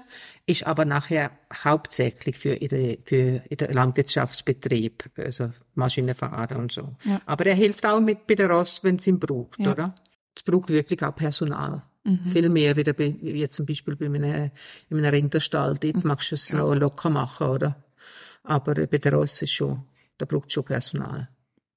ist 0.47 0.65
aber 0.65 0.85
nachher 0.85 1.29
hauptsächlich 1.63 2.35
für 2.35 2.55
der, 2.55 2.97
für 3.05 3.43
Landwirtschaftsbetrieb, 3.71 5.03
also 5.15 5.51
Maschinenfahren 5.75 6.57
und 6.57 6.71
so. 6.71 6.95
Ja. 7.05 7.21
Aber 7.27 7.45
er 7.45 7.53
hilft 7.53 7.85
auch 7.85 7.99
mit 7.99 8.25
bei 8.25 8.33
der 8.33 8.49
Ross, 8.49 8.83
wenn 8.83 8.95
es 8.95 9.05
ihn 9.05 9.19
braucht, 9.19 9.59
Ja. 9.59 9.71
oder? 9.71 9.95
Es 10.35 10.41
braucht 10.41 10.69
wirklich 10.69 11.01
auch 11.03 11.15
Personal. 11.15 11.83
Viel 12.31 12.49
mehr 12.49 12.75
wie, 12.75 12.83
der, 12.83 12.97
wie 12.97 13.47
zum 13.49 13.67
Beispiel 13.67 13.95
bei 13.95 14.05
einem, 14.07 14.49
in 14.89 14.97
einem 14.97 15.11
Rinderstall. 15.13 15.75
Dort 15.79 16.03
magst 16.03 16.31
du 16.31 16.35
es 16.35 16.51
noch 16.51 16.73
locker 16.73 17.11
machen, 17.11 17.47
oder? 17.47 17.83
Aber 18.41 18.73
bei 18.73 18.97
der 18.97 19.13
Ross 19.13 19.43
ist 19.43 19.51
schon, 19.51 19.83
da 20.17 20.25
braucht 20.25 20.51
schon 20.51 20.63
Personal. 20.63 21.29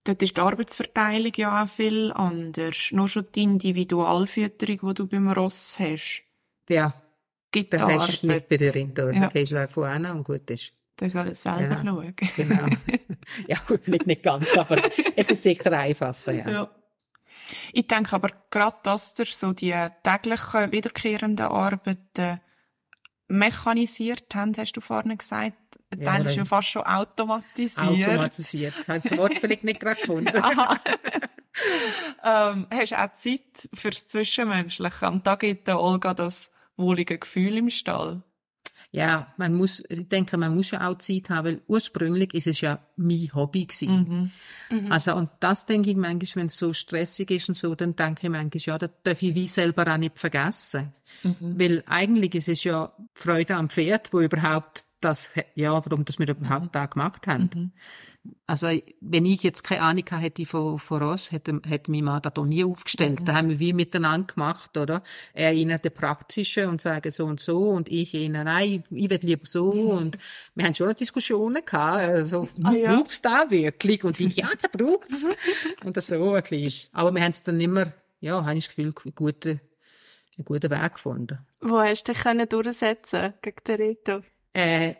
Dort 0.04 0.22
ist 0.22 0.36
die 0.36 0.40
Arbeitsverteilung 0.40 1.32
ja 1.36 1.62
auch 1.62 1.68
viel 1.68 2.12
anders. 2.12 2.88
Nur 2.90 3.08
schon 3.08 3.26
die 3.34 3.42
Individualfütterung, 3.44 4.88
die 4.88 4.94
du 4.94 5.06
beim 5.06 5.28
Ross 5.30 5.78
hast, 5.78 6.22
Ja, 6.68 6.94
gibt 7.52 7.72
da 7.72 7.78
da 7.78 7.88
hast 8.00 8.22
du 8.22 8.26
nicht 8.26 8.48
bei 8.48 8.56
der 8.56 8.74
Rinder. 8.74 9.12
Ja. 9.12 9.20
Da 9.20 9.26
gehst 9.28 9.52
du 9.52 9.60
einfach 9.60 9.92
hin 9.92 10.06
und 10.06 10.24
gut 10.24 10.50
ist. 10.50 10.72
Du 10.96 11.08
sollst 11.08 11.42
selber 11.42 11.76
Ja. 11.76 11.84
schauen. 11.84 12.14
Genau. 12.36 12.66
ja, 13.48 13.58
gut, 13.66 13.80
vielleicht 13.84 14.06
nicht 14.06 14.22
ganz, 14.22 14.56
aber 14.56 14.82
es 15.16 15.30
ist 15.30 15.42
sicher 15.42 15.72
einfacher, 15.72 16.32
ja. 16.32 16.50
Ja. 16.50 16.70
Ich 17.72 17.86
denke 17.86 18.14
aber 18.16 18.30
gerade, 18.50 18.76
dass 18.82 19.18
ihr 19.18 19.26
so 19.26 19.52
die 19.52 19.74
täglichen 20.02 20.72
wiederkehrenden 20.72 21.46
Arbeiten 21.46 22.40
mechanisiert 23.28 24.24
habt, 24.34 24.58
hast 24.58 24.72
du 24.72 24.80
vorhin 24.80 25.16
gesagt. 25.16 25.56
Ein 25.90 26.00
Ja, 26.00 26.12
Teil 26.12 26.26
ist 26.26 26.36
ja 26.36 26.44
fast 26.44 26.68
schon 26.68 26.82
automatisiert. 26.82 27.86
Automatisiert. 27.86 28.74
Das 28.78 28.88
habe 28.88 28.98
ich 28.98 29.04
das 29.04 29.18
Wort 29.18 29.34
vielleicht 29.38 29.64
nicht 29.64 29.80
gerade 29.80 30.00
gefunden. 30.00 30.36
Aha. 30.42 30.80
ähm, 32.24 32.66
hast 32.70 32.94
auch 32.94 33.12
Zeit 33.12 33.68
fürs 33.74 34.08
Zwischenmenschliche. 34.08 35.08
Und 35.08 35.26
da 35.26 35.36
gibt 35.36 35.68
der 35.68 35.80
Olga 35.80 36.14
das 36.14 36.50
wohlige 36.76 37.18
Gefühl 37.18 37.58
im 37.58 37.70
Stall. 37.70 38.22
Ja, 38.94 39.32
man 39.38 39.54
muss, 39.54 39.82
ich 39.88 40.06
denke, 40.06 40.36
man 40.36 40.54
muss 40.54 40.70
ja 40.70 40.86
auch 40.86 40.98
Zeit 40.98 41.30
haben, 41.30 41.46
weil 41.46 41.62
ursprünglich 41.66 42.34
ist 42.34 42.46
es 42.46 42.60
ja 42.60 42.78
mein 42.96 43.30
Hobby 43.34 43.64
gewesen. 43.64 44.30
Also, 44.90 45.14
und 45.16 45.30
das 45.40 45.64
denke 45.64 45.90
ich 45.90 45.96
manchmal, 45.96 46.42
wenn 46.42 46.46
es 46.48 46.58
so 46.58 46.74
stressig 46.74 47.30
ist 47.30 47.48
und 47.48 47.54
so, 47.54 47.74
dann 47.74 47.96
denke 47.96 48.26
ich 48.26 48.30
manchmal, 48.30 48.60
ja, 48.62 48.76
das 48.78 48.90
darf 49.02 49.22
ich 49.22 49.34
wie 49.34 49.46
selber 49.46 49.90
auch 49.90 49.96
nicht 49.96 50.18
vergessen. 50.18 50.92
Weil 51.58 51.82
eigentlich 51.86 52.34
ist 52.34 52.48
es 52.48 52.64
ja 52.64 52.92
Freude 53.14 53.56
am 53.56 53.70
Pferd, 53.70 54.12
wo 54.12 54.20
überhaupt 54.20 54.84
das, 55.00 55.30
ja, 55.54 55.72
warum 55.72 56.04
das 56.04 56.18
wir 56.18 56.28
überhaupt 56.28 56.74
da 56.74 56.84
gemacht 56.86 57.26
haben. 57.26 57.72
Also, 58.46 58.68
wenn 59.00 59.24
ich 59.24 59.42
jetzt 59.42 59.64
keine 59.64 59.82
Ahnung 59.82 60.04
hätte 60.10 60.44
von, 60.46 60.78
von 60.78 61.02
Ross, 61.02 61.32
hätte, 61.32 61.60
hätte 61.66 61.90
Mann 61.90 62.22
das 62.22 62.36
auch 62.36 62.44
nie 62.44 62.64
aufgestellt. 62.64 63.20
Da 63.24 63.34
haben 63.34 63.48
wir 63.48 63.58
wie 63.58 63.72
miteinander 63.72 64.32
gemacht, 64.32 64.76
oder? 64.76 65.02
Er 65.32 65.52
ihnen 65.54 65.80
der 65.82 65.90
Praktische 65.90 66.68
und 66.68 66.80
sagen 66.80 67.10
so 67.10 67.26
und 67.26 67.40
so 67.40 67.70
und 67.70 67.88
ich 67.88 68.14
ihnen, 68.14 68.44
nein, 68.44 68.84
ich 68.90 69.10
will 69.10 69.18
lieber 69.22 69.46
so 69.46 69.70
und 69.70 70.18
wir 70.54 70.64
haben 70.64 70.74
schon 70.74 70.86
eine 70.86 70.94
Diskussionen 70.94 71.64
gehabt, 71.64 71.98
also, 71.98 72.48
ja. 72.58 72.94
braucht's 72.94 73.22
da 73.22 73.50
wirklich? 73.50 74.04
Und 74.04 74.18
ich, 74.20 74.36
ja, 74.36 74.48
da 74.60 74.68
braucht's. 74.68 75.26
und 75.84 75.96
das 75.96 76.06
so 76.06 76.34
ein 76.34 76.42
bisschen. 76.42 76.90
Aber 76.92 77.12
wir 77.12 77.22
haben 77.22 77.30
es 77.30 77.42
dann 77.42 77.60
immer, 77.60 77.92
ja, 78.20 78.44
habe 78.44 78.54
ich 78.56 78.66
das 78.66 78.74
Gefühl, 78.74 78.94
einen 79.04 79.14
guten, 79.14 79.60
einen 80.36 80.44
guten 80.44 80.70
Weg 80.70 80.94
gefunden. 80.94 81.38
Wo 81.60 81.80
hast 81.80 82.08
du 82.08 82.12
dich 82.12 82.22
können 82.22 82.48
durchsetzen 82.48 83.34
gegen 83.42 83.64
den 83.66 83.76
Reto? 83.76 84.22
Äh, 84.52 84.94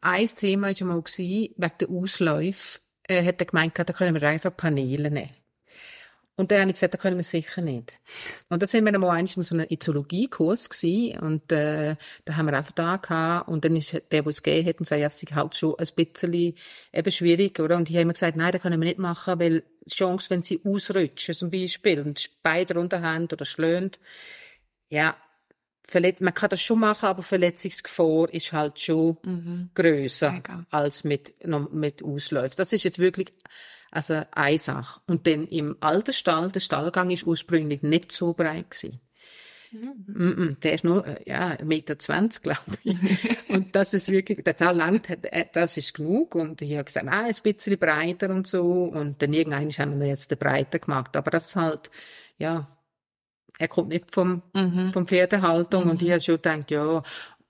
ein 0.00 0.26
Thema 0.26 0.68
war 0.68 0.86
mal 0.86 1.02
gewesen, 1.02 1.54
wegen 1.56 1.78
der 1.80 1.88
Ausläufe, 1.88 2.80
äh, 3.04 3.24
hat 3.24 3.40
er 3.40 3.46
gemeint, 3.46 3.78
da 3.78 3.84
können 3.84 4.14
wir 4.14 4.28
einfach 4.28 4.54
Paneele 4.54 5.10
nehmen. 5.10 5.30
Und 6.38 6.52
dann 6.52 6.60
habe 6.60 6.70
ich 6.70 6.74
gesagt, 6.74 6.94
da 6.94 6.98
können 6.98 7.16
wir 7.16 7.24
sicher 7.24 7.62
nicht. 7.62 7.98
Und 8.48 8.62
da 8.62 8.66
sind 8.66 8.84
wir 8.84 8.94
einmal 8.94 9.10
eigentlich 9.10 9.36
in 9.36 9.42
so 9.42 9.56
einem 9.56 9.66
Izologiekurs 9.68 10.70
gewesen, 10.70 11.18
und, 11.18 11.50
äh, 11.50 11.96
da 12.26 12.36
haben 12.36 12.46
wir 12.46 12.56
einfach 12.56 12.70
da 12.72 12.96
gehabt, 12.96 13.48
und 13.48 13.64
dann 13.64 13.74
ist 13.74 13.92
der, 13.92 14.02
der 14.22 14.26
es 14.28 14.40
gegeben 14.40 14.68
hat, 14.68 14.74
und 14.74 14.84
gesagt, 14.84 15.00
ja, 15.00 15.08
es 15.08 15.20
ist 15.20 15.34
halt 15.34 15.56
schon 15.56 15.74
ein 15.76 15.88
bisschen 15.96 16.54
eben 16.92 17.10
schwierig, 17.10 17.58
oder? 17.58 17.76
Und 17.76 17.90
ich 17.90 17.96
habe 17.96 18.02
immer 18.02 18.12
gesagt, 18.12 18.36
nein, 18.36 18.52
das 18.52 18.62
können 18.62 18.80
wir 18.80 18.86
nicht 18.86 19.00
machen, 19.00 19.40
weil 19.40 19.64
die 19.84 19.96
Chance, 19.96 20.30
wenn 20.30 20.42
sie 20.42 20.60
ausrutschen, 20.64 21.34
zum 21.34 21.50
Beispiel, 21.50 22.00
und 22.00 22.30
Beine 22.44 22.66
drunter 22.66 23.02
haben 23.02 23.24
oder 23.24 23.44
schlönt, 23.44 23.98
ja, 24.90 25.16
Verlet 25.90 26.20
man 26.20 26.34
kann 26.34 26.50
das 26.50 26.60
schon 26.60 26.80
machen, 26.80 27.06
aber 27.06 27.22
Verletzungsgefahr 27.22 28.28
ist 28.34 28.52
halt 28.52 28.78
schon 28.78 29.70
größer 29.74 30.32
Mega. 30.32 30.66
als 30.70 31.02
mit, 31.02 31.34
mit 31.72 32.04
Ausläufen. 32.04 32.56
Das 32.58 32.74
ist 32.74 32.84
jetzt 32.84 32.98
wirklich, 32.98 33.32
also 33.90 34.22
eine 34.32 34.58
Sache. 34.58 35.00
Und 35.06 35.26
dann 35.26 35.46
im 35.48 35.78
alten 35.80 36.12
Stall, 36.12 36.50
der 36.50 36.60
Stallgang 36.60 37.08
ist 37.08 37.26
ursprünglich 37.26 37.80
nicht 37.80 38.12
so 38.12 38.34
breit 38.34 38.70
gewesen. 38.70 39.00
Mm 39.70 40.28
-mm, 40.28 40.60
der 40.60 40.72
ist 40.74 40.84
nur, 40.84 41.06
äh, 41.06 41.22
ja, 41.26 41.52
1,20 41.52 41.64
Meter, 41.64 41.94
glaube 42.42 42.78
ich. 42.84 42.98
und 43.48 43.74
das 43.74 43.94
ist 43.94 44.08
wirklich, 44.08 44.42
der 44.44 44.54
da 44.54 44.70
langt, 44.70 45.08
äh, 45.10 45.46
das 45.52 45.78
ist 45.78 45.94
genug. 45.94 46.34
Und 46.34 46.60
ich 46.60 46.72
habe 46.72 46.84
gesagt, 46.84 47.08
ah, 47.08 47.24
ein 47.24 47.34
bisschen 47.42 47.78
breiter 47.78 48.28
und 48.30 48.46
so. 48.46 48.84
Und 48.84 49.22
dann 49.22 49.32
irgendwann 49.32 49.70
haben 49.70 50.00
wir 50.00 50.08
jetzt 50.08 50.30
den 50.30 50.38
breiter 50.38 50.78
gemacht. 50.78 51.16
Aber 51.16 51.30
das 51.30 51.56
halt, 51.56 51.90
ja, 52.38 52.68
er 53.58 53.68
kommt 53.68 53.88
nicht 53.88 54.12
vom, 54.14 54.42
Mhm. 54.54 54.92
vom 54.92 55.06
Pferdehaltung. 55.06 55.90
Und 55.90 56.00
ich 56.02 56.10
habe 56.10 56.20
schon 56.20 56.36
gedacht, 56.36 56.70
ja, 56.70 57.02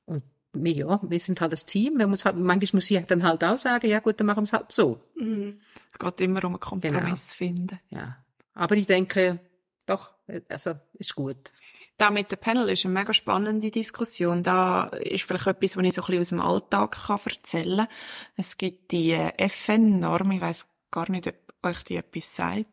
und 0.07 0.23
wir, 0.53 0.73
ja, 0.73 1.01
wir 1.03 1.21
sind 1.21 1.41
halt 1.41 1.53
das 1.53 1.67
Team. 1.67 1.99
Wir 1.99 2.07
muss 2.07 2.25
halt, 2.25 2.37
manchmal 2.37 2.79
muss 2.79 2.91
ich 2.91 3.07
dann 3.07 3.23
halt 3.23 3.45
auch 3.45 3.59
sagen, 3.59 3.89
ja 3.89 4.01
gut, 4.01 4.19
dann 4.19 4.27
machen 4.27 4.39
wir 4.39 4.45
es 4.45 4.53
halt 4.53 4.73
so. 4.73 5.01
Mhm. 5.15 5.61
Es 5.93 5.99
geht 5.99 6.21
immer 6.23 6.45
um 6.45 6.53
einen 6.55 6.61
Kompromiss 6.61 7.33
finden. 7.33 7.79
Ja. 7.91 8.17
Aber 8.55 8.75
ich 8.77 8.87
denke, 8.87 9.39
doch, 9.87 10.13
also, 10.49 10.75
ist 10.95 11.15
gut. 11.15 11.53
Da 11.97 12.11
mit 12.11 12.31
dem 12.31 12.39
Panel 12.39 12.69
ist 12.69 12.85
eine 12.85 12.95
mega 12.95 13.13
spannende 13.13 13.71
Diskussion. 13.71 14.43
Da 14.43 14.85
ist 14.85 15.25
vielleicht 15.25 15.47
etwas, 15.47 15.77
was 15.77 15.85
ich 15.85 15.95
so 15.95 16.03
ein 16.03 16.07
bisschen 16.07 16.21
aus 16.21 16.29
dem 16.29 16.41
Alltag 16.41 16.91
kann 17.07 17.19
erzählen 17.25 17.79
kann. 17.79 17.89
Es 18.37 18.57
gibt 18.57 18.93
die 18.93 19.13
äh, 19.13 19.33
FN-Norm, 19.37 20.31
ich 20.33 20.41
weiss 20.41 20.69
gar 20.91 21.11
nicht, 21.11 21.27
ob 21.27 21.35
euch 21.63 21.83
die 21.85 21.97
etwas 21.97 22.35
sagt. 22.37 22.67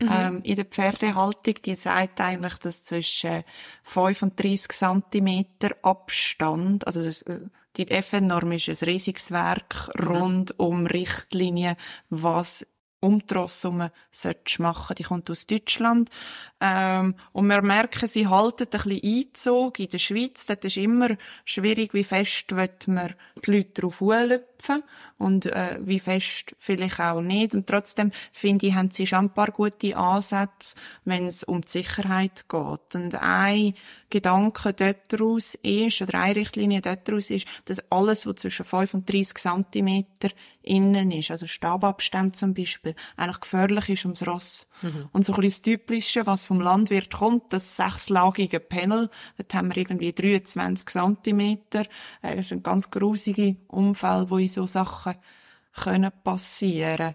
Ähm, 0.00 0.42
in 0.42 0.56
der 0.56 0.66
Pferdehaltung, 0.66 1.54
die 1.64 1.74
sagt 1.74 2.20
eigentlich, 2.20 2.58
dass 2.58 2.84
zwischen 2.84 3.44
35 3.82 4.68
Zentimeter 4.72 5.74
Abstand, 5.82 6.86
also 6.86 7.00
äh, 7.00 7.40
die 7.76 7.90
FN-Norm 7.90 8.52
ist 8.52 8.68
ein 8.68 8.88
riesiges 8.88 9.30
Werk 9.30 9.90
rund 9.98 10.58
um 10.58 10.86
Richtlinien, 10.86 11.76
was 12.08 12.66
um 13.00 13.22
herum 13.30 13.90
solltest 14.10 14.58
machen. 14.58 14.96
Die 14.96 15.02
kommt 15.02 15.30
aus 15.30 15.46
Deutschland. 15.46 16.10
Ähm, 16.60 17.14
und 17.32 17.48
wir 17.48 17.62
merken, 17.62 18.08
sie 18.08 18.26
halten 18.26 18.64
ein 18.64 18.70
bisschen 18.70 19.00
Einzug 19.02 19.78
in 19.78 19.88
der 19.88 19.98
Schweiz. 19.98 20.46
Dort 20.46 20.64
ist 20.64 20.76
immer 20.76 21.16
schwierig, 21.44 21.94
wie 21.94 22.04
fest 22.04 22.54
wird 22.56 22.88
man 22.88 23.14
die 23.44 23.50
Leute 23.52 23.82
darauf 23.82 24.00
anlüpfen 24.56 24.82
und 25.18 25.46
äh, 25.46 25.78
wie 25.80 26.00
fest 26.00 26.54
vielleicht 26.58 27.00
auch 27.00 27.20
nicht. 27.20 27.54
Und 27.54 27.66
trotzdem, 27.66 28.12
finde 28.32 28.66
ich, 28.66 28.74
haben 28.74 28.90
sie 28.90 29.06
schon 29.06 29.26
ein 29.26 29.34
paar 29.34 29.50
gute 29.50 29.96
Ansätze, 29.96 30.76
wenn 31.04 31.26
es 31.26 31.44
um 31.44 31.62
die 31.62 31.68
Sicherheit 31.68 32.48
geht. 32.48 32.94
Und 32.94 33.14
ein 33.14 33.74
Gedanke 34.10 34.72
dort 34.72 35.12
daraus 35.12 35.54
ist, 35.62 36.02
oder 36.02 36.20
eine 36.20 36.36
Richtlinie 36.36 36.80
dort 36.80 37.08
daraus 37.08 37.30
ist, 37.30 37.46
dass 37.64 37.90
alles, 37.90 38.26
was 38.26 38.36
zwischen 38.36 38.64
35 38.64 39.38
Zentimeter 39.38 40.28
innen 40.62 41.12
ist, 41.12 41.30
also 41.30 41.46
Stababstand 41.46 42.36
zum 42.36 42.52
Beispiel, 42.52 42.94
eigentlich 43.16 43.40
gefährlich 43.40 43.88
ist 43.88 44.04
ums 44.04 44.26
Ross. 44.26 44.68
Und 45.12 45.24
so 45.24 45.32
ein 45.32 45.40
bisschen 45.40 45.48
das 45.48 45.62
Typische, 45.62 46.26
was 46.26 46.44
vom 46.44 46.60
Landwirt 46.60 47.14
kommt, 47.14 47.52
das 47.52 47.76
sechslagige 47.76 48.60
Panel, 48.60 49.08
dort 49.38 49.54
haben 49.54 49.68
wir 49.68 49.76
irgendwie 49.78 50.12
23 50.12 50.86
Zentimeter, 50.86 51.86
äh, 52.22 52.36
das 52.36 52.48
sind 52.48 52.62
ganz 52.62 52.90
grusige 52.90 53.56
Unfälle, 53.68 54.28
wo 54.28 54.38
in 54.46 54.52
so 54.52 54.66
Sachen 54.66 55.14
können 55.72 56.12
passieren. 56.24 57.14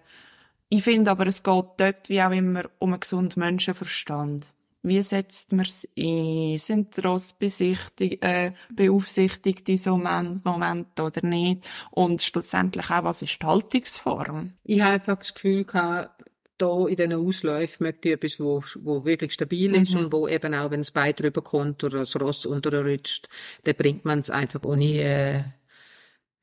Ich 0.70 0.84
finde 0.84 1.12
aber, 1.12 1.28
es 1.28 1.44
geht 1.44 1.65
dort 1.78 2.10
wie 2.10 2.22
auch 2.22 2.32
immer 2.32 2.63
um 2.80 2.91
einen 2.91 3.00
gesunden 3.00 3.41
Menschenverstand. 3.41 4.46
Wie 4.84 5.02
setzt 5.04 5.52
man 5.52 5.65
es 5.65 5.88
ein? 5.98 6.58
Sind 6.58 7.06
Ross 7.06 7.34
besichtigt, 7.34 8.24
äh, 8.24 8.54
beaufsichtigt 8.74 9.70
in 9.70 9.78
so 9.78 9.94
einem 9.96 10.41
Moment 10.44 11.00
oder 11.00 11.26
nicht? 11.26 11.67
Und 11.91 12.22
schlussendlich 12.22 12.89
auch, 12.89 13.04
was 13.04 13.22
ist 13.22 13.41
die 13.41 13.46
Haltungsform? 13.46 14.54
Ich 14.63 14.82
habe 14.82 14.94
einfach 14.94 15.17
das 15.17 15.34
Gefühl 15.36 15.65
gehabt, 15.65 16.24
da 16.58 16.88
in 16.88 16.96
diesen 16.96 17.13
Ausläufen 17.13 17.84
möchte 17.84 18.10
ich 18.10 18.15
etwas, 18.15 18.39
wo, 18.39 18.63
wo 18.82 19.04
wirklich 19.06 19.34
stabil 19.34 19.76
ist 19.76 19.96
und 19.96 20.13
wo 20.13 20.28
eben 20.28 20.54
auch, 20.54 20.72
wenn 20.72 20.82
das 20.82 20.91
Bein 20.91 21.15
drüber 21.15 21.41
kommt 21.41 21.84
oder 21.84 22.00
das 22.00 22.20
Ross 22.20 22.46
unterrutscht, 22.46 23.30
dann 23.63 23.76
bringt 23.76 24.06
man 24.06 24.20
es 24.20 24.30
einfach 24.30 24.63
ohne, 24.63 24.86
äh, 24.86 25.44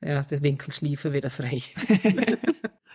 ja, 0.01 0.21
den 0.23 0.43
Winkelschleifen 0.43 1.13
wieder 1.13 1.29
frei. 1.29 1.61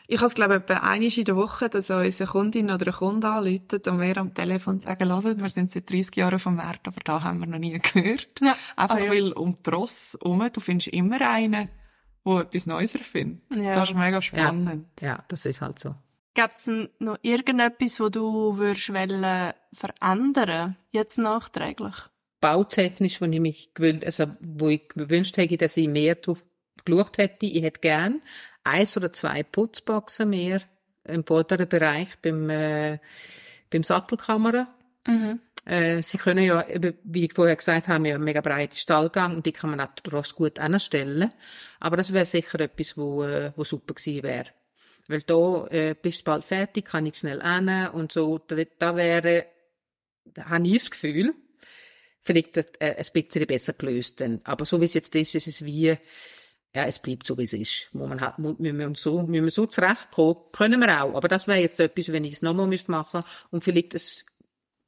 Ich 0.07 0.19
habe 0.19 0.27
es, 0.27 0.35
glaube 0.35 0.57
ich, 0.57 0.61
etwa 0.61 0.75
einmal 0.75 1.11
in 1.17 1.25
der 1.25 1.35
Woche, 1.35 1.71
dass 1.71 1.89
unsere 1.89 2.31
Kundin 2.31 2.71
oder 2.71 2.89
ein 2.89 2.93
Kunde 2.93 3.27
anruft 3.27 3.89
und 3.89 4.01
wir 4.03 4.17
am 4.19 4.35
Telefon 4.35 4.79
sagen, 4.81 5.09
hört, 5.09 5.41
wir 5.41 5.49
sind 5.49 5.73
seit 5.73 5.91
30 5.91 6.15
Jahren 6.17 6.39
vom 6.39 6.57
Markt, 6.57 6.87
aber 6.87 7.01
da 7.03 7.23
haben 7.23 7.39
wir 7.41 7.47
noch 7.47 7.59
nie 7.59 7.79
gehört. 7.79 8.29
Ja. 8.43 8.55
Einfach 8.77 8.97
Ah, 8.97 9.01
ja. 9.01 9.11
weil 9.11 9.33
um 9.33 9.57
die 9.65 9.71
Ross 9.71 10.19
herum, 10.21 10.47
du 10.53 10.61
findest 10.61 10.89
immer 10.89 11.23
einen, 11.23 11.71
der 12.27 12.41
etwas 12.41 12.67
Neues 12.67 12.95
erfindet. 12.95 13.45
Ja. 13.57 13.75
Das 13.77 13.89
ist 13.91 13.97
mega 13.97 14.21
spannend. 14.21 14.89
Ja, 15.01 15.25
das 15.29 15.47
ist 15.47 15.63
halt 15.63 15.79
so. 15.79 15.95
Gibt 16.35 16.55
es 16.55 16.71
noch 16.99 17.17
irgendetwas, 17.23 17.99
wo 17.99 18.11
du 18.11 18.59
würdest 18.59 18.93
wollen 18.93 19.55
verändern, 19.73 20.77
jetzt 20.91 21.17
nachträglich? 21.17 21.95
bautechnisch, 22.43 23.23
wo 23.23 23.25
ich 23.25 23.41
mich 23.41 23.73
gewünscht, 23.73 24.05
also, 24.05 24.27
wo 24.43 24.69
ich 24.69 24.87
gewünscht 24.89 25.39
hätte, 25.39 25.57
dass 25.57 25.79
ich 25.79 25.89
mehr 25.89 26.17
drauf 26.17 26.45
geschaut 26.85 27.19
hätte. 27.19 27.47
Ich 27.47 27.63
hätte 27.63 27.81
gern 27.81 28.23
eins 28.65 28.97
oder 28.97 29.13
zwei 29.13 29.43
Putzboxen 29.43 30.31
mehr 30.31 30.63
im 31.05 31.25
vorderen 31.25 31.69
Bereich 31.69 32.09
beim, 32.23 32.49
äh, 32.51 32.99
beim 33.71 33.83
Sattelkamera. 33.83 34.69
Mhm. 35.07 35.41
Äh, 35.67 36.03
sie 36.03 36.19
können 36.19 36.45
ja, 36.45 36.67
wie 37.05 37.25
ich 37.25 37.33
vorher 37.33 37.57
gesagt 37.57 37.89
habe, 37.89 38.09
ja 38.09 38.15
einen 38.15 38.25
mega 38.25 38.41
breiten 38.41 38.77
Stallgang 38.77 39.37
und 39.37 39.47
die 39.47 39.53
kann 39.53 39.71
man 39.71 39.81
auch 39.81 39.95
daraus 40.03 40.35
gut 40.35 40.59
anstellen. 40.59 41.33
Aber 41.81 41.97
das 41.97 42.13
wäre 42.13 42.25
sicher 42.27 42.61
etwas, 42.61 42.97
wo, 42.97 43.25
äh, 43.25 43.53
wo 43.57 43.65
super 43.65 43.95
gewesen 43.95 44.23
wäre. 44.23 44.47
Weil 45.07 45.23
da 45.23 45.67
äh, 45.69 45.95
bist 46.01 46.21
du 46.21 46.25
bald 46.25 46.45
fertig, 46.45 46.87
kann 46.87 47.07
ich 47.07 47.17
schnell 47.17 47.43
an 47.43 47.89
und 47.91 48.13
so. 48.13 48.39
Da, 48.39 48.57
da 48.79 48.97
wäre, 48.97 49.47
da 50.25 50.47
habe 50.47 50.67
ich 50.67 50.79
das 50.79 50.91
Gefühl, 50.91 51.35
vielleicht 52.23 52.57
äh, 52.57 52.97
ein 52.97 53.07
bisschen 53.13 53.47
besser 53.47 53.75
gelöst. 53.75 54.21
Dann. 54.21 54.41
Aber 54.45 54.65
so 54.65 54.81
wie 54.81 54.87
es 54.87 54.95
jetzt 54.95 55.15
ist, 55.15 55.35
ist 55.35 55.47
es 55.47 55.65
wie, 55.65 55.97
ja, 56.75 56.85
es 56.87 56.99
bleibt 56.99 57.27
so, 57.27 57.39
wie 57.39 57.45
es 57.45 57.53
ist. 57.53 57.89
Wo 57.93 58.07
man 58.07 58.21
hat, 58.21 58.39
müssen 58.39 58.79
wir 58.79 58.87
uns 58.87 59.03
so, 59.03 59.23
müssen 59.23 59.45
wir 59.45 59.51
so 59.51 59.67
zurechtkommen. 59.67 60.37
Können 60.53 60.81
wir 60.81 61.03
auch. 61.03 61.15
Aber 61.15 61.29
das 61.29 61.47
wäre 61.47 61.61
jetzt 61.61 61.79
etwas, 61.79 62.13
wenn 62.13 62.25
ich 62.25 62.35
es 62.35 62.43
nochmal 62.43 62.67
müsste 62.67 62.91
machen 62.91 63.23
und 63.51 63.63
vielleicht 63.63 63.95
es 63.95 64.27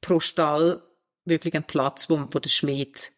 pro 0.01 0.19
Stall 0.19 0.81
wirklich 1.25 1.55
einen 1.55 1.63
Platz, 1.63 2.09
wo, 2.09 2.19
wo 2.31 2.39
der 2.39 2.49
Schmied 2.49 3.11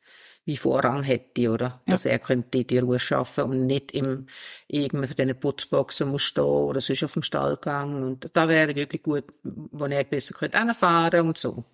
wie 0.45 0.57
Vorrang 0.57 1.03
hätte, 1.03 1.51
oder? 1.51 1.81
Dass 1.85 2.05
er 2.05 2.17
könnte 2.17 2.63
die 2.63 2.79
Ruhe 2.79 2.97
schaffen 2.97 3.43
und 3.43 3.67
nicht 3.67 3.91
im, 3.91 4.25
irgendwo 4.67 5.05
von 5.05 5.15
diesen 5.15 5.39
Putzboxen 5.39 6.09
muss 6.09 6.23
stehen 6.23 6.43
oder 6.43 6.81
sonst 6.81 7.03
auf 7.03 7.13
dem 7.13 7.21
Stallgang. 7.21 8.01
Und 8.01 8.35
da 8.35 8.47
wäre 8.47 8.75
wirklich 8.75 9.03
gut, 9.03 9.25
wo 9.43 9.85
er 9.85 10.03
besser 10.05 10.33
könnte 10.33 10.57
hinfahren 10.57 11.27
und 11.27 11.37
so. 11.37 11.65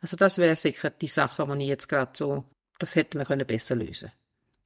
Also 0.00 0.16
das 0.16 0.38
wäre 0.38 0.54
sicher 0.54 0.90
die 0.90 1.08
Sache, 1.08 1.46
die 1.46 1.62
ich 1.62 1.68
jetzt 1.68 1.88
gerade 1.88 2.12
so, 2.14 2.44
das 2.78 2.94
hätten 2.94 3.18
wir 3.18 3.24
können 3.24 3.46
besser 3.46 3.74
lösen. 3.74 4.12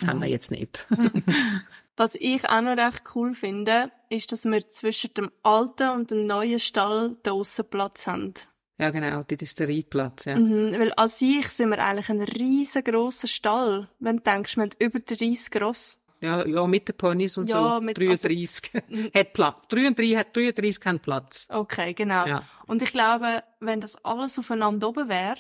Haben 0.07 0.21
wir 0.23 0.29
jetzt 0.29 0.51
nicht. 0.51 0.87
Was 1.97 2.15
ich 2.15 2.49
auch 2.49 2.61
noch 2.61 2.77
recht 2.77 3.03
cool 3.15 3.35
finde, 3.35 3.91
ist, 4.09 4.31
dass 4.31 4.45
wir 4.45 4.69
zwischen 4.69 5.13
dem 5.15 5.31
alten 5.43 5.89
und 5.91 6.11
dem 6.13 6.27
neuen 6.27 6.61
Stall 6.61 7.17
den 7.27 7.33
Aussenplatz 7.33 8.07
haben. 8.07 8.35
ja, 8.79 8.91
genau, 8.91 9.25
das 9.25 9.43
ist 9.43 9.59
der 9.59 9.69
Reitplatz, 9.69 10.27
ja. 10.27 10.37
Mhm, 10.39 10.73
weil 10.79 10.93
an 10.97 11.09
sich 11.09 11.49
sind 11.49 11.71
wir 11.71 11.85
eigentlich 11.85 12.09
ein 12.09 12.21
riesengroßer 12.21 13.27
Stall. 13.27 13.89
Wenn 13.99 14.19
du 14.19 14.23
denkst, 14.23 14.57
wir 14.57 14.63
haben 14.63 14.71
über 14.79 15.01
30 15.01 15.61
Ross. 15.61 15.99
Ja, 16.21 16.45
ja, 16.47 16.67
mit 16.67 16.89
den 16.89 16.97
Ponys 16.97 17.37
und 17.37 17.49
Ja, 17.51 17.77
so. 17.77 17.81
mit- 17.81 17.97
33 17.99 18.73
hat 19.15 19.33
Platz. 19.33 19.67
33 19.69 20.17
hat 20.17 20.37
33 20.37 20.85
haben 20.87 21.01
Platz. 21.01 21.49
Okay, 21.51 21.95
genau. 21.95 22.27
Ja. 22.27 22.43
Und 22.67 22.83
ich 22.83 22.93
glaube, 22.93 23.43
wenn 23.61 23.81
das 23.81 24.05
alles 24.05 24.39
aufeinander 24.39 24.89
oben 24.89 25.09
wäre, 25.09 25.37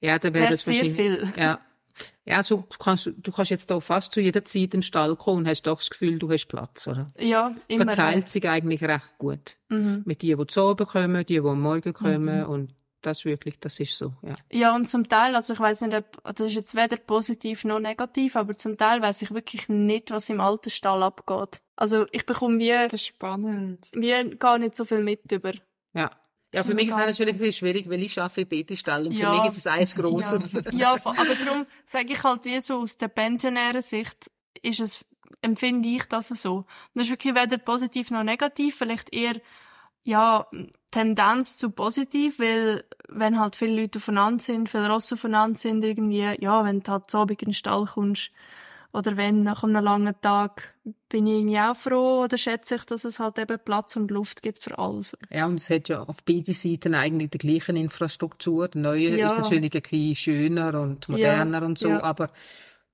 Ja, 0.00 0.18
dann 0.18 0.34
wäre 0.34 0.44
Wär 0.44 0.50
das 0.50 0.64
sehr 0.64 0.84
viel. 0.86 1.32
Ja. 1.36 1.60
Ja, 2.28 2.42
so 2.42 2.64
kannst 2.78 3.06
du, 3.06 3.12
du 3.12 3.32
kannst 3.32 3.50
jetzt 3.50 3.70
da 3.70 3.80
fast 3.80 4.12
zu 4.12 4.20
jeder 4.20 4.44
Zeit 4.44 4.74
im 4.74 4.82
Stall 4.82 5.16
kommen 5.16 5.38
und 5.38 5.48
hast 5.48 5.62
doch 5.62 5.78
das 5.78 5.88
Gefühl, 5.88 6.18
du 6.18 6.30
hast 6.30 6.46
Platz, 6.46 6.86
oder? 6.86 7.06
ja, 7.18 7.54
Es 7.68 7.76
immer. 7.76 7.84
verteilt 7.86 8.28
sich 8.28 8.46
eigentlich 8.48 8.82
recht 8.82 9.16
gut. 9.18 9.56
Mhm. 9.70 10.02
Mit 10.04 10.20
die, 10.22 10.34
die 10.36 10.46
zu 10.46 10.62
oben 10.62 10.86
kommen, 10.86 11.24
die, 11.24 11.40
die 11.40 11.48
am 11.48 11.60
Morgen 11.60 11.92
kommen 11.94 12.44
und 12.44 12.74
das 13.00 13.24
wirklich, 13.24 13.58
das 13.60 13.78
ist 13.80 13.96
so, 13.96 14.12
ja. 14.22 14.34
Ja, 14.52 14.74
und 14.74 14.88
zum 14.88 15.08
Teil, 15.08 15.34
also 15.36 15.52
ich 15.54 15.60
weiß 15.60 15.82
nicht, 15.82 15.96
ob, 15.96 16.22
das 16.34 16.48
ist 16.48 16.54
jetzt 16.56 16.74
weder 16.74 16.96
positiv 16.96 17.64
noch 17.64 17.78
negativ, 17.78 18.34
aber 18.36 18.54
zum 18.54 18.76
Teil 18.76 19.00
weiß 19.00 19.22
ich 19.22 19.32
wirklich 19.32 19.68
nicht, 19.68 20.10
was 20.10 20.28
im 20.28 20.40
alten 20.40 20.68
Stall 20.70 21.02
abgeht. 21.04 21.60
Also 21.76 22.06
ich 22.10 22.26
bekomme 22.26 22.58
wie, 22.58 22.68
Das 22.70 22.94
ist 22.94 23.06
spannend. 23.06 23.88
wie 23.94 24.36
gar 24.36 24.58
nicht 24.58 24.74
so 24.74 24.84
viel 24.84 25.02
mit 25.02 25.30
über. 25.30 25.52
Ja. 25.94 26.10
Ja, 26.54 26.64
für 26.64 26.74
mich 26.74 26.88
ist 26.88 26.92
es 26.94 26.98
natürlich 26.98 27.38
bisschen 27.38 27.52
schwierig, 27.52 27.90
weil 27.90 28.02
ich 28.02 28.18
arbeite 28.20 28.40
in 28.42 28.48
Betestall 28.48 29.06
und 29.06 29.14
für 29.14 29.22
Ja. 29.22 29.30
mich 29.30 29.44
ist 29.44 29.58
es 29.58 29.66
eins 29.66 29.94
Grosses. 29.94 30.54
Ja, 30.72 30.94
ja 30.94 31.00
aber 31.04 31.34
darum 31.34 31.66
sage 31.84 32.14
ich 32.14 32.22
halt 32.22 32.44
wie 32.46 32.60
so 32.60 32.78
aus 32.78 32.96
der 32.96 33.08
pensionären 33.08 33.82
Sicht 33.82 34.30
ist 34.62 34.80
es, 34.80 35.04
empfinde 35.42 35.88
ich 35.88 36.04
das 36.04 36.28
so. 36.28 36.56
Und 36.56 36.66
das 36.94 37.04
ist 37.04 37.10
wirklich 37.10 37.34
weder 37.34 37.58
positiv 37.58 38.10
noch 38.10 38.22
negativ, 38.24 38.76
vielleicht 38.76 39.12
eher, 39.12 39.34
ja, 40.04 40.46
Tendenz 40.90 41.58
zu 41.58 41.70
positiv, 41.70 42.38
weil 42.38 42.82
wenn 43.08 43.38
halt 43.38 43.56
viele 43.56 43.82
Leute 43.82 43.98
aufeinander 43.98 44.42
sind, 44.42 44.70
viele 44.70 44.88
Rosse 44.88 45.14
aufeinander 45.16 45.58
sind, 45.58 45.84
irgendwie, 45.84 46.34
ja, 46.40 46.64
wenn 46.64 46.80
du 46.80 46.90
halt 46.90 47.10
so 47.10 47.22
in 47.22 47.36
den 47.36 47.52
Stall 47.52 47.84
kommst, 47.84 48.30
oder 48.92 49.16
wenn 49.16 49.42
nach 49.42 49.64
einem 49.64 49.84
langen 49.84 50.14
Tag, 50.20 50.74
bin 51.08 51.26
ich 51.26 51.40
irgendwie 51.40 51.58
auch 51.58 51.76
froh 51.76 52.24
oder 52.24 52.38
schätze 52.38 52.76
ich, 52.76 52.84
dass 52.84 53.04
es 53.04 53.18
halt 53.18 53.38
eben 53.38 53.58
Platz 53.64 53.96
und 53.96 54.10
Luft 54.10 54.42
gibt 54.42 54.58
für 54.62 54.78
alles. 54.78 55.16
Ja, 55.30 55.46
und 55.46 55.56
es 55.56 55.68
hat 55.70 55.88
ja 55.88 56.02
auf 56.02 56.22
beiden 56.24 56.54
Seiten 56.54 56.94
eigentlich 56.94 57.30
die 57.30 57.38
gleiche 57.38 57.72
Infrastruktur. 57.72 58.68
Der 58.68 58.80
neue 58.80 59.16
Ja. 59.18 59.26
ist 59.26 59.36
natürlich 59.36 59.74
ein 59.74 59.82
bisschen 59.82 60.14
schöner 60.14 60.80
und 60.80 61.08
moderner 61.08 61.62
und 61.62 61.78
so, 61.78 61.88
ja. 61.88 62.02
aber 62.02 62.30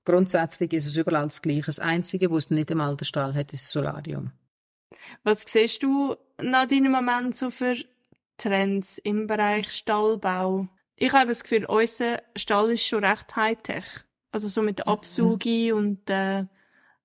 grundsätzlich 0.03 0.73
ist 0.73 0.87
es 0.87 0.97
überall 0.97 1.25
das 1.25 1.41
Gleiche. 1.41 1.67
Das 1.67 1.79
Einzige, 1.79 2.29
wo 2.29 2.37
es 2.37 2.49
nicht 2.49 2.71
einmal 2.71 2.95
der 2.95 3.05
Stall 3.05 3.33
hat, 3.33 3.53
ist 3.53 3.63
das 3.63 3.71
Solarium. 3.71 4.31
Was 5.23 5.43
siehst 5.47 5.81
du 5.83 6.15
nach 6.41 6.67
deinem 6.67 6.91
Moment 6.91 7.35
so 7.35 7.51
für 7.51 7.75
Trends 8.37 8.97
im 8.97 9.27
Bereich 9.27 9.71
Stallbau? 9.71 10.67
Ich 10.97 11.13
habe 11.13 11.27
das 11.29 11.43
Gefühl, 11.43 11.65
unser 11.65 12.21
Stall 12.35 12.71
ist 12.71 12.85
schon 12.87 13.03
recht 13.03 13.35
Hightech. 13.35 14.05
Also 14.35 14.47
so 14.49 14.61
mit 14.61 14.85
Absaugi 14.85 15.71
und 15.71 16.09
äh, 16.09 16.43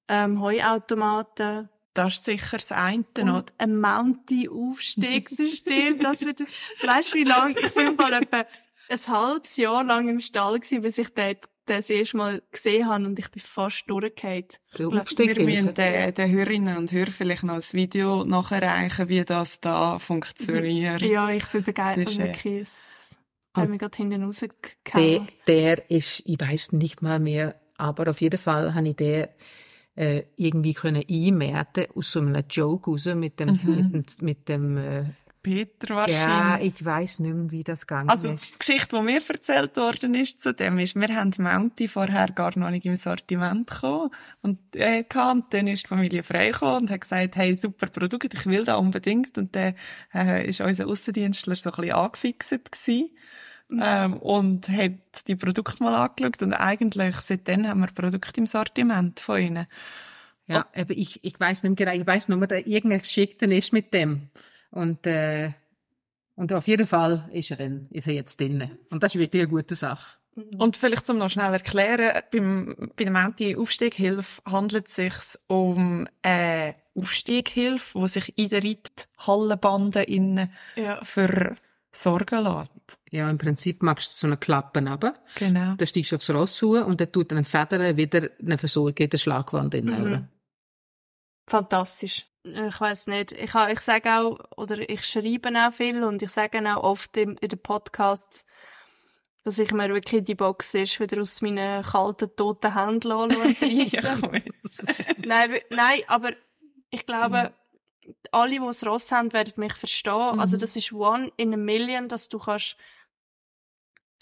ähm, 0.09 0.41
Heuautomaten. 0.41 1.69
Das 1.95 2.15
ist 2.15 2.25
sicher 2.25 2.57
das 2.57 2.73
eine. 2.73 3.05
oder? 3.23 3.37
Und 3.37 3.53
ein 3.57 3.81
Mounty-Aufstiegsystem, 3.81 6.01
das 6.01 6.25
wird, 6.25 6.41
weißt 6.41 7.13
du, 7.13 7.19
wie 7.19 7.23
lange, 7.23 7.55
ich 7.57 7.73
bin 7.73 7.95
mal 7.95 8.15
etwa 8.15 8.45
ein 8.89 8.99
halbes 9.07 9.57
Jahr 9.59 9.85
lang 9.85 10.09
im 10.09 10.19
Stall 10.19 10.59
gewesen, 10.59 10.83
bis 10.83 10.99
ich 10.99 11.11
den, 11.11 11.37
den 11.69 11.77
das 11.77 11.89
erste 11.89 12.17
Mal 12.17 12.43
gesehen 12.51 12.89
habe 12.89 13.05
und 13.05 13.17
ich 13.17 13.31
bin 13.31 13.41
fast 13.41 13.85
durchgefallen. 13.87 14.49
Wir 14.77 15.45
müssen 15.45 15.75
den, 15.75 16.13
den 16.13 16.31
Hörerinnen 16.33 16.79
und 16.79 16.91
Hörern 16.91 17.13
vielleicht 17.13 17.45
noch 17.45 17.55
ein 17.55 17.63
Video 17.71 18.25
nachreichen, 18.25 19.09
wie 19.09 19.25
das 19.25 19.61
da 19.61 20.01
funktioniert. 20.01 21.03
Ja, 21.03 21.29
ich 21.29 21.47
bin 21.47 21.63
begeistert, 21.63 22.09
ist, 22.09 22.19
wirklich, 22.19 22.63
es 22.63 23.00
hat 23.55 23.69
mich 23.69 23.79
gerade 23.79 23.97
hinten 23.97 24.21
Der, 24.21 24.27
rausgehauen. 24.27 25.29
der 25.47 25.91
ist, 25.91 26.23
ich 26.25 26.41
weiß 26.41 26.73
nicht 26.73 27.03
mal 27.03 27.19
mehr, 27.19 27.61
aber 27.77 28.11
auf 28.11 28.21
jeden 28.21 28.39
Fall 28.39 28.75
habe 28.75 28.89
ich 28.89 28.97
den 28.97 29.27
äh, 29.97 30.23
irgendwie 30.37 30.73
können 30.75 31.03
einmerken 31.11 31.87
aus 31.95 32.13
so 32.13 32.21
einem 32.21 32.45
Joke 32.49 32.91
raus 32.91 33.07
mit 33.15 33.41
dem, 33.41 33.59
mit 33.93 34.21
dem, 34.21 34.27
mit 34.27 34.49
dem 34.49 34.77
äh, 34.77 35.05
Peter 35.43 35.89
ja, 35.89 35.97
wahrscheinlich. 35.97 36.75
ich 36.75 36.85
weiß 36.85 37.19
nicht 37.21 37.35
mehr, 37.35 37.51
wie 37.51 37.65
das 37.65 37.87
gegangen 37.87 38.11
Also, 38.11 38.33
ist. 38.33 38.55
die 38.55 38.59
Geschichte, 38.59 38.97
die 38.97 39.03
mir 39.03 39.21
erzählt 39.27 39.77
worden 39.77 40.15
ist 40.15 40.43
zu 40.43 40.53
dem, 40.53 40.79
ist, 40.79 40.97
wir 40.97 41.15
haben 41.15 41.33
Mounty 41.39 41.89
vorher 41.89 42.29
gar 42.33 42.57
noch 42.59 42.71
nicht 42.71 42.85
im 42.87 42.97
Sortiment 42.97 43.71
gekommen. 43.71 44.11
Und, 44.43 44.59
äh, 44.75 45.05
gehabt. 45.05 45.35
und 45.35 45.55
dann 45.55 45.67
ist 45.67 45.85
die 45.85 45.89
Familie 45.89 46.23
frei 46.23 46.51
gekommen 46.51 46.83
und 46.83 46.91
hat 46.91 47.01
gesagt, 47.01 47.37
hey, 47.37 47.55
super 47.55 47.87
Produkt, 47.87 48.35
ich 48.35 48.47
will 48.47 48.65
da 48.65 48.77
unbedingt. 48.77 49.39
Und 49.39 49.57
dann, 49.57 49.75
äh, 50.15 50.49
ist 50.49 50.61
unser 50.61 50.87
Aussendienstler 50.87 51.57
so 51.57 51.71
ein 51.71 51.77
bisschen 51.77 51.93
angefixt 51.97 52.51
gewesen. 52.51 53.11
Ähm, 53.73 54.15
und 54.15 54.69
hat 54.69 55.29
die 55.29 55.37
Produkte 55.37 55.83
mal 55.83 55.95
angeschaut 55.95 56.43
und 56.43 56.55
eigentlich 56.55 57.15
seitdem 57.21 57.69
haben 57.69 57.81
wir 57.81 57.87
Produkte 57.87 58.41
im 58.41 58.47
Sortiment 58.47 59.21
von 59.21 59.41
ihnen. 59.41 59.67
Ja, 60.49 60.67
aber 60.75 60.91
ich, 60.91 61.23
ich 61.23 61.39
weiß 61.39 61.63
nicht 61.63 61.79
mehr 61.79 61.87
genau, 61.87 62.03
ich 62.03 62.07
weiß 62.07 62.29
nur, 62.29 62.45
dass 62.49 62.67
irgendein 62.67 62.99
Geschickter 62.99 63.49
ist 63.49 63.73
mit 63.73 63.95
dem. 63.95 64.31
Und, 64.71 65.07
äh, 65.07 65.53
und 66.37 66.53
auf 66.53 66.67
jeden 66.69 66.87
Fall 66.87 67.29
ist 67.33 67.51
er 67.51 67.57
dann, 67.57 67.89
ist 67.91 68.07
er 68.07 68.15
jetzt 68.15 68.41
drin. 68.41 68.71
Und 68.91 69.03
das 69.03 69.15
ist 69.15 69.21
wirklich 69.21 69.43
eine 69.43 69.51
gute 69.51 69.75
Sache. 69.75 70.19
Und 70.57 70.77
vielleicht 70.77 71.07
zum 71.07 71.19
noch 71.19 71.29
schnell 71.29 71.53
erklären, 71.53 72.23
beim, 72.33 72.75
bei 72.97 73.05
der 73.05 73.13
Menti-Aufstieghilfe 73.13 74.41
handelt 74.47 74.87
es 74.87 74.95
sich 74.95 75.13
um 75.49 76.07
eine 76.23 76.77
Aufstieghilfe, 76.95 77.99
die 78.01 78.09
sich 78.09 78.39
in 78.39 78.49
der 78.49 78.63
Reithallenbande 78.65 80.03
innen 80.05 80.51
Ja. 80.77 81.01
versorgen 81.03 82.45
lässt. 82.45 82.99
Ja, 83.11 83.29
im 83.29 83.39
Prinzip 83.39 83.83
machst 83.83 84.13
du 84.13 84.15
so 84.17 84.27
eine 84.29 84.37
Klappe 84.37 84.79
runter, 84.81 85.15
Genau. 85.35 85.75
dann 85.75 85.87
steigst 85.87 86.13
du 86.13 86.17
aufs 86.17 86.31
Ross 86.31 86.57
zu 86.57 86.77
und 86.85 87.01
dann 87.01 87.11
tut 87.13 87.33
dann 87.33 87.39
ein 87.39 87.45
Feder 87.45 87.97
wieder 87.97 88.29
eine 88.41 88.57
Versorgung 88.57 88.97
in 88.97 89.11
der 89.11 89.19
Schlagwand 89.19 89.75
Mhm. 89.75 90.29
Fantastisch. 91.49 92.27
Ich 92.43 92.81
weiß 92.81 93.07
nicht. 93.09 93.33
Ich, 93.33 93.53
ha- 93.53 93.71
ich 93.71 93.81
sage 93.81 94.11
auch, 94.19 94.39
oder 94.57 94.89
ich 94.89 95.05
schreibe 95.05 95.51
auch 95.57 95.73
viel 95.73 96.03
und 96.03 96.23
ich 96.23 96.31
sage 96.31 96.59
auch 96.75 96.83
oft 96.83 97.17
in, 97.17 97.37
in 97.37 97.49
den 97.49 97.59
Podcasts, 97.59 98.47
dass 99.45 99.59
ich 99.59 99.73
mir 99.73 99.89
wirklich 99.91 100.25
die 100.25 100.35
Box 100.35 100.75
ist, 100.75 101.01
wieder 101.01 101.21
aus 101.21 101.43
meinen 101.43 101.83
kalten, 101.83 102.35
toten 102.37 102.75
Händen 102.75 103.31
jetzt. 103.61 104.03
nein, 105.27 105.59
nein, 105.71 106.01
aber 106.07 106.31
ich 106.91 107.05
glaube, 107.07 107.53
alle, 108.33 108.51
die 108.53 108.59
das 108.59 108.85
Ross 108.87 109.13
haben, 109.13 109.33
werden 109.33 109.53
mich 109.57 109.75
verstehen. 109.75 110.41
Also 110.41 110.57
das 110.57 110.77
ist 110.77 110.93
one 110.93 111.31
in 111.37 111.55
a 111.55 111.57
million, 111.59 112.09
dass 112.09 112.29
du 112.29 112.39
kannst 112.39 112.77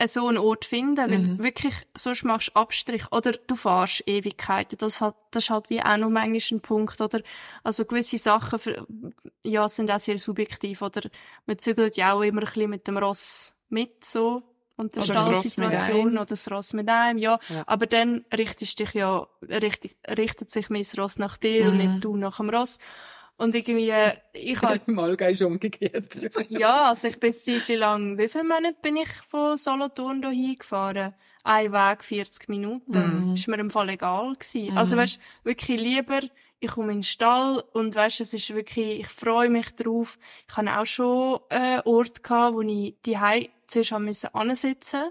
so 0.06 0.28
einen 0.28 0.38
Ort 0.38 0.64
finden, 0.64 1.10
weil 1.10 1.18
Mhm. 1.18 1.42
wirklich, 1.42 1.74
sonst 1.96 2.24
machst 2.24 2.48
du 2.48 2.60
Abstrich 2.60 3.10
oder 3.10 3.32
du 3.32 3.56
fahrst 3.56 4.04
Ewigkeiten. 4.06 4.78
Das, 4.78 5.00
hat, 5.00 5.16
das 5.32 5.44
ist 5.44 5.50
halt 5.50 5.70
wie 5.70 5.82
auch 5.82 5.96
noch 5.96 6.10
manchmal 6.10 6.58
ein 6.58 6.60
Punkt, 6.60 7.00
oder? 7.00 7.20
Also 7.64 7.84
gewisse 7.84 8.18
Sachen, 8.18 8.58
für, 8.58 8.86
ja, 9.44 9.68
sind 9.68 9.90
auch 9.90 9.98
sehr 9.98 10.18
subjektiv, 10.18 10.82
oder? 10.82 11.08
Man 11.46 11.58
zügelt 11.58 11.96
ja 11.96 12.12
auch 12.12 12.22
immer 12.22 12.42
ein 12.42 12.46
bisschen 12.46 12.70
mit 12.70 12.86
dem 12.86 12.98
Ross 12.98 13.54
mit, 13.68 14.04
so. 14.04 14.42
Und 14.76 14.94
der 14.94 15.02
Stallsituation 15.02 16.06
einem. 16.06 16.16
oder 16.18 16.26
das 16.26 16.48
Ross 16.48 16.72
mit 16.72 16.88
einem, 16.88 17.18
ja. 17.18 17.40
Ja. 17.48 17.64
Aber 17.66 17.86
dann 17.86 18.24
richtest 18.32 18.78
dich 18.78 18.94
ja, 18.94 19.26
richtig, 19.42 19.96
richtet 20.08 20.52
sich 20.52 20.70
mein 20.70 20.86
Ross 20.96 21.18
nach 21.18 21.36
dir 21.36 21.66
und 21.66 21.72
Mhm. 21.72 21.78
nicht 21.78 22.04
du 22.04 22.16
nach 22.16 22.36
dem 22.36 22.50
Ross. 22.50 22.78
Und 23.38 23.54
irgendwie, 23.54 23.88
äh, 23.88 24.14
ich 24.32 24.60
halt, 24.60 24.88
Mal 24.88 25.14
ist 25.14 25.42
umgekehrt. 25.42 26.18
ja, 26.48 26.90
also 26.90 27.06
ich 27.06 27.20
bin 27.20 27.32
Zeit 27.32 27.68
lang, 27.68 28.18
wie 28.18 28.28
viele 28.28 28.44
Monate 28.44 28.76
bin 28.82 28.96
ich 28.96 29.08
von 29.28 29.56
Solothurn 29.56 30.22
hier 30.28 30.48
hingefahren? 30.48 31.14
Ein 31.44 31.72
Weg 31.72 32.02
40 32.02 32.48
Minuten. 32.48 33.28
Mhm. 33.28 33.34
Ist 33.34 33.46
mir 33.46 33.60
im 33.60 33.70
Fall 33.70 33.90
egal 33.90 34.34
gewesen. 34.34 34.76
Also 34.76 34.96
weißt, 34.96 35.20
wirklich 35.44 35.80
lieber, 35.80 36.20
ich 36.58 36.70
komme 36.72 36.92
in 36.92 36.98
den 36.98 37.04
Stall 37.04 37.62
und 37.72 37.94
weißt, 37.94 38.20
es 38.20 38.34
ist 38.34 38.52
wirklich, 38.52 39.00
ich 39.00 39.08
freue 39.08 39.50
mich 39.50 39.72
drauf. 39.76 40.18
Ich 40.48 40.56
hatte 40.56 40.76
auch 40.76 40.86
schon 40.86 41.38
äh, 41.50 41.80
Ort 41.84 42.24
gehabt, 42.24 42.56
wo 42.56 42.62
ich 42.62 42.96
die 43.06 43.18
zuerst 43.68 43.92
haben 43.92 44.04
müssen 44.04 44.34
ansitzen, 44.34 45.10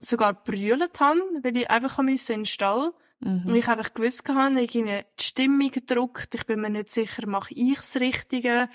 sogar 0.00 0.34
brüllt 0.34 0.98
haben, 0.98 1.20
weil 1.42 1.56
ich 1.56 1.70
einfach 1.70 2.00
in 2.00 2.16
den 2.16 2.46
Stall. 2.46 2.92
Und 3.24 3.44
Mhm. 3.46 3.54
ich 3.54 3.68
einfach 3.68 3.94
gewusst 3.94 4.28
habe, 4.28 4.60
irgendwie 4.60 5.00
die 5.18 5.24
Stimmung 5.24 5.70
gedruckt, 5.70 6.34
ich 6.34 6.44
bin 6.44 6.60
mir 6.60 6.70
nicht 6.70 6.90
sicher, 6.90 7.26
mache 7.28 7.54
ich 7.54 7.76
das 7.76 7.96
Richtige, 7.96 8.68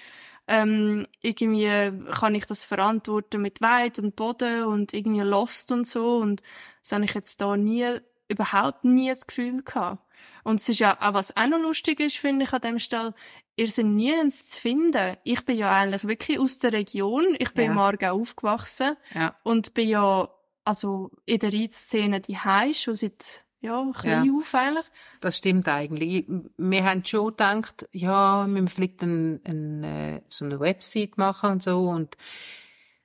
ähm, 0.48 1.06
irgendwie 1.22 1.92
kann 2.14 2.34
ich 2.34 2.46
das 2.46 2.64
verantworten 2.64 3.42
mit 3.42 3.62
Weit 3.62 4.00
und 4.00 4.16
Boden 4.16 4.64
und 4.64 4.94
irgendwie 4.94 5.20
Lost 5.22 5.72
und 5.74 5.86
so 5.88 6.18
und 6.18 6.42
das 6.82 6.94
habe 6.94 7.04
ich 7.04 7.14
jetzt 7.14 7.42
da 7.42 7.58
nie, 7.58 7.86
überhaupt 8.30 8.86
nie 8.86 9.10
das 9.10 9.28
Gefühl 9.28 9.62
gehabt. 9.64 10.02
Und 10.46 10.62
es 10.62 10.70
ist 10.70 10.80
ja 10.80 10.98
auch, 11.02 11.14
was 11.14 11.36
auch 11.36 11.48
noch 11.48 11.60
lustig 11.60 12.00
ist, 12.00 12.18
finde 12.18 12.46
ich, 12.46 12.54
an 12.54 12.62
dem 12.62 12.80
Stall, 12.80 13.14
ihr 13.58 13.68
seid 13.68 13.86
nirgends 13.86 14.48
zu 14.48 14.62
finden. 14.62 15.18
Ich 15.26 15.44
bin 15.44 15.58
ja 15.58 15.74
eigentlich 15.74 16.08
wirklich 16.08 16.40
aus 16.40 16.60
der 16.60 16.72
Region, 16.72 17.36
ich 17.38 17.52
bin 17.54 17.66
Ja. 17.66 17.72
im 17.74 17.78
Aargau 17.80 18.22
aufgewachsen 18.22 18.96
Ja. 19.14 19.36
und 19.44 19.74
bin 19.74 19.90
ja, 19.90 20.30
also 20.64 21.12
in 21.26 21.40
der 21.40 21.52
Reitszene 21.54 22.22
die 22.22 22.38
schon 22.74 22.96
seit, 22.96 23.44
ja, 23.60 23.92
klein 23.94 24.32
auf 24.40 24.54
eigentlich. 24.54 24.86
Das 25.20 25.38
stimmt 25.38 25.68
eigentlich. 25.68 26.26
Wir 26.58 26.86
haben 26.86 27.04
schon 27.04 27.30
gedacht, 27.30 27.88
ja, 27.92 28.46
wir 28.46 28.48
müssen 28.48 28.68
vielleicht 28.68 29.02
ein, 29.02 29.42
ein, 29.46 29.84
äh, 29.84 30.22
so 30.30 30.46
eine 30.46 30.60
Website 30.60 31.18
machen 31.18 31.52
und 31.54 31.64
so. 31.64 31.90
Und 31.90 32.18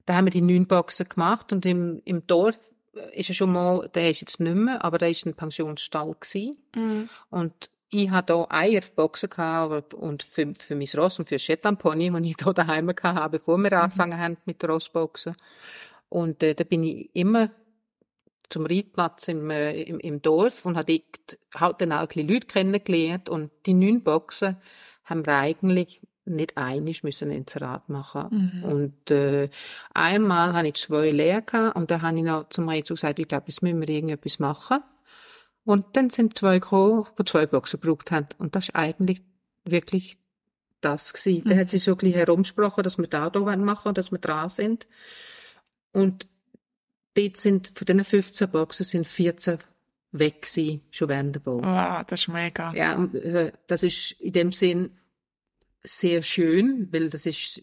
da 0.04 0.14
haben 0.14 0.26
wir 0.26 0.30
die 0.30 0.42
neun 0.42 0.66
Boxen 0.66 1.08
gemacht. 1.08 1.52
Und 1.52 1.64
im, 1.64 2.02
im 2.04 2.26
Dorf 2.26 2.58
ist 3.14 3.28
ja 3.28 3.34
schon 3.34 3.52
mal, 3.52 3.88
der 3.94 4.10
ist 4.10 4.20
jetzt 4.20 4.40
nicht 4.40 4.54
mehr, 4.54 4.84
aber 4.84 4.98
da 4.98 5.06
ist 5.06 5.24
ein 5.24 5.34
Pensionsstall 5.34 6.14
gewesen. 6.20 6.58
Mhm. 6.74 7.08
Und 7.30 7.70
ich 7.90 8.10
hatte 8.10 8.34
hier 8.34 8.50
Eierboxen 8.50 9.30
gehabt 9.30 9.94
und 9.94 10.22
für, 10.22 10.54
für 10.54 10.74
mein 10.74 10.88
Ross 10.96 11.18
und 11.18 11.26
für 11.26 11.38
Shetland 11.38 11.78
Pony, 11.78 12.10
die 12.10 12.30
ich 12.30 12.36
hier 12.42 12.52
daheim 12.52 12.88
hatte, 12.88 13.28
bevor 13.30 13.58
wir 13.58 13.72
angefangen 13.72 14.18
haben 14.18 14.36
mit 14.46 14.62
der 14.62 14.70
Rossboxen. 14.70 15.36
Und 16.08 16.42
äh, 16.42 16.54
da 16.54 16.64
bin 16.64 16.84
ich 16.84 17.10
immer 17.14 17.50
zum 18.48 18.66
Reitplatz 18.66 19.28
im, 19.28 19.50
äh, 19.50 19.83
im, 19.83 19.98
im 20.00 20.22
Dorf 20.22 20.66
und 20.66 20.76
habe 20.76 20.98
dort 20.98 21.38
halt 21.55 21.81
dann 21.81 21.92
auch 21.92 22.00
ein 22.00 22.09
bisschen 22.09 22.28
Leute 22.28 22.46
kennengelernt 22.46 23.28
und 23.28 23.50
die 23.66 23.74
neun 23.74 24.02
Boxen 24.02 24.57
haben 25.05 25.26
wir 25.26 25.37
eigentlich 25.37 26.02
nicht 26.24 26.57
einig 26.57 27.02
müssen 27.02 27.31
ins 27.31 27.61
Rad 27.61 27.88
machen. 27.88 28.62
Und 28.64 29.11
äh, 29.11 29.50
einmal 29.92 30.52
hatte 30.52 30.68
ich 30.68 30.74
zwei 30.74 31.11
leer 31.11 31.42
gehabt, 31.42 31.76
und 31.76 31.90
da 31.90 32.00
habe 32.00 32.16
ich 32.16 32.22
noch 32.22 32.48
zum 32.48 32.68
Rätsel 32.68 32.94
gesagt, 32.94 33.18
ich 33.18 33.26
glaube, 33.26 33.46
jetzt 33.48 33.62
müssen 33.62 33.81
wir 33.81 33.88
irgendetwas 33.88 34.38
machen. 34.38 34.78
Und 35.64 35.96
dann 35.96 36.11
sind 36.11 36.38
zwei 36.38 36.59
gekommen, 36.59 37.07
die 37.18 37.24
zwei 37.24 37.46
Boxen 37.46 37.81
gebraucht 37.81 38.11
haben. 38.11 38.28
Und 38.38 38.55
das 38.55 38.68
ist 38.68 38.74
eigentlich 38.74 39.22
wirklich 39.64 40.18
das 40.81 41.12
gewesen. 41.12 41.48
Da 41.48 41.56
hat 41.56 41.71
sie 41.71 41.79
so 41.79 41.92
ein 41.92 41.96
bisschen 41.98 42.14
herumgesprochen, 42.14 42.83
dass 42.83 42.98
wir 42.98 43.06
da 43.06 43.31
da 43.31 43.40
machen 43.40 43.85
wollen, 43.85 43.94
dass 43.94 44.10
wir 44.10 44.19
dran 44.19 44.48
sind. 44.48 44.87
Und 45.92 46.27
dort 47.15 47.37
sind, 47.37 47.73
von 47.75 47.85
diesen 47.85 48.04
15 48.04 48.50
Boxen 48.50 48.85
sind 48.85 49.08
14 49.08 49.58
weg 50.13 50.42
gewesen, 50.42 50.83
schon 50.90 51.08
während 51.08 51.35
der 51.35 51.40
Bau. 51.40 51.60
Wow, 51.63 52.04
das 52.06 52.23
ist 52.23 52.29
mega. 52.29 52.73
Ja, 52.75 53.02
äh, 53.04 53.52
das 53.67 53.83
ist 53.83 54.13
in 54.13 54.33
dem 54.33 54.52
Sinn 54.52 54.90
sehr 55.83 56.23
schön, 56.23 56.88
weil 56.92 57.10
das 57.10 57.27
ist 57.27 57.63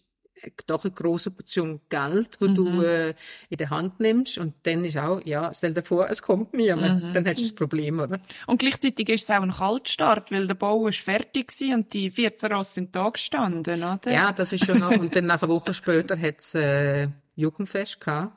doch 0.66 0.84
eine 0.84 0.92
große 0.92 1.30
Portion 1.30 1.80
Geld, 1.88 2.40
wo 2.40 2.46
du 2.46 2.82
äh, 2.82 3.14
in 3.48 3.58
der 3.58 3.70
Hand 3.70 4.00
nimmst 4.00 4.38
und 4.38 4.54
dann 4.62 4.84
ist 4.84 4.96
auch, 4.96 5.20
ja, 5.24 5.52
stell 5.52 5.74
dir 5.74 5.82
vor, 5.82 6.08
es 6.08 6.22
kommt 6.22 6.54
niemand, 6.54 7.14
dann 7.14 7.26
hast 7.26 7.38
du 7.38 7.42
das 7.42 7.54
Problem, 7.54 8.00
oder? 8.00 8.20
Und 8.46 8.58
gleichzeitig 8.58 9.08
ist 9.10 9.24
es 9.24 9.30
auch 9.30 9.42
ein 9.42 9.50
Kaltstart, 9.50 10.32
weil 10.32 10.46
der 10.46 10.54
Bau 10.54 10.86
ist 10.88 11.00
fertig 11.00 11.48
war 11.60 11.76
und 11.76 11.92
die 11.92 12.10
14 12.10 12.52
Rosse 12.52 12.74
sind 12.74 12.94
da 12.94 13.08
gestanden, 13.10 13.82
oder? 13.82 14.10
Ja, 14.10 14.32
das 14.32 14.52
ist 14.52 14.64
schon 14.64 14.78
noch, 14.78 14.92
und 14.92 15.14
dann 15.14 15.26
nach 15.26 15.42
einer 15.42 15.52
Woche 15.52 15.74
später 15.74 16.18
hat's 16.18 16.54
äh, 16.54 17.08
Jugendfest 17.36 18.00
gehabt. 18.00 18.36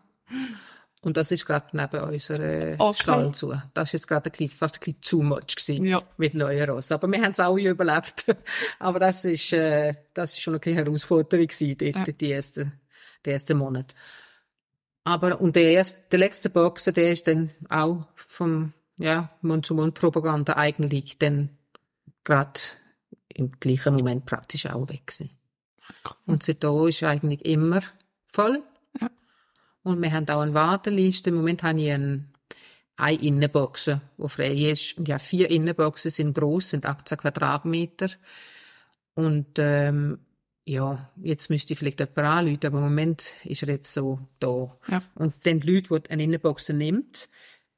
Und 1.03 1.17
das 1.17 1.31
ist 1.31 1.45
gerade 1.45 1.67
neben 1.73 2.01
unserer 2.01 2.75
Okay. 2.79 2.97
Stall 3.01 3.31
zu. 3.35 3.53
Das 3.73 3.89
ist 3.89 3.93
jetzt 3.93 4.07
gerade 4.07 4.29
ein 4.29 4.31
bisschen, 4.31 4.57
fast 4.57 4.75
ein 4.77 4.79
bisschen 4.79 5.01
zu 5.01 5.21
much 5.21 5.47
gewesen 5.55 5.85
Ja. 5.85 6.01
mit 6.17 6.33
neuen 6.33 6.69
Ross. 6.69 6.91
Aber 6.93 7.07
wir 7.11 7.21
haben 7.21 7.31
es 7.33 7.39
alle 7.39 7.61
überlebt. 7.69 8.25
Aber 8.79 8.99
das 8.99 9.25
ist, 9.25 9.51
äh, 9.53 9.93
das 10.13 10.31
ist 10.33 10.41
schon 10.41 10.53
eine 10.53 10.59
kleine 10.61 10.85
Herausforderung 10.85 11.45
gewesen, 11.47 11.77
dort, 11.77 12.21
die 12.21 12.31
ersten, 12.31 12.71
die 13.25 13.29
ersten 13.31 13.57
Monate. 13.57 13.93
Aber, 15.03 15.41
und 15.41 15.55
der 15.57 15.71
erste, 15.71 16.03
der 16.11 16.19
letzte 16.19 16.49
Boxer, 16.49 16.93
der 16.93 17.11
ist 17.11 17.27
dann 17.27 17.49
auch 17.69 18.07
vom, 18.15 18.71
ja, 18.97 19.29
Mund-zu-Mund-Propaganda 19.41 20.55
eigentlich 20.55 21.17
dann 21.17 21.49
gerade 22.23 22.59
im 23.27 23.51
gleichen 23.59 23.95
Moment 23.95 24.25
praktisch 24.25 24.65
auch 24.67 24.87
weg 24.87 25.05
gewesen. 25.07 25.29
Und 26.25 26.43
seitdem 26.43 26.87
ist 26.87 27.03
eigentlich 27.03 27.43
immer 27.45 27.81
voll. 28.31 28.63
Ja. 29.83 29.91
Und 29.91 30.01
wir 30.01 30.11
haben 30.11 30.27
auch 30.29 30.41
eine 30.41 30.53
Warteliste. 30.53 31.29
Im 31.29 31.35
Moment 31.37 31.63
habe 31.63 31.81
ich 31.81 31.91
ein, 31.91 32.29
eine 32.97 33.21
Innenbox, 33.21 33.85
die 34.17 34.29
frei 34.29 34.53
ist. 34.71 34.97
Und 34.97 35.07
ja, 35.07 35.19
vier 35.19 35.49
Innenboxen 35.49 36.11
sind 36.11 36.33
gross, 36.33 36.69
sind 36.69 36.85
18 36.85 37.17
Quadratmeter. 37.17 38.09
Und, 39.15 39.47
ähm, 39.57 40.19
ja, 40.65 41.09
jetzt 41.21 41.49
müsste 41.49 41.73
ich 41.73 41.79
vielleicht 41.79 41.99
jemand 41.99 42.19
anrufen, 42.19 42.59
aber 42.67 42.77
im 42.77 42.83
Moment 42.85 43.33
ist 43.43 43.63
er 43.63 43.69
jetzt 43.69 43.91
so 43.93 44.19
da. 44.39 44.77
Ja. 44.87 45.03
Und 45.15 45.33
dann 45.43 45.59
die 45.59 45.69
Leute, 45.73 45.99
die 45.99 46.09
eine 46.09 46.23
Innenbox 46.23 46.69
nimmt, 46.69 47.27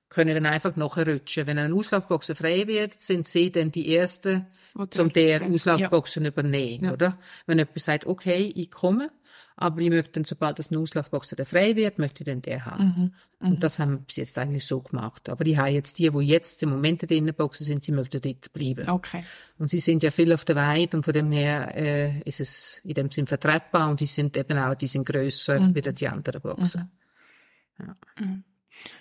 können 0.09 0.35
dann 0.35 0.45
einfach 0.45 0.75
nachrutschen. 0.75 1.47
Wenn 1.47 1.57
eine 1.57 1.73
Auslaufbox 1.73 2.31
frei 2.35 2.67
wird, 2.67 2.99
sind 2.99 3.25
sie 3.25 3.51
dann 3.51 3.71
die 3.71 3.95
Ersten, 3.95 4.45
Wo 4.75 4.85
zum 4.85 5.11
der- 5.11 5.41
Auslaufboxen 5.41 6.25
übernehmen, 6.25 6.85
Ja. 6.85 6.93
oder? 6.93 7.17
Wenn 7.47 7.57
jemand 7.57 7.79
sagt, 7.79 8.05
okay, 8.05 8.53
ich 8.55 8.69
komme, 8.69 9.09
aber 9.57 9.79
ich 9.81 9.89
möchte 9.89 10.11
dann, 10.13 10.25
sobald 10.25 10.59
das 10.59 10.71
Auslaufbox 10.71 11.29
der 11.29 11.45
frei 11.45 11.75
wird, 11.75 11.97
möchte 11.97 12.23
ich 12.23 12.25
dann 12.25 12.41
der 12.41 12.65
haben. 12.65 13.13
Mhm. 13.39 13.47
Und 13.47 13.63
das 13.63 13.79
haben 13.79 13.91
wir 13.91 13.97
bis 13.99 14.17
jetzt 14.17 14.37
eigentlich 14.37 14.65
so 14.65 14.81
gemacht. 14.81 15.29
Aber 15.29 15.45
ich 15.45 15.57
habe 15.57 15.69
jetzt 15.69 15.97
die, 15.99 16.09
die 16.09 16.19
jetzt 16.19 16.61
im 16.63 16.69
Moment 16.69 17.03
in 17.03 17.07
der 17.07 17.17
Innenboxen 17.17 17.65
sind, 17.65 17.83
sie 17.83 17.91
möchten 17.91 18.21
dort 18.21 18.51
bleiben. 18.53 18.89
Okay. 18.89 19.23
Und 19.57 19.69
sie 19.69 19.79
sind 19.79 20.03
ja 20.03 20.11
viel 20.11 20.33
auf 20.33 20.43
der 20.45 20.55
Weide 20.55 20.97
und 20.97 21.03
von 21.03 21.13
dem 21.13 21.31
her 21.31 21.75
äh, 21.75 22.19
ist 22.21 22.41
es 22.41 22.81
in 22.83 22.95
dem 22.95 23.11
Sinn 23.11 23.27
vertretbar 23.27 23.89
und 23.89 23.99
die 23.99 24.07
sind 24.07 24.35
eben 24.35 24.57
auch, 24.57 24.75
die 24.75 24.87
sind 24.87 25.05
grösser 25.05 25.59
Mhm. 25.59 25.75
wie 25.75 25.81
die 25.81 26.07
anderen 26.07 26.41
Boxen. 26.41 26.91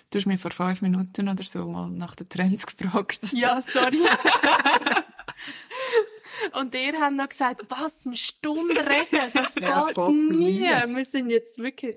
Du 0.09 0.17
hast 0.17 0.25
mich 0.25 0.39
vor 0.39 0.51
fünf 0.51 0.81
Minuten 0.81 1.27
oder 1.27 1.43
so 1.43 1.65
mal 1.67 1.89
nach 1.89 2.15
den 2.15 2.29
Trends 2.29 2.65
gefragt. 2.65 3.33
Ja, 3.33 3.61
sorry. 3.61 3.99
Und 6.53 6.75
ihr 6.75 6.99
habt 6.99 7.15
noch 7.15 7.29
gesagt, 7.29 7.61
was, 7.69 8.05
eine 8.05 8.15
Stunde 8.15 8.75
reden? 8.75 9.31
Das 9.33 9.55
Ja, 9.59 9.85
geht 9.87 9.95
Gott, 9.95 10.13
nie. 10.13 10.59
nie. 10.59 10.61
Wir 10.61 11.05
sind 11.05 11.29
jetzt 11.29 11.57
wirklich 11.59 11.95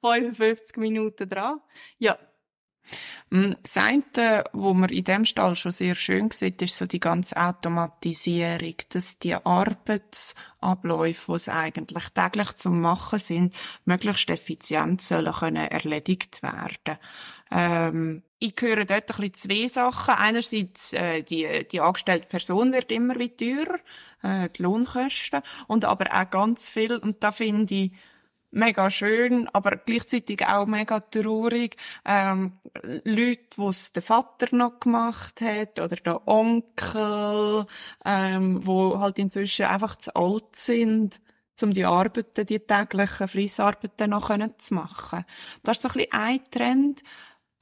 55 0.00 0.76
Minuten 0.76 1.28
dran. 1.28 1.60
Ja, 1.98 2.18
Mm, 3.30 3.52
Das 3.62 3.76
eine, 3.76 4.44
wo 4.52 4.74
man 4.74 4.90
in 4.90 5.04
dem 5.04 5.24
Stall 5.24 5.54
schon 5.54 5.72
sehr 5.72 5.94
schön 5.94 6.30
sieht, 6.30 6.60
ist 6.62 6.76
so 6.76 6.86
die 6.86 6.98
ganze 7.00 7.36
Automatisierung, 7.36 8.74
dass 8.92 9.18
die 9.18 9.34
Arbeitsabläufe, 9.34 11.32
die 11.32 11.36
es 11.36 11.48
eigentlich 11.48 12.08
täglich 12.08 12.52
zum 12.54 12.80
Machen 12.80 13.18
sind, 13.18 13.54
möglichst 13.84 14.30
effizient 14.30 15.00
sollen 15.02 15.32
können 15.32 15.68
erledigt 15.68 16.42
werden. 16.42 16.98
Ähm, 17.52 18.22
ich 18.40 18.54
höre 18.58 18.86
dort 18.86 19.10
ein 19.10 19.30
bisschen 19.30 19.34
zwei 19.34 19.66
Sachen. 19.68 20.14
Einerseits, 20.14 20.94
äh, 20.94 21.22
die, 21.22 21.68
die 21.70 21.80
angestellte 21.80 22.26
Person 22.26 22.72
wird 22.72 22.90
immer 22.90 23.16
wie 23.18 23.28
teurer, 23.28 23.78
äh, 24.22 24.48
die 24.48 24.62
Lohnkosten, 24.62 25.42
und 25.68 25.84
aber 25.84 26.06
auch 26.12 26.30
ganz 26.30 26.70
viel, 26.70 26.96
und 26.96 27.22
da 27.22 27.32
finde 27.32 27.74
ich, 27.74 27.92
mega 28.50 28.90
schön, 28.90 29.48
aber 29.52 29.76
gleichzeitig 29.76 30.44
auch 30.46 30.66
mega 30.66 31.00
traurig. 31.00 31.76
Ähm, 32.04 32.58
Leute, 33.04 33.44
die 33.56 33.62
es 33.62 33.92
der 33.92 34.02
Vater 34.02 34.48
noch 34.56 34.80
gemacht 34.80 35.40
hat 35.40 35.78
oder 35.78 35.96
der 35.96 36.26
Onkel, 36.26 37.66
ähm, 38.04 38.66
wo 38.66 38.98
halt 38.98 39.18
inzwischen 39.18 39.66
einfach 39.66 39.96
zu 39.96 40.16
alt 40.16 40.56
sind, 40.56 41.20
um 41.62 41.70
die 41.70 41.84
Arbeiten, 41.84 42.46
die 42.46 42.58
täglichen 42.58 43.28
Fleissarbeiten 43.28 44.10
noch 44.10 44.30
zu 44.56 44.74
machen. 44.74 45.24
Das 45.62 45.76
ist 45.76 45.82
so 45.82 45.88
ein 45.90 45.94
bisschen 45.94 46.12
ein 46.12 46.44
Trend, 46.50 47.02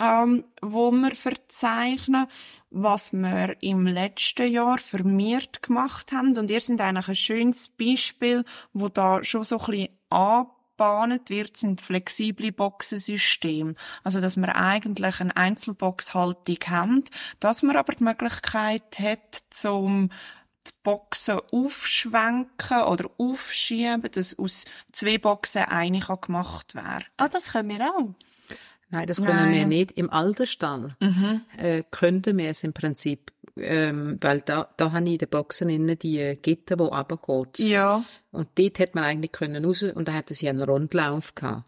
ähm, 0.00 0.44
wo 0.62 0.90
wir 0.90 1.14
verzeichnen, 1.14 2.26
was 2.70 3.12
wir 3.12 3.56
im 3.62 3.86
letzten 3.86 4.50
Jahr 4.50 4.78
vermehrt 4.78 5.62
gemacht 5.62 6.12
haben. 6.12 6.36
Und 6.36 6.50
ihr 6.50 6.60
sind 6.60 6.80
eigentlich 6.80 7.08
ein 7.08 7.16
schönes 7.16 7.68
Beispiel, 7.68 8.44
wo 8.72 8.88
da 8.88 9.24
schon 9.24 9.44
so 9.44 9.58
ein 9.58 9.66
bisschen 9.66 9.88
anbahnet 10.10 11.30
wird, 11.30 11.56
sind 11.56 11.80
flexible 11.80 12.52
Boxensysteme. 12.52 13.74
Also, 14.04 14.20
dass 14.20 14.36
wir 14.36 14.54
eigentlich 14.54 15.20
eine 15.20 15.36
Einzelboxhaltung 15.36 16.58
haben, 16.66 17.04
dass 17.40 17.62
man 17.62 17.76
aber 17.76 17.94
die 17.94 18.04
Möglichkeit 18.04 18.98
hat, 18.98 19.42
zum 19.50 20.10
die 20.66 20.72
Boxen 20.82 21.40
aufschwenken 21.50 22.82
oder 22.82 23.08
aufschieben, 23.16 24.10
dass 24.12 24.38
aus 24.38 24.66
zwei 24.92 25.16
Boxen 25.16 25.62
eine 25.62 26.00
gemacht 26.00 26.74
werden 26.74 27.06
ah, 27.16 27.28
das 27.28 27.52
können 27.52 27.70
wir 27.70 27.86
auch. 27.86 28.14
Nein, 28.90 29.06
das 29.06 29.18
können 29.18 29.36
Nein. 29.36 29.54
wir 29.54 29.66
nicht. 29.66 29.92
Im 29.92 30.10
Altersstall 30.10 30.96
äh, 31.58 31.82
könnten 31.90 32.38
wir 32.38 32.48
es 32.48 32.64
im 32.64 32.72
Prinzip, 32.72 33.32
ähm, 33.58 34.16
weil 34.20 34.40
da, 34.40 34.68
da 34.76 34.92
habe 34.92 35.04
ich 35.04 35.12
in 35.12 35.18
den 35.18 35.28
Boxen 35.28 35.68
innen 35.68 35.98
die 35.98 36.38
Gitter, 36.40 36.76
die 36.76 36.84
runtergeht. 36.84 37.58
Ja. 37.58 38.02
Und 38.30 38.48
dort 38.54 38.78
hätte 38.78 38.92
man 38.94 39.04
eigentlich 39.04 39.32
können 39.32 39.64
raus, 39.64 39.82
und 39.82 40.08
da 40.08 40.12
hätte 40.12 40.32
sie 40.32 40.48
einen 40.48 40.62
Rundlauf 40.62 41.34
gehabt. 41.34 41.64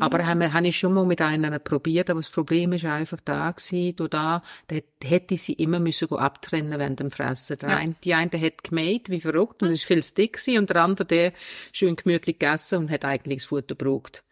Aber 0.00 0.26
haben 0.26 0.40
wir, 0.40 0.52
habe 0.52 0.66
ich 0.66 0.76
schon 0.78 0.94
mal 0.94 1.04
mit 1.04 1.20
einer 1.20 1.58
probiert, 1.58 2.10
aber 2.10 2.20
das 2.20 2.30
Problem 2.30 2.72
ist 2.72 2.84
einfach 2.84 3.18
da 3.24 3.50
gewesen, 3.52 3.94
da, 3.96 4.08
da, 4.08 4.42
da 4.66 4.76
hätte 5.08 5.34
ich 5.34 5.42
sie 5.42 5.52
immer 5.54 5.78
müssen 5.80 6.10
abtrennen 6.12 6.78
während 6.78 6.98
dem 7.00 7.10
Fressen. 7.10 7.58
Der 7.58 7.70
Ja. 7.70 7.76
eine, 7.76 7.94
die 8.02 8.14
eine 8.14 8.40
hat 8.40 8.64
gemäht, 8.64 9.10
wie 9.10 9.20
verrückt, 9.20 9.62
und 9.62 9.68
es 9.68 9.74
ist 9.76 9.84
viel 9.84 10.02
zu 10.02 10.14
dick 10.14 10.34
gewesen, 10.34 10.58
und 10.58 10.70
der 10.70 10.82
andere, 10.82 11.06
der 11.06 11.32
schön 11.72 11.94
gemütlich 11.94 12.38
gegessen 12.38 12.78
und 12.78 12.90
hat 12.90 13.04
eigentlich 13.04 13.40
das 13.42 13.46
Futter 13.48 13.74
gebraucht. 13.76 14.24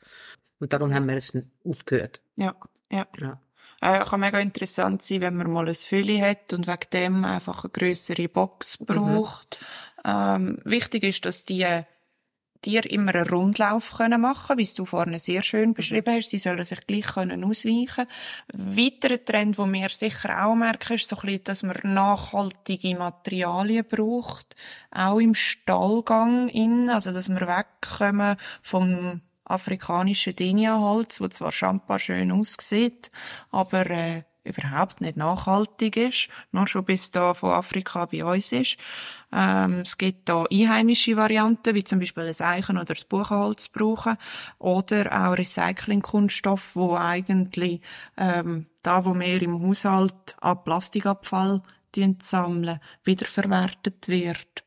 Und 0.63 0.73
darum 0.73 0.95
haben 0.95 1.09
wir 1.09 1.17
es 1.17 1.37
aufgehört. 1.65 2.21
Ja, 2.37 2.55
ja. 2.89 3.05
Ja. 3.19 3.41
Äh, 3.81 4.05
kann 4.05 4.21
mega 4.21 4.39
interessant 4.39 5.03
sein, 5.03 5.21
wenn 5.21 5.35
man 5.35 5.51
mal 5.51 5.67
ein 5.67 5.75
Fülle 5.75 6.23
hat 6.23 6.53
und 6.53 6.69
wegen 6.69 6.91
dem 6.93 7.25
einfach 7.25 7.65
eine 7.65 7.73
grössere 7.73 8.29
Box 8.29 8.77
braucht. 8.79 9.59
Ähm, 10.05 10.61
wichtig 10.63 11.03
ist, 11.03 11.25
dass 11.25 11.45
die 11.45 11.67
Tiere 12.61 12.89
immer 12.89 13.13
einen 13.13 13.29
Rundlauf 13.29 13.95
können 13.97 14.21
machen, 14.21 14.57
wie 14.57 14.69
du 14.73 14.85
vorhin 14.85 15.19
sehr 15.19 15.43
schön 15.43 15.75
beschrieben 15.75 16.15
hast. 16.15 16.31
Sie 16.31 16.39
sollen 16.39 16.65
sich 16.65 16.87
gleich 16.87 17.07
können 17.07 17.43
ausweichen. 17.43 18.07
Weiterer 18.53 19.25
Trend, 19.25 19.59
den 19.59 19.73
wir 19.73 19.89
sicher 19.89 20.47
auch 20.47 20.55
merken, 20.55 20.93
ist 20.93 21.09
so 21.09 21.17
ein 21.17 21.23
bisschen, 21.23 21.43
dass 21.43 21.63
man 21.65 21.77
nachhaltige 21.83 22.97
Materialien 22.97 23.85
braucht, 23.85 24.55
auch 24.93 25.19
im 25.19 25.35
Stallgang 25.35 26.49
innen, 26.51 26.89
also 26.89 27.13
dass 27.13 27.29
wir 27.31 27.41
wegkommen 27.41 28.37
vom 28.63 29.23
afrikanischen 29.53 30.37
Denia-Holz, 30.37 31.21
wo 31.21 31.29
zwar 31.29 31.53
schampa 31.53 31.99
schön 31.99 32.33
aussieht, 32.33 33.11
aber 33.51 33.89
äh, 33.91 34.23
überhaupt 34.45 35.01
nicht 35.01 35.17
nachhaltig 35.17 35.97
ist, 35.97 36.29
nur 36.51 36.67
schon 36.67 36.85
bis 36.85 37.13
da 37.13 37.35
von 37.35 37.53
Afrika 37.53 38.07
bei 38.07 38.25
uns 38.25 38.53
ist. 38.53 38.77
Ähm, 39.33 39.81
es 39.81 39.99
gibt 39.99 40.29
da 40.29 40.45
einheimische 40.51 41.17
Varianten, 41.17 41.75
wie 41.75 41.85
zum 41.85 42.01
Beispiel 42.01 42.27
das 42.27 42.41
Eichen- 42.41 42.77
oder 42.77 42.95
das 42.95 43.05
Buchenholz 43.05 43.69
brauchen, 43.69 44.17
oder 44.59 45.29
auch 45.29 45.39
Recyclingkunststoff, 45.39 46.75
wo 46.75 46.97
eigentlich 46.97 47.81
ähm, 48.17 48.67
da, 48.83 49.05
wo 49.05 49.15
wir 49.15 49.43
im 49.43 49.63
Haushalt 49.63 50.37
an 50.41 50.65
Plastikabfall 50.65 51.63
sammeln, 52.21 52.81
wiederverwertet 53.05 54.09
wird 54.09 54.65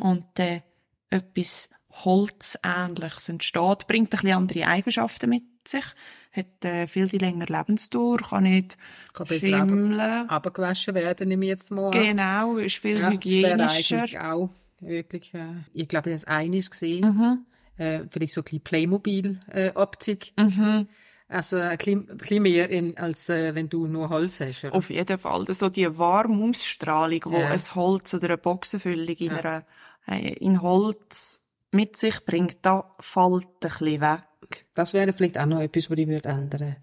und 0.00 0.38
äh, 0.38 0.62
etwas 1.10 1.68
Holzähnliches 2.04 3.28
entsteht, 3.28 3.86
bringt 3.86 4.08
ein 4.14 4.20
bisschen 4.20 4.32
andere 4.36 4.66
Eigenschaften 4.66 5.30
mit 5.30 5.44
sich, 5.66 5.84
hat 6.32 6.64
äh, 6.64 6.86
viel 6.86 7.08
die 7.08 7.18
längere 7.18 7.52
Lebensdauer, 7.52 8.18
kann 8.18 8.44
nicht 8.44 8.76
Kann 9.14 9.26
schimmeln. 9.26 10.28
abgewaschen 10.28 10.94
werden, 10.94 11.28
nehme 11.28 11.44
ich 11.46 11.48
jetzt 11.50 11.70
mal 11.70 11.86
an. 11.86 11.90
Genau, 11.92 12.56
ist 12.58 12.76
viel 12.76 12.98
Ja, 12.98 13.06
das 13.10 13.14
hygienischer. 13.14 13.96
eigentlich 14.02 14.18
auch 14.20 14.50
wirklich, 14.80 15.34
äh, 15.34 15.46
ich 15.72 15.88
glaube, 15.88 16.10
ich 16.10 16.14
habe 16.14 16.22
das 16.22 16.24
eines 16.26 16.70
gesehen, 16.70 17.06
Mhm. 17.16 17.46
äh, 17.82 18.00
vielleicht 18.10 18.34
so 18.34 18.42
ein 18.42 18.44
bisschen 18.44 18.60
Playmobil-Optik. 18.62 20.32
Mhm. 20.38 20.88
Also 21.28 21.56
ein 21.56 21.76
bisschen, 21.76 22.42
mehr 22.42 22.70
in, 22.70 22.96
als 22.98 23.28
äh, 23.28 23.54
wenn 23.56 23.68
du 23.68 23.88
nur 23.88 24.10
Holz 24.10 24.40
hast. 24.40 24.62
Oder? 24.64 24.74
Auf 24.76 24.90
jeden 24.90 25.18
Fall. 25.18 25.44
Das 25.44 25.58
so 25.58 25.68
die 25.68 25.98
Warmausstrahlung, 25.98 27.20
wo 27.24 27.38
Ja. 27.38 27.48
ein 27.48 27.60
Holz 27.74 28.14
oder 28.14 28.26
eine 28.26 28.38
Boxenfüllung 28.38 29.16
in, 29.16 29.32
einer, 29.32 29.64
äh, 30.06 30.34
in 30.34 30.62
Holz 30.62 31.40
mit 31.76 31.96
sich 31.96 32.24
bringt, 32.24 32.58
da 32.62 32.94
fällt 32.98 33.46
ein 33.46 33.60
bisschen 33.60 34.00
weg. 34.00 34.66
Das 34.74 34.92
wäre 34.92 35.12
vielleicht 35.12 35.38
auch 35.38 35.46
noch 35.46 35.60
etwas, 35.60 35.90
was 35.90 35.98
ich 35.98 36.08
würde 36.08 36.28
ändern. 36.28 36.76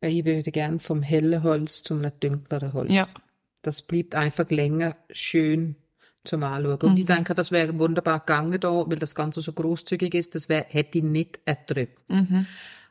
Ich 0.00 0.24
würde 0.24 0.50
gerne 0.50 0.78
vom 0.78 1.02
hellen 1.02 1.42
Holz 1.42 1.82
zum 1.82 2.02
dunkleren 2.20 2.72
Holz. 2.72 2.92
Ja. 2.92 3.06
Das 3.62 3.82
bleibt 3.82 4.14
einfach 4.14 4.50
länger 4.50 4.96
schön 5.10 5.76
zum 6.24 6.42
Anschauen. 6.42 6.90
Und 6.90 6.96
ich 6.98 7.06
denke, 7.06 7.34
das 7.34 7.50
wäre 7.50 7.78
wunderbar 7.78 8.20
gegangen 8.20 8.60
da, 8.60 8.84
weil 8.86 8.98
das 8.98 9.14
Ganze 9.14 9.40
so 9.40 9.52
großzügig 9.52 10.14
ist, 10.14 10.34
das 10.34 10.48
wär, 10.48 10.66
hätte 10.68 10.98
ich 10.98 11.04
nicht 11.04 11.40
erdrückt. 11.44 12.04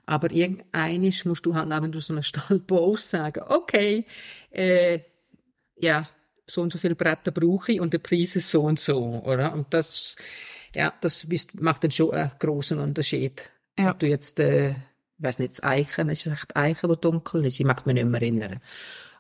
Aber 0.06 0.32
irgendeinisch 0.32 1.26
musst 1.26 1.46
du 1.46 1.56
halt, 1.56 1.72
auch, 1.72 1.82
wenn 1.82 1.92
du 1.92 2.00
so 2.00 2.14
einen 2.14 2.24
Stall 2.24 2.60
baust, 2.68 3.10
sagen, 3.10 3.44
okay, 3.48 4.06
äh, 4.52 5.00
ja, 5.78 6.08
so 6.48 6.62
und 6.62 6.72
so 6.72 6.78
viele 6.78 6.96
Bretter 6.96 7.32
brauche 7.32 7.74
ich 7.74 7.82
und 7.82 7.94
der 7.94 8.00
Preis 8.00 8.36
ist 8.36 8.52
so 8.52 8.64
und 8.64 8.80
so, 8.80 9.24
oder? 9.26 9.54
Und 9.54 9.74
das, 9.74 10.16
ja, 10.76 10.94
das 11.02 11.24
ist, 11.24 11.60
macht 11.60 11.84
dann 11.84 11.92
schon 11.92 12.12
einen 12.12 12.32
großen 12.40 12.80
Unterschied. 12.80 13.52
Ja. 13.78 13.92
Ob 13.92 14.00
du 14.00 14.08
jetzt, 14.08 14.40
äh, 14.40 14.72
ich 14.72 14.76
weiß 15.18 15.40
nicht, 15.40 15.52
das 15.52 15.64
Eichen, 15.64 16.10
ist 16.10 16.28
es 16.28 16.34
echt 16.34 16.56
Eichen, 16.56 16.90
wo 16.90 16.96
dunkel 16.96 17.46
ist? 17.46 17.60
Ich 17.60 17.66
mag 17.66 17.86
mich 17.86 17.96
nicht 17.96 18.08
mehr 18.08 18.22
erinnern. 18.22 18.60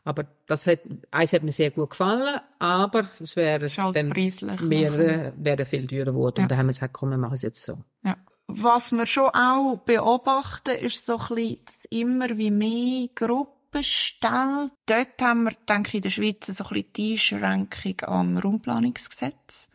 Aber 0.05 0.27
das 0.45 0.67
hat, 0.67 0.81
eins 1.09 1.33
hat 1.33 1.41
mir 1.41 1.51
sehr 1.51 1.71
gut 1.71 1.89
gefallen, 1.89 2.39
aber 2.59 3.09
es 3.19 3.35
wäre 3.35 3.67
halt 3.67 3.95
dann 3.95 4.09
mehr, 4.09 5.33
wäre 5.35 5.65
viel 5.65 5.87
teurer 5.87 6.05
geworden. 6.05 6.35
Ja. 6.37 6.43
Und 6.43 6.51
da 6.51 6.57
haben 6.57 6.67
wir 6.67 6.73
gesagt, 6.73 6.93
komm, 6.93 7.09
wir 7.09 7.17
machen 7.17 7.33
es 7.33 7.41
jetzt 7.41 7.63
so. 7.63 7.79
Ja. 8.03 8.15
Was 8.47 8.91
wir 8.91 9.07
schon 9.07 9.29
auch 9.29 9.77
beobachten, 9.83 10.75
ist 10.75 11.03
so 11.03 11.17
ein 11.17 11.35
bisschen 11.35 11.59
immer 11.89 12.37
wie 12.37 12.51
mehr 12.51 13.07
Gruppenstellen. 13.15 14.69
Dort 14.85 15.21
haben 15.21 15.45
wir, 15.45 15.53
denke 15.67 15.89
ich, 15.89 15.95
in 15.95 16.01
der 16.01 16.09
Schweiz 16.11 16.45
so 16.45 16.63
ein 16.65 16.69
bisschen 16.69 16.93
die 16.93 17.13
Einschränkung 17.13 18.01
am 18.01 18.37
Raumplanungsgesetz. 18.37 19.69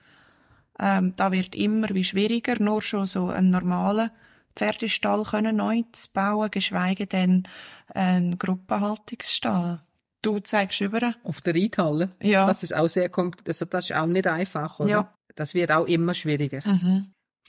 Ähm, 0.80 1.12
da 1.16 1.30
wird 1.30 1.54
immer 1.54 1.88
wie 1.90 2.04
schwieriger, 2.04 2.56
nur 2.58 2.80
schon 2.80 3.06
so 3.06 3.28
einen 3.28 3.50
normalen 3.50 4.10
Pferdestall 4.56 5.22
können 5.24 5.56
neu 5.56 5.82
zu 5.92 6.08
bauen, 6.12 6.50
geschweige 6.50 7.06
denn 7.06 7.46
einen 7.94 8.38
Gruppenhaltungsstall. 8.38 9.80
Du 10.22 10.38
zeigst 10.38 10.80
über. 10.80 11.14
Auf 11.22 11.40
der 11.40 11.54
Reithalle. 11.54 12.10
Ja. 12.22 12.44
Das 12.44 12.62
ist 12.62 12.74
auch 12.74 12.88
sehr, 12.88 13.10
kom- 13.10 13.32
also 13.46 13.64
das 13.64 13.84
ist 13.90 13.96
auch 13.96 14.06
nicht 14.06 14.26
einfach, 14.26 14.80
oder? 14.80 14.90
Ja. 14.90 15.14
Das 15.34 15.54
wird 15.54 15.70
auch 15.72 15.86
immer 15.86 16.14
schwieriger. 16.14 16.60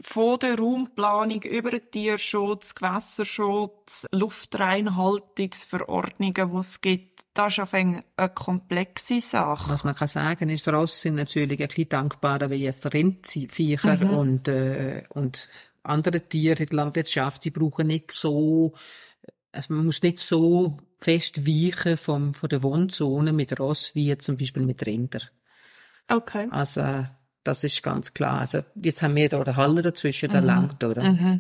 Von 0.04 0.40
der 0.40 0.58
Raumplanung 0.58 1.42
über 1.44 1.72
den 1.72 1.90
Tierschutz, 1.92 2.76
Gewässerschutz, 2.76 4.06
Luftreinhaltungsverordnungen, 4.12 6.52
die 6.52 6.58
es 6.58 6.82
gibt, 6.82 7.22
das 7.34 7.54
ist 7.54 7.60
auf 7.60 7.74
eine 7.74 8.04
komplexe 8.36 9.22
Sache. 9.22 9.72
Was 9.72 9.84
man 9.84 9.96
kann 9.96 10.08
sagen, 10.08 10.50
ist, 10.50 10.68
Ross 10.68 11.02
sind 11.02 11.16
natürlich 11.16 11.62
ein 11.62 11.68
bisschen 11.68 11.90
dankbarer 11.90 12.50
wie 12.50 12.56
jetzt 12.56 12.86
Rindviecher 12.94 14.06
Mhm. 14.06 14.10
und, 14.10 14.48
äh, 14.50 15.04
und 15.10 15.48
andere 15.84 16.28
Tiere 16.28 16.64
in 16.64 16.70
der 16.70 16.76
Landwirtschaft. 16.76 17.42
Sie 17.42 17.52
brauchen 17.52 17.88
nicht 17.88 18.12
so, 18.12 18.74
also 19.52 19.74
man 19.74 19.86
muss 19.86 20.02
nicht 20.02 20.20
so 20.20 20.78
fest 21.00 21.48
weichen 21.48 21.98
vom, 21.98 22.34
von 22.34 22.50
der 22.50 22.64
Wohnzone 22.64 23.34
mit 23.34 23.58
Ross 23.60 23.96
wie 23.96 24.18
zum 24.18 24.38
Beispiel 24.38 24.66
mit 24.66 24.86
Rinder. 24.86 25.22
Okay. 26.10 26.48
Also, 26.52 27.06
das 27.44 27.64
ist 27.64 27.82
ganz 27.84 28.14
klar. 28.14 28.42
Also, 28.42 28.64
jetzt 28.76 29.02
haben 29.02 29.16
wir 29.16 29.30
da 29.30 29.42
eine 29.42 29.56
Halle 29.56 29.82
dazwischen, 29.82 30.30
Mhm. 30.30 30.34
der 30.34 30.42
langt, 30.42 30.84
oder? 30.84 31.40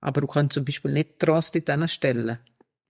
Aber 0.00 0.20
du 0.22 0.26
kannst 0.26 0.54
zum 0.54 0.64
Beispiel 0.64 0.92
nicht 0.92 1.26
Rost 1.28 1.54
in 1.56 1.64
diesen 1.64 1.88
Stellen. 1.88 2.38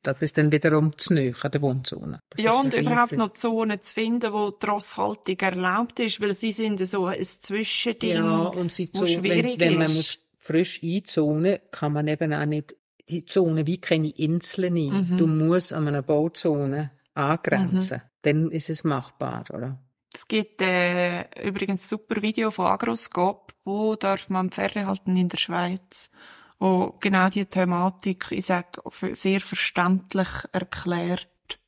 Das 0.03 0.23
ist 0.23 0.39
dann 0.39 0.51
wiederum 0.51 0.97
zu 0.97 1.13
nahe 1.13 1.35
an 1.43 1.51
der 1.51 1.61
Wohnzone. 1.61 2.21
Das 2.31 2.43
ja, 2.43 2.53
und 2.53 2.73
riesig. 2.73 2.87
überhaupt 2.87 3.13
noch 3.13 3.31
Zonen 3.31 3.83
zu 3.83 3.93
finden, 3.93 4.33
wo 4.33 4.51
die 4.51 4.65
Rosshaltung 4.67 5.39
erlaubt 5.39 6.01
ist, 6.01 6.21
weil 6.23 6.35
sie 6.35 6.53
sind 6.53 6.79
so 6.87 7.05
ein 7.07 7.23
Zwischending, 7.23 8.15
Ja, 8.17 8.39
und 8.47 8.73
sie 8.73 8.89
wo 8.95 9.01
zo- 9.01 9.07
schwierig 9.07 9.61
wenn, 9.61 9.73
wenn 9.73 9.79
man 9.79 9.93
muss 9.95 10.19
frisch 10.39 10.81
einzonen, 10.83 11.59
kann 11.71 11.93
man 11.93 12.09
eben 12.09 12.33
auch 12.33 12.47
nicht 12.47 12.77
die 13.11 13.27
Zone 13.27 13.67
wie 13.67 13.79
keine 13.79 14.09
Inseln 14.09 14.77
ein. 14.77 15.11
Mhm. 15.11 15.19
Du 15.19 15.27
musst 15.27 15.75
an 15.75 15.87
einer 15.89 16.01
Bauzone 16.03 16.93
angrenzen. 17.13 18.01
Dann 18.23 18.51
ist 18.51 18.71
es 18.71 18.85
machbar, 18.85 19.45
oder? 19.51 19.79
Es 20.21 20.29
gibt 20.29 20.61
äh, 20.61 21.23
übrigens 21.43 21.89
super 21.89 22.21
Video 22.21 22.51
von 22.51 22.67
Agroscope, 22.67 23.55
wo 23.65 23.97
darf 23.97 24.29
man 24.29 24.51
Pferde 24.51 24.87
halten 24.87 25.17
in 25.17 25.31
der 25.31 25.39
Schweiz, 25.39 26.11
wo 26.59 26.95
genau 27.01 27.31
die 27.31 27.47
Thematik, 27.47 28.27
ich 28.29 28.45
sag, 28.45 28.83
sehr 29.13 29.41
verständlich 29.41 30.29
erklärt. 30.53 31.59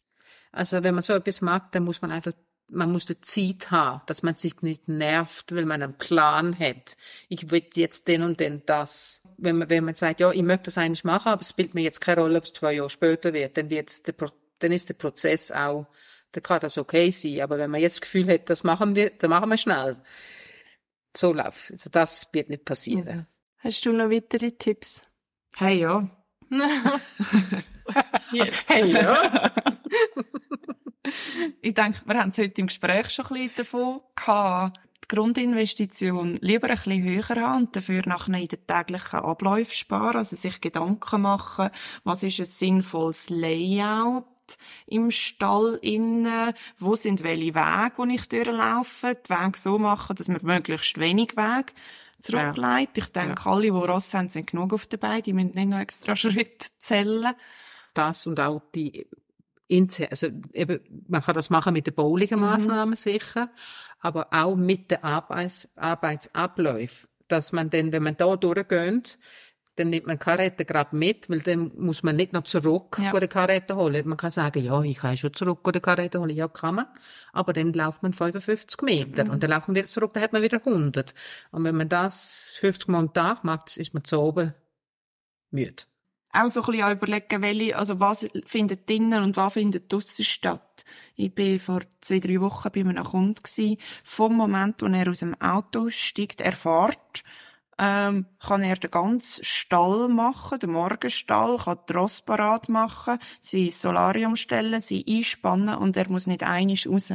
Also 0.53 0.83
wenn 0.83 0.95
man 0.95 1.03
so 1.03 1.15
etwas 1.15 1.41
macht, 1.41 1.75
dann 1.75 1.85
muss 1.85 2.03
man 2.03 2.11
einfach, 2.11 2.35
man 2.69 2.93
muss 2.93 3.07
die 3.07 3.19
Zeit 3.23 3.71
haben, 3.71 4.03
dass 4.05 4.23
man 4.23 4.35
sich 4.35 4.61
nicht 4.61 4.87
nervt, 4.87 5.57
weil 5.57 5.65
man 5.65 5.83
einen 5.83 5.97
Plan 5.97 6.55
hat. 6.59 6.99
Ich 7.31 7.51
will 7.51 7.65
jetzt 7.73 8.07
den 8.07 8.23
und 8.23 8.39
den 8.39 8.67
das. 8.67 9.23
Wenn 9.39 9.57
man, 9.57 9.71
wenn 9.71 9.87
man 9.87 9.95
sagt, 9.95 10.21
ja, 10.21 10.31
ich 10.31 10.43
möchte 10.43 10.65
das 10.65 10.77
eigentlich 10.77 11.05
machen, 11.05 11.29
aber 11.29 11.41
es 11.41 11.49
spielt 11.49 11.73
mir 11.73 11.85
jetzt 11.85 12.03
keine 12.03 12.21
Rolle, 12.21 12.37
ob 12.37 12.45
es 12.45 12.53
zwei 12.53 12.75
Jahre 12.75 12.91
später 12.91 13.33
wird, 13.33 13.57
dann 13.57 13.71
wird's 13.71 14.03
der, 14.03 14.15
dann 14.59 14.73
ist 14.73 14.91
der 14.91 14.95
Prozess 14.95 15.51
auch, 15.51 15.87
dann 16.33 16.43
kann 16.43 16.61
das 16.61 16.79
okay 16.79 17.11
sein. 17.11 17.41
Aber 17.41 17.59
wenn 17.59 17.71
man 17.71 17.81
jetzt 17.81 17.97
das 17.97 18.01
Gefühl 18.03 18.29
hat, 18.29 18.51
das 18.51 18.65
machen 18.65 18.97
wir, 18.97 19.11
dann 19.11 19.31
machen 19.31 19.51
wir 19.51 19.57
schnell. 19.57 19.97
So 21.17 21.33
läuft. 21.33 21.71
Also 21.71 21.91
das 21.91 22.29
wird 22.33 22.49
nicht 22.49 22.65
passieren. 22.65 23.27
Hast 23.59 23.85
du 23.87 23.93
noch 23.93 24.11
weitere 24.11 24.53
Tipps? 24.53 25.03
Hey, 25.57 25.81
ja. 25.81 26.09
Hey, 28.67 28.93
ja. 28.93 29.17
Ich 31.61 31.75
denke, 31.75 32.01
wir 32.05 32.19
haben 32.19 32.31
es 32.31 32.39
heute 32.39 32.61
im 32.61 32.69
Gespräch 32.69 33.11
schon 33.11 33.27
ein 33.27 33.35
bisschen 33.35 33.55
davon 33.57 34.01
gehabt. 34.15 34.79
Die 35.05 35.09
Grundinvestition 35.15 36.37
lieber 36.41 36.69
ein 36.69 36.77
bisschen 36.77 37.03
höher 37.03 37.43
haben 37.43 37.63
und 37.63 37.77
dafür 37.77 38.03
nachher 38.07 38.35
in 38.35 38.49
den 38.49 38.67
täglichen 38.67 39.19
Abläufen 39.19 39.75
sparen, 39.75 40.17
also 40.17 40.37
sich 40.37 40.61
Gedanken 40.61 41.23
machen, 41.23 41.71
was 42.05 42.23
ist 42.23 42.39
ein 42.39 42.47
sinnvolles 42.47 43.29
Layout 43.29 44.25
im 44.87 45.11
Stall 45.11 45.79
innen, 45.83 46.53
wo 46.79 46.95
sind 46.95 47.23
welche 47.23 47.55
Wege, 47.55 48.07
die 48.09 48.15
ich 48.15 48.29
durchlaufe, 48.29 49.17
die 49.27 49.31
Wege 49.31 49.59
so 49.59 49.79
machen, 49.79 50.17
dass 50.17 50.29
man 50.29 50.41
möglichst 50.43 50.99
wenig 50.99 51.37
Weg 51.37 51.75
zurücklegt. 52.21 52.99
Ich 52.99 53.09
denke, 53.09 53.49
alle, 53.49 53.63
die 53.63 53.69
Ross 53.69 54.15
haben, 54.15 54.29
sind 54.29 54.51
genug 54.51 54.73
auf 54.73 54.87
dabei, 54.87 55.21
die 55.21 55.33
müssen 55.33 55.55
nicht 55.55 55.69
noch 55.69 55.79
extra 55.79 56.17
Schritt 56.17 56.71
zählen. 56.79 57.35
das 57.95 58.27
und 58.27 58.41
auch 58.41 58.63
die 58.75 59.07
also 60.11 60.27
eben, 60.53 60.81
man 61.09 61.23
kann 61.23 61.35
das 61.35 61.49
machen 61.49 61.73
mit 61.73 61.87
den 61.87 61.95
baulichen 61.95 62.41
Maßnahmen 62.41 62.95
sicher, 62.95 63.51
aber 64.01 64.29
auch 64.31 64.55
mit 64.55 64.91
den 64.91 65.03
Arbeits 65.03 65.71
Arbeitsabläufen, 65.77 67.09
dass 67.29 67.53
man 67.53 67.71
dann, 67.71 67.91
wenn 67.91 68.03
man 68.03 68.17
da 68.19 68.37
durchgeht, 68.37 69.19
dann 69.77 69.89
nimmt 69.91 70.07
man 70.07 70.19
Karette 70.19 70.65
gerade 70.67 70.95
mit, 70.95 71.31
weil 71.31 71.39
dann 71.39 71.73
muss 71.77 72.03
man 72.03 72.17
nicht 72.17 72.33
noch 72.35 72.45
zurück 72.45 72.99
Ja. 73.03 73.19
die 73.19 73.27
Karette 73.29 73.75
holen. 73.75 74.07
Man 74.07 74.19
kann 74.19 74.31
sagen, 74.31 74.63
ja, 74.63 74.83
ich 74.83 74.99
kann 74.99 75.17
schon 75.17 75.33
zurück 75.33 75.61
die 75.73 75.81
Karette 75.81 76.21
holen. 76.21 76.37
Ja, 76.37 76.49
kann 76.49 76.75
man. 76.75 76.87
Aber 77.33 77.53
dann 77.55 77.73
läuft 77.73 78.03
man 78.03 78.13
55 78.13 78.83
Meter 78.83 79.31
und 79.31 79.43
dann 79.43 79.51
laufen 79.51 79.75
wir 79.75 79.81
wieder 79.83 79.89
zurück, 79.89 80.13
dann 80.13 80.23
hat 80.23 80.33
man 80.35 80.43
wieder 80.43 80.59
100. 80.65 81.15
Und 81.53 81.65
wenn 81.65 81.77
man 81.77 81.89
das 81.89 82.55
50 82.61 82.89
Mal 82.89 82.99
am 82.99 83.13
Tag 83.15 83.45
macht, 83.45 83.77
ist 83.79 83.95
man 83.95 84.05
zu 84.05 84.21
oben 84.21 84.55
müde. 85.51 85.85
auch 86.35 86.49
so 86.49 86.61
ein 86.63 86.67
bisschen 86.67 86.85
auch 86.85 86.91
überlegen, 86.93 87.43
welche, 87.43 87.77
also 87.77 88.01
was 88.01 88.27
findet 88.47 88.89
drinnen 88.89 89.23
und 89.23 89.37
was 89.37 89.53
findet 89.55 89.93
draussen 89.93 90.25
statt. 90.25 90.85
Ich 91.15 91.35
bin 91.35 91.59
vor 91.61 91.81
zwei, 92.01 92.21
drei 92.21 92.41
Wochen 92.41 92.71
bei 92.73 92.81
einem 92.81 93.05
Kunden 93.05 93.43
gsi. 93.43 93.79
Vom 94.03 94.37
Moment, 94.37 94.81
wo 94.83 94.87
er 94.87 95.09
aus 95.11 95.19
dem 95.21 95.39
Auto 95.41 95.91
steigt, 95.91 96.41
er 96.41 96.53
fährt, 96.53 97.23
ähm, 97.79 98.27
kann 98.39 98.63
er 98.63 98.77
den 98.77 98.91
ganzen 98.91 99.45
Stall 99.45 100.09
machen, 100.09 100.59
den 100.59 100.71
Morgenstall, 100.73 101.57
kann 101.59 101.79
die 101.89 101.93
Ross 101.95 102.21
parat 102.23 102.69
machen, 102.69 103.19
sie 103.41 103.67
ins 103.67 103.81
Solarium 103.81 104.37
stellen, 104.37 104.81
sie 104.81 105.05
einspannen 105.09 105.75
und 105.77 105.97
er 105.97 106.09
muss 106.11 106.27
nicht 106.27 106.43
einig 106.43 106.87
raus. 106.89 107.13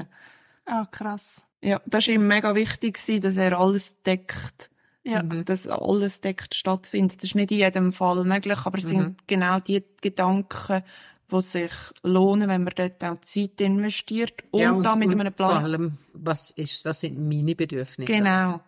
Ah, 0.65 0.85
krass. 0.91 1.43
Ja, 1.61 1.81
das 1.85 2.07
war 2.07 2.13
ihm 2.15 2.27
mega 2.27 2.53
wichtig, 2.55 2.99
dass 3.21 3.37
er 3.37 3.57
alles 3.59 4.01
deckt 4.03 4.69
Ja. 5.03 5.23
dass 5.23 5.67
alles 5.67 6.21
deckt 6.21 6.53
stattfindet. 6.53 7.17
Das 7.17 7.23
ist 7.29 7.35
nicht 7.35 7.51
in 7.51 7.59
jedem 7.59 7.93
Fall 7.93 8.23
möglich, 8.25 8.59
aber 8.65 8.77
es 8.77 8.89
sind 8.89 9.25
genau 9.27 9.59
die 9.59 9.83
Gedanken, 10.01 10.83
die 11.31 11.41
sich 11.41 11.71
lohnen, 12.03 12.47
wenn 12.49 12.63
man 12.63 12.73
dort 12.75 13.03
auch 13.03 13.17
Zeit 13.21 13.59
investiert 13.61 14.43
und, 14.51 14.59
Ja, 14.61 14.79
da 14.81 14.95
mit 14.95 15.09
und 15.09 15.19
einem 15.19 15.33
Vor 15.33 15.47
Plan. 15.49 15.63
allem, 15.63 15.97
was 16.13 16.51
ist, 16.51 16.83
was 16.85 16.99
sind 17.01 17.17
meine 17.19 17.55
Bedürfnisse? 17.55 18.11
Genau. 18.11 18.59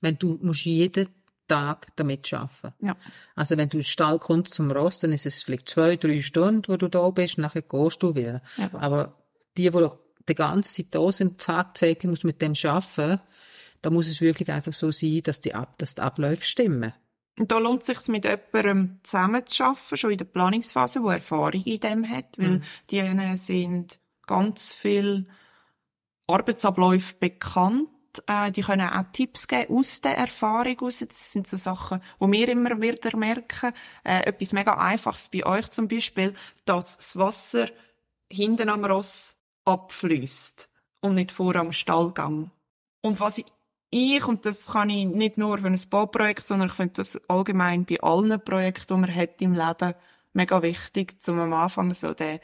Wenn 0.00 0.18
du 0.18 0.38
musst 0.42 0.64
jeden 0.64 1.08
Tag 1.48 1.88
damit 1.96 2.32
arbeiten. 2.32 2.74
Ja. 2.80 2.96
Also 3.34 3.56
wenn 3.56 3.68
du 3.68 3.78
in 3.78 3.84
Stall 3.84 4.18
kommst 4.18 4.54
zum 4.54 4.70
Rost, 4.70 5.02
dann 5.02 5.12
ist 5.12 5.26
es 5.26 5.42
vielleicht 5.42 5.68
zwei, 5.68 5.96
drei 5.96 6.20
Stunden, 6.20 6.64
wo 6.68 6.76
du 6.76 6.88
da 6.88 7.10
bist, 7.10 7.38
nachher 7.38 7.62
gehst 7.62 8.02
du 8.02 8.14
wieder. 8.14 8.42
Ja. 8.56 8.70
Aber 8.74 9.18
die, 9.56 9.70
die 9.70 9.88
die 10.28 10.34
ganze 10.34 10.74
Zeit 10.74 10.94
da 10.94 11.10
sind, 11.10 11.40
zack, 11.40 11.76
zack, 11.76 12.04
muss 12.04 12.24
mit 12.24 12.40
dem 12.40 12.54
arbeiten, 12.64 13.20
da 13.82 13.90
muss 13.90 14.08
es 14.08 14.20
wirklich 14.20 14.50
einfach 14.50 14.72
so 14.72 14.92
sein, 14.92 15.20
dass 15.24 15.40
die, 15.40 15.54
Ab 15.54 15.76
dass 15.78 15.96
die 15.96 16.00
Abläufe 16.00 16.44
stimmen. 16.44 16.92
Und 17.38 17.50
da 17.50 17.58
lohnt 17.58 17.80
es 17.80 17.86
sich 17.86 18.08
mit 18.08 18.24
jemandem 18.24 19.00
zusammen 19.02 19.44
zu 19.46 19.64
arbeiten, 19.64 19.96
schon 19.96 20.10
in 20.12 20.18
der 20.18 20.26
Planungsphase, 20.26 21.02
wo 21.02 21.10
Erfahrung 21.10 21.62
in 21.64 21.80
dem 21.80 22.08
hat, 22.08 22.38
weil 22.38 22.60
die 22.90 23.36
sind 23.36 23.98
ganz 24.26 24.72
viel 24.72 25.26
Arbeitsabläufe 26.26 27.14
bekannt 27.18 27.88
Äh, 28.26 28.50
die 28.50 28.62
können 28.62 28.88
auch 28.88 29.04
Tipps 29.12 29.48
geben 29.48 29.76
aus 29.76 30.00
der 30.00 30.16
Erfahrung 30.16 30.78
raus. 30.78 31.04
Das 31.06 31.32
sind 31.32 31.48
so 31.48 31.56
Sachen, 31.56 32.02
wo 32.18 32.30
wir 32.30 32.48
immer 32.48 32.80
wieder 32.80 33.16
merken. 33.16 33.72
Äh, 34.04 34.26
etwas 34.26 34.52
mega 34.52 34.74
Einfaches 34.74 35.28
bei 35.28 35.44
euch 35.44 35.70
zum 35.70 35.88
Beispiel, 35.88 36.34
dass 36.64 36.96
das 36.96 37.16
Wasser 37.16 37.68
hinten 38.30 38.68
am 38.68 38.84
Ross 38.84 39.38
abfließt 39.64 40.68
und 41.00 41.14
nicht 41.14 41.32
vor 41.32 41.54
am 41.56 41.72
Stallgang. 41.72 42.50
Und 43.02 43.20
was 43.20 43.38
ich, 43.38 43.46
ich, 43.90 44.26
und 44.26 44.46
das 44.46 44.68
kann 44.68 44.90
ich 44.90 45.06
nicht 45.06 45.36
nur 45.36 45.58
für 45.58 45.66
ein 45.66 45.80
Bauprojekt, 45.90 46.44
sondern 46.44 46.68
ich 46.68 46.74
finde 46.74 46.94
das 46.94 47.20
allgemein 47.28 47.84
bei 47.84 48.00
allen 48.00 48.42
Projekten, 48.42 48.94
die 48.94 49.00
man 49.00 49.14
hat 49.14 49.42
im 49.42 49.54
Leben, 49.54 49.94
mega 50.32 50.62
wichtig, 50.62 51.20
zum 51.20 51.38
am 51.38 51.52
Anfang 51.52 51.92
so 51.92 52.14
den 52.14 52.40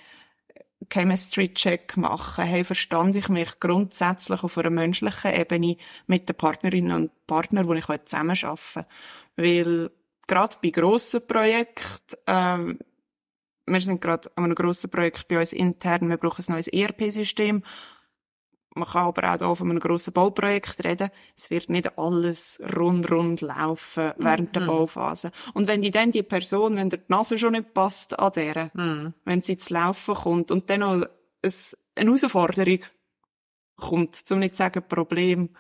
Chemistry-Check 0.89 1.97
machen. 1.97 2.45
Hey, 2.45 2.65
verstand 2.65 3.17
ich 3.17 3.29
mich 3.29 3.61
grundsätzlich 3.61 4.43
auf 4.43 4.57
einer 4.59 4.71
menschlichen 4.71 5.35
Ebene 5.35 5.77
mit 6.07 6.29
den 6.29 6.37
Partnerinnen 6.37 6.93
und 6.93 7.27
Partnern, 7.27 7.69
die 7.69 7.79
ich 7.79 8.05
zusammenarbeiten 8.05 8.87
will. 9.37 9.85
Weil 9.85 9.91
gerade 10.27 10.57
bei 10.63 10.71
grossen 10.71 11.27
Projekten, 11.27 12.17
ähm, 12.27 12.79
wir 13.67 13.81
sind 13.81 14.01
gerade 14.01 14.31
an 14.37 14.45
einem 14.45 14.55
grossen 14.55 14.91
Projekt 14.91 15.29
bei 15.29 15.39
uns 15.39 15.53
intern, 15.53 16.09
wir 16.09 16.17
brauchen 16.17 16.45
ein 16.47 16.53
neues 16.53 16.69
ERP-System 16.69 17.63
man 18.75 18.89
kann 18.89 19.07
aber 19.07 19.35
auch 19.35 19.39
hier 19.39 19.57
von 19.57 19.71
einem 19.71 19.81
grossen 19.81 20.13
Bauprojekt 20.13 20.85
reden. 20.85 21.11
Es 21.37 21.51
wird 21.51 21.69
nicht 21.69 21.99
alles 21.99 22.61
rund, 22.77 23.11
rund 23.11 23.41
laufen 23.41 24.13
während 24.19 24.55
der 24.55 24.63
mhm. 24.63 24.67
Bauphase. 24.67 25.33
Und 25.55 25.69
wenn 25.69 25.83
die 25.83 25.91
dann 25.91 26.11
die 26.11 26.23
Person, 26.23 26.77
wenn 26.77 26.91
der 26.91 27.01
die 27.01 27.05
Nase 27.09 27.39
schon 27.39 27.53
nicht 27.53 27.75
passt 27.75 28.19
an 28.19 28.33
der, 28.35 28.71
mhm. 28.75 29.15
wenn 29.25 29.43
sie 29.43 29.57
zu 29.57 29.75
laufen 29.75 30.15
kommt 30.15 30.51
und 30.51 30.71
dann 30.71 30.81
noch 30.81 30.93
eine 30.93 31.09
Herausforderung 31.97 32.81
kommt, 33.77 34.15
zum 34.17 34.39
nicht 34.41 34.55
zu 34.55 34.59
sagen 34.59 34.83
Problem, 34.89 35.51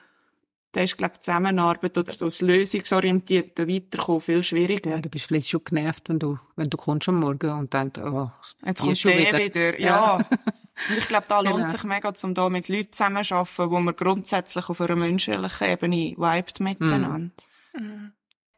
dann 0.72 0.84
ist, 0.84 0.98
glaube 0.98 1.14
ich, 1.14 1.20
Zusammenarbeit 1.20 1.96
oder 1.96 2.12
so 2.12 2.26
das 2.26 2.40
lösungsorientierte 2.42 3.66
Weiterkommen 3.66 4.20
viel 4.20 4.42
schwieriger. 4.42 4.90
Ja, 4.90 4.98
du 4.98 5.08
bist 5.08 5.26
vielleicht 5.26 5.48
schon 5.48 5.64
genervt, 5.64 6.08
wenn 6.08 6.18
du, 6.18 6.38
wenn 6.56 6.68
du 6.68 6.76
kommst 6.76 7.08
am 7.08 7.20
Morgen 7.20 7.50
und 7.58 7.72
denkst, 7.72 8.00
oh, 8.00 8.30
jetzt 8.64 8.82
kommt 8.82 8.98
schon 8.98 9.12
wieder. 9.12 9.38
wieder. 9.38 9.80
Ja. 9.80 10.18
ja. 10.18 10.26
Und 10.88 10.98
ich 10.98 11.08
glaube, 11.08 11.26
da 11.28 11.40
lohnt 11.40 11.56
genau. 11.56 11.68
sich 11.68 11.84
mega, 11.84 12.12
um 12.22 12.34
da 12.34 12.48
mit 12.48 12.68
Leuten 12.68 12.92
zusammenzuarbeiten, 12.92 13.70
wo 13.70 13.80
man 13.80 13.96
grundsätzlich 13.96 14.68
auf 14.68 14.80
einer 14.80 14.96
menschlichen 14.96 15.68
Ebene 15.68 16.14
vibet 16.16 16.60
miteinander. 16.60 17.30
Mhm. 17.72 18.12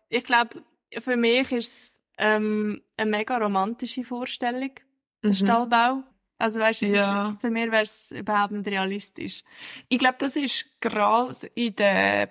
Ich 0.08 0.24
glaube, 0.24 0.62
für 0.98 1.16
mich 1.16 1.52
ist 1.52 1.72
es 1.72 2.00
ähm, 2.18 2.82
eine 2.96 3.10
mega 3.10 3.38
romantische 3.38 4.04
Vorstellung, 4.04 4.72
der 5.22 5.30
mhm. 5.30 5.34
Stallbau. 5.34 6.02
Also 6.38 6.58
weißt, 6.58 6.82
ja. 6.82 7.30
ist, 7.30 7.40
für 7.40 7.50
mich 7.50 7.70
wäre 7.70 7.82
es 7.82 8.12
überhaupt 8.12 8.52
nicht 8.52 8.66
realistisch. 8.66 9.44
Ich 9.88 9.98
glaube, 9.98 10.16
das 10.18 10.36
ist 10.36 10.64
gerade 10.80 11.46
in 11.54 11.76
der 11.76 12.30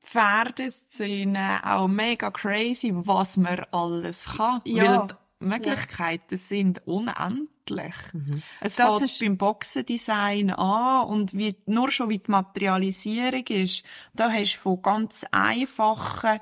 Pferdeszene 0.00 1.60
auch 1.64 1.88
mega 1.88 2.30
crazy, 2.30 2.92
was 2.94 3.36
man 3.36 3.66
alles 3.72 4.26
kann. 4.36 4.60
Ja. 4.64 5.08
Weil 5.08 5.16
Möglichkeiten 5.44 6.34
ja. 6.34 6.36
sind 6.36 6.86
unendlich 6.86 7.54
endlich. 7.66 7.94
Mhm. 8.12 8.42
Es 8.60 8.76
das 8.76 8.98
fängt 8.98 9.02
ist 9.10 9.20
beim 9.20 9.36
Boxendesign 9.36 10.50
an 10.50 11.06
und 11.06 11.34
wie, 11.34 11.56
nur 11.66 11.90
schon 11.90 12.08
wie 12.10 12.18
die 12.18 12.30
Materialisierung 12.30 13.46
ist, 13.48 13.84
da 14.14 14.30
hast 14.30 14.56
du 14.56 14.58
von 14.58 14.82
ganz 14.82 15.24
einfachen, 15.30 16.40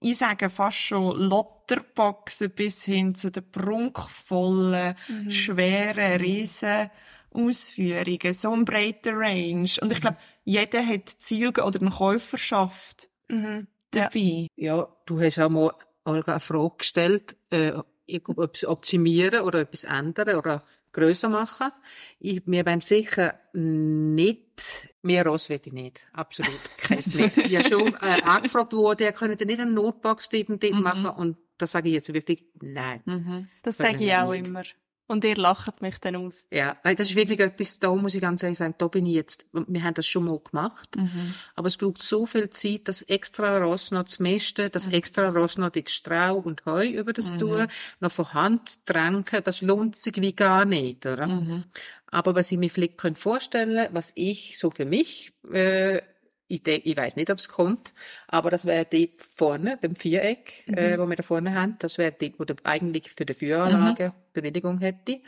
ich 0.00 0.18
sage 0.18 0.50
fast 0.50 0.78
schon 0.78 1.18
Lotterboxen 1.18 2.50
bis 2.50 2.84
hin 2.84 3.14
zu 3.14 3.30
den 3.30 3.50
prunkvollen, 3.50 4.94
mhm. 5.08 5.30
schweren, 5.30 6.20
riesen 6.20 6.90
Ausführungen, 7.30 8.34
so 8.34 8.52
ein 8.52 8.64
breiter 8.64 9.12
Range. 9.14 9.70
Und 9.80 9.92
ich 9.92 9.98
mhm. 9.98 10.02
glaube, 10.02 10.16
jeder 10.44 10.86
hat 10.86 11.08
Ziel 11.08 11.48
oder 11.48 11.80
eine 11.80 11.90
Käuferschaft 11.90 13.08
mhm. 13.28 13.66
dabei. 13.90 14.46
Ja. 14.56 14.76
ja, 14.76 14.88
du 15.06 15.20
hast 15.20 15.38
auch 15.38 15.48
mal 15.48 15.72
Olga 16.06 16.32
eine 16.32 16.40
Frage 16.40 16.74
gestellt, 16.78 17.36
äh, 17.50 17.72
etwas 18.06 18.64
optimieren 18.64 19.42
oder 19.42 19.60
etwas 19.60 19.84
ändern 19.84 20.36
oder 20.36 20.64
größer 20.92 21.28
machen. 21.28 21.70
Ich, 22.18 22.42
wir 22.46 22.64
wollen 22.64 22.80
sicher 22.80 23.38
nicht, 23.52 24.94
mehr 25.02 25.26
Ross 25.26 25.50
will 25.50 25.60
ich 25.64 25.72
nicht. 25.72 26.08
Absolut. 26.12 26.58
Kein 26.78 27.02
mehr. 27.14 27.30
Ich 27.36 27.56
habe 27.56 27.68
schon 27.68 27.94
äh, 27.94 28.22
angefragt 28.24 28.72
worden, 28.72 29.02
ihr 29.02 29.12
könnt 29.12 29.40
nicht 29.40 29.60
einen 29.60 29.74
Notebox-Typen 29.74 30.58
mhm. 30.62 30.82
machen 30.82 31.06
und 31.06 31.36
da 31.58 31.66
sage 31.66 31.88
ich 31.88 31.94
jetzt 31.94 32.12
wirklich 32.12 32.44
nein. 32.60 33.02
Mhm. 33.04 33.48
Das 33.62 33.76
sage 33.76 34.04
ich 34.04 34.14
auch 34.14 34.32
nicht. 34.32 34.48
immer. 34.48 34.62
Und 35.08 35.22
ihr 35.24 35.36
lacht 35.36 35.82
mich 35.82 35.98
dann 36.00 36.16
aus. 36.16 36.46
Ja, 36.50 36.76
nein, 36.82 36.96
das 36.96 37.10
ist 37.10 37.16
wirklich 37.16 37.38
etwas, 37.38 37.78
da 37.78 37.94
muss 37.94 38.14
ich 38.14 38.20
ganz 38.20 38.42
ehrlich 38.42 38.58
sagen, 38.58 38.74
da 38.78 38.88
bin 38.88 39.06
ich 39.06 39.14
jetzt, 39.14 39.46
wir 39.52 39.82
haben 39.84 39.94
das 39.94 40.06
schon 40.06 40.24
mal 40.24 40.40
gemacht, 40.40 40.96
mhm. 40.96 41.34
aber 41.54 41.68
es 41.68 41.76
braucht 41.76 42.02
so 42.02 42.26
viel 42.26 42.50
Zeit, 42.50 42.88
das 42.88 43.02
extra 43.02 43.58
Ross 43.58 43.92
noch 43.92 44.04
zu 44.04 44.22
misten, 44.22 44.68
das 44.72 44.88
mhm. 44.88 44.94
extra 44.94 45.28
Ross 45.28 45.58
noch 45.58 45.70
die 45.70 45.84
Strau 45.86 46.38
und 46.38 46.64
Heu 46.66 46.88
über 46.88 47.12
das 47.12 47.32
mhm. 47.32 47.38
tun, 47.38 47.66
noch 48.00 48.10
von 48.10 48.34
Hand 48.34 48.84
tränken, 48.84 49.44
das 49.44 49.60
lohnt 49.60 49.94
sich 49.94 50.20
wie 50.20 50.34
gar 50.34 50.64
nicht, 50.64 51.06
oder? 51.06 51.28
Mhm. 51.28 51.64
Aber 52.10 52.34
was 52.34 52.50
ich 52.50 52.58
mir 52.58 52.70
vielleicht 52.70 53.00
vorstellen 53.16 53.76
könnte, 53.76 53.94
was 53.94 54.12
ich 54.16 54.58
so 54.58 54.70
für 54.70 54.86
mich, 54.86 55.32
äh, 55.52 56.02
ich, 56.48 56.62
denk, 56.62 56.86
ich 56.86 56.96
weiß 56.96 57.16
nicht, 57.16 57.30
ob 57.30 57.38
es 57.38 57.48
kommt, 57.48 57.92
aber 58.28 58.50
das 58.50 58.66
wäre 58.66 58.86
dort 58.90 59.20
vorne, 59.20 59.78
dem 59.78 59.96
Viereck, 59.96 60.64
äh, 60.68 60.70
mhm. 60.70 60.78
äh, 60.78 60.98
wo 60.98 61.06
wir 61.08 61.16
da 61.16 61.22
vorne 61.22 61.54
haben, 61.54 61.76
das 61.78 61.98
wäre 61.98 62.12
dort, 62.12 62.38
wo 62.38 62.44
der 62.44 62.56
eigentlich 62.64 63.10
für 63.10 63.26
die 63.26 63.34
Führanlage 63.34 64.08
mhm. 64.08 64.12
Bewilligung 64.32 64.78
hätte. 64.78 65.20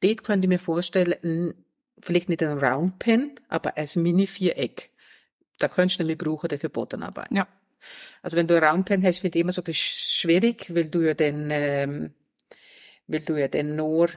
Dort 0.00 0.24
könnte 0.24 0.46
ich 0.46 0.48
mir 0.48 0.58
vorstellen, 0.58 1.54
vielleicht 2.00 2.28
nicht 2.28 2.42
ein 2.42 2.58
Roundpen, 2.58 3.34
aber 3.48 3.76
als 3.76 3.96
Mini-Viereck. 3.96 4.90
Da 5.58 5.68
könntest 5.68 6.00
du 6.00 6.04
nämlich 6.04 6.18
brauchen 6.18 6.56
für 6.56 6.70
Bodenarbeit. 6.70 7.30
Ja. 7.32 7.46
Also 8.22 8.36
wenn 8.36 8.46
du 8.46 8.56
ein 8.56 8.64
Roundpen 8.64 9.02
hast, 9.04 9.22
wird 9.22 9.36
immer 9.36 9.52
so 9.52 9.62
schwierig, 9.70 10.74
weil 10.74 10.86
du 10.86 11.00
ja 11.00 11.14
dann, 11.14 11.48
ähm, 11.50 12.14
weil 13.06 13.20
du 13.20 13.38
ja 13.38 13.48
dann 13.48 13.76
nur 13.76 14.08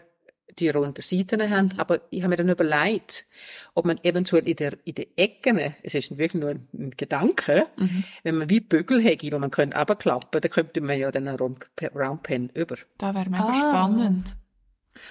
die 0.59 0.69
runden 0.69 1.01
Seiten 1.01 1.49
haben. 1.49 1.73
Aber 1.77 2.01
ich 2.09 2.21
habe 2.21 2.29
mir 2.29 2.35
dann 2.35 2.49
überlegt, 2.49 3.25
ob 3.73 3.85
man 3.85 3.99
eventuell 4.03 4.47
in 4.47 4.55
der, 4.55 4.77
in 4.83 4.95
den 4.95 5.07
Ecken, 5.15 5.59
es 5.83 5.95
ist 5.95 6.17
wirklich 6.17 6.41
nur 6.41 6.51
ein 6.51 6.91
Gedanke, 6.95 7.65
mhm. 7.77 8.03
wenn 8.23 8.37
man 8.37 8.49
wie 8.49 8.59
Bügel 8.59 9.01
hätte, 9.01 9.31
wo 9.31 9.39
man 9.39 9.51
könnte 9.51 9.77
abklappen, 9.77 10.41
dann 10.41 10.51
könnte 10.51 10.81
man 10.81 10.97
ja 10.97 11.11
dann 11.11 11.27
einen 11.27 11.57
Roundpen 11.95 12.49
über. 12.53 12.75
Da 12.97 13.15
wäre 13.15 13.29
mega 13.29 13.49
ah. 13.49 13.53
spannend. 13.53 14.35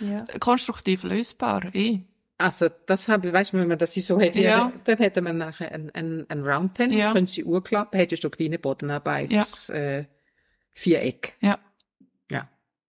Ja. 0.01 0.25
Konstruktiv 0.39 1.03
lösbar, 1.03 1.75
eh. 1.75 2.01
Also, 2.39 2.67
das 2.87 3.09
habe 3.09 3.29
ich, 3.29 3.35
weißt 3.35 3.53
du, 3.53 3.59
wenn 3.59 3.69
man 3.69 3.79
das 3.79 3.95
so 3.95 4.19
hätte, 4.19 4.41
ja. 4.41 4.73
dann 4.85 4.99
hätte 4.99 5.21
man 5.21 5.37
nachher 5.37 5.71
einen, 5.71 5.91
einen, 5.91 6.29
einen 6.29 6.45
Roundpen, 6.45 6.93
ja. 6.93 7.13
können 7.13 7.27
sie 7.27 7.45
urklappen, 7.45 7.99
hättest 8.01 8.25
du 8.25 8.31
kleine 8.31 8.59
Bodenarbeit, 8.59 9.31
ja. 9.31 9.45
äh, 9.75 10.07
Viereck. 10.73 11.35
Ja 11.41 11.59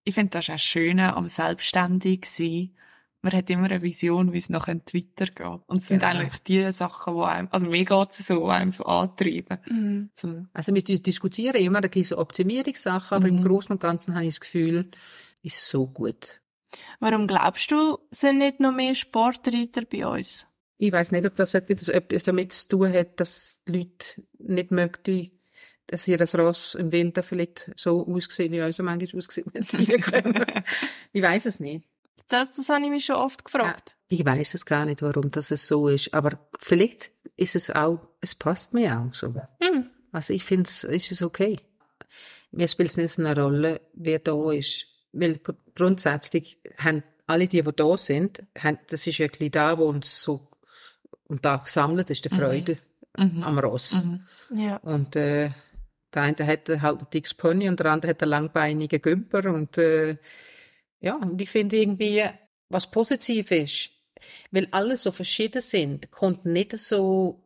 ich 0.04 0.14
finde 0.14 0.30
das 0.30 0.50
auch 0.50 0.58
schön 0.58 1.00
am 1.00 1.28
selbstständig 1.28 2.26
sein. 2.26 2.70
Man 3.22 3.32
hat 3.32 3.48
immer 3.48 3.64
eine 3.64 3.80
Vision, 3.80 4.34
wie 4.34 4.38
es 4.38 4.50
noch 4.50 4.68
weitergeht. 4.68 5.62
Und 5.66 5.78
es 5.78 5.88
sind 5.88 6.00
genau. 6.00 6.12
eigentlich 6.12 6.42
die 6.42 6.70
Sachen, 6.72 7.14
die 7.16 7.22
einem, 7.22 7.48
also 7.50 7.66
mir 7.66 7.84
geht's 7.84 8.26
so, 8.26 8.44
die 8.44 8.50
einem 8.50 8.70
so 8.70 8.84
antreiben. 8.84 9.58
Mhm. 9.66 10.10
So. 10.12 10.44
Also 10.52 10.74
wir 10.74 10.82
diskutieren 10.82 11.56
immer 11.56 11.78
ein 11.78 11.90
bisschen 11.90 12.16
so 12.16 12.18
Optimierungssachen, 12.18 13.16
aber 13.16 13.26
mhm. 13.26 13.38
im 13.38 13.44
Großen 13.44 13.72
und 13.72 13.80
Ganzen 13.80 14.14
habe 14.14 14.26
ich 14.26 14.34
das 14.34 14.40
Gefühl, 14.40 14.90
ist 15.42 15.66
so 15.66 15.86
gut. 15.86 16.42
Warum 17.00 17.26
glaubst 17.26 17.70
du, 17.70 17.98
sind 18.10 18.38
nicht 18.38 18.60
noch 18.60 18.74
mehr 18.74 18.94
Sportreiter 18.94 19.82
bei 19.90 20.06
uns? 20.06 20.46
Ich 20.76 20.92
weiß 20.92 21.12
nicht, 21.12 21.24
ob 21.24 21.36
das 21.36 21.54
etwas 21.54 22.24
damit 22.24 22.52
zu 22.52 22.68
tun 22.68 22.92
hat, 22.92 23.20
dass 23.20 23.62
die 23.66 23.72
Leute 23.72 24.22
nicht 24.38 24.70
möchten, 24.70 25.30
dass 25.86 26.08
ihr 26.08 26.18
das 26.18 26.34
Ross 26.36 26.74
im 26.74 26.92
Winter 26.92 27.22
vielleicht 27.22 27.70
so 27.76 28.06
aussieht, 28.06 28.50
wie 28.50 28.62
unser 28.62 28.82
manchmal 28.82 29.18
aussieht, 29.18 29.44
wenn 29.52 29.64
sie 29.64 29.86
kommen. 29.98 30.44
ich 31.12 31.22
weiß 31.22 31.46
es 31.46 31.60
nicht. 31.60 31.86
Das, 32.28 32.52
das 32.52 32.68
habe 32.68 32.84
ich 32.84 32.90
mich 32.90 33.04
schon 33.04 33.16
oft 33.16 33.44
gefragt. 33.44 33.96
Ja, 34.08 34.18
ich 34.18 34.24
weiß 34.24 34.54
es 34.54 34.64
gar 34.64 34.86
nicht, 34.86 35.02
warum 35.02 35.30
das 35.30 35.48
so 35.48 35.88
ist, 35.88 36.14
aber 36.14 36.38
vielleicht 36.58 37.10
ist 37.36 37.56
es 37.56 37.70
auch, 37.70 38.00
es 38.20 38.34
passt 38.34 38.72
mir 38.72 38.98
auch 38.98 39.14
so. 39.14 39.28
Mhm. 39.28 39.90
Also 40.12 40.32
ich 40.32 40.44
finde 40.44 40.68
es, 40.68 40.84
ist 40.84 41.12
es 41.12 41.22
okay. 41.22 41.56
Mir 42.50 42.68
spielt 42.68 42.90
es 42.90 42.96
nicht 42.96 43.10
so 43.10 43.22
eine 43.22 43.38
Rolle, 43.38 43.80
wer 43.94 44.20
da 44.20 44.52
ist, 44.52 44.86
weil 45.12 45.40
grundsätzlich 45.74 46.58
haben 46.78 47.02
alle 47.26 47.48
die, 47.48 47.62
die 47.62 47.72
da 47.74 47.96
sind, 47.98 48.42
haben, 48.56 48.78
das 48.88 49.06
ist 49.06 49.18
ja 49.18 49.26
ein 49.26 49.50
da, 49.50 49.78
wo 49.78 49.86
uns 49.86 50.20
so 50.20 50.48
und 51.26 51.44
da 51.44 51.56
gesammelt 51.56 52.10
ist, 52.10 52.24
die 52.24 52.32
mhm. 52.32 52.38
Freude 52.38 52.76
mhm. 53.16 53.42
am 53.42 53.58
Ross. 53.58 54.02
Mhm. 54.02 54.26
Ja. 54.56 54.76
Und 54.76 55.16
äh, 55.16 55.50
der 56.14 56.22
eine 56.22 56.46
hat 56.46 56.68
halt 56.68 57.00
ein 57.00 57.06
dickes 57.12 57.34
Pony 57.34 57.68
und 57.68 57.80
der 57.80 57.92
andere 57.92 58.10
hat 58.10 58.22
einen 58.22 58.30
langbeinige 58.30 59.00
Gümper 59.00 59.52
und 59.52 59.78
äh, 59.78 60.16
ja, 61.00 61.16
und 61.16 61.40
ich 61.40 61.50
finde 61.50 61.76
irgendwie, 61.76 62.24
was 62.70 62.90
positiv 62.90 63.50
ist, 63.50 63.90
weil 64.50 64.68
alle 64.70 64.96
so 64.96 65.12
verschieden 65.12 65.60
sind, 65.60 66.10
kommt 66.10 66.46
nicht 66.46 66.78
so 66.78 67.44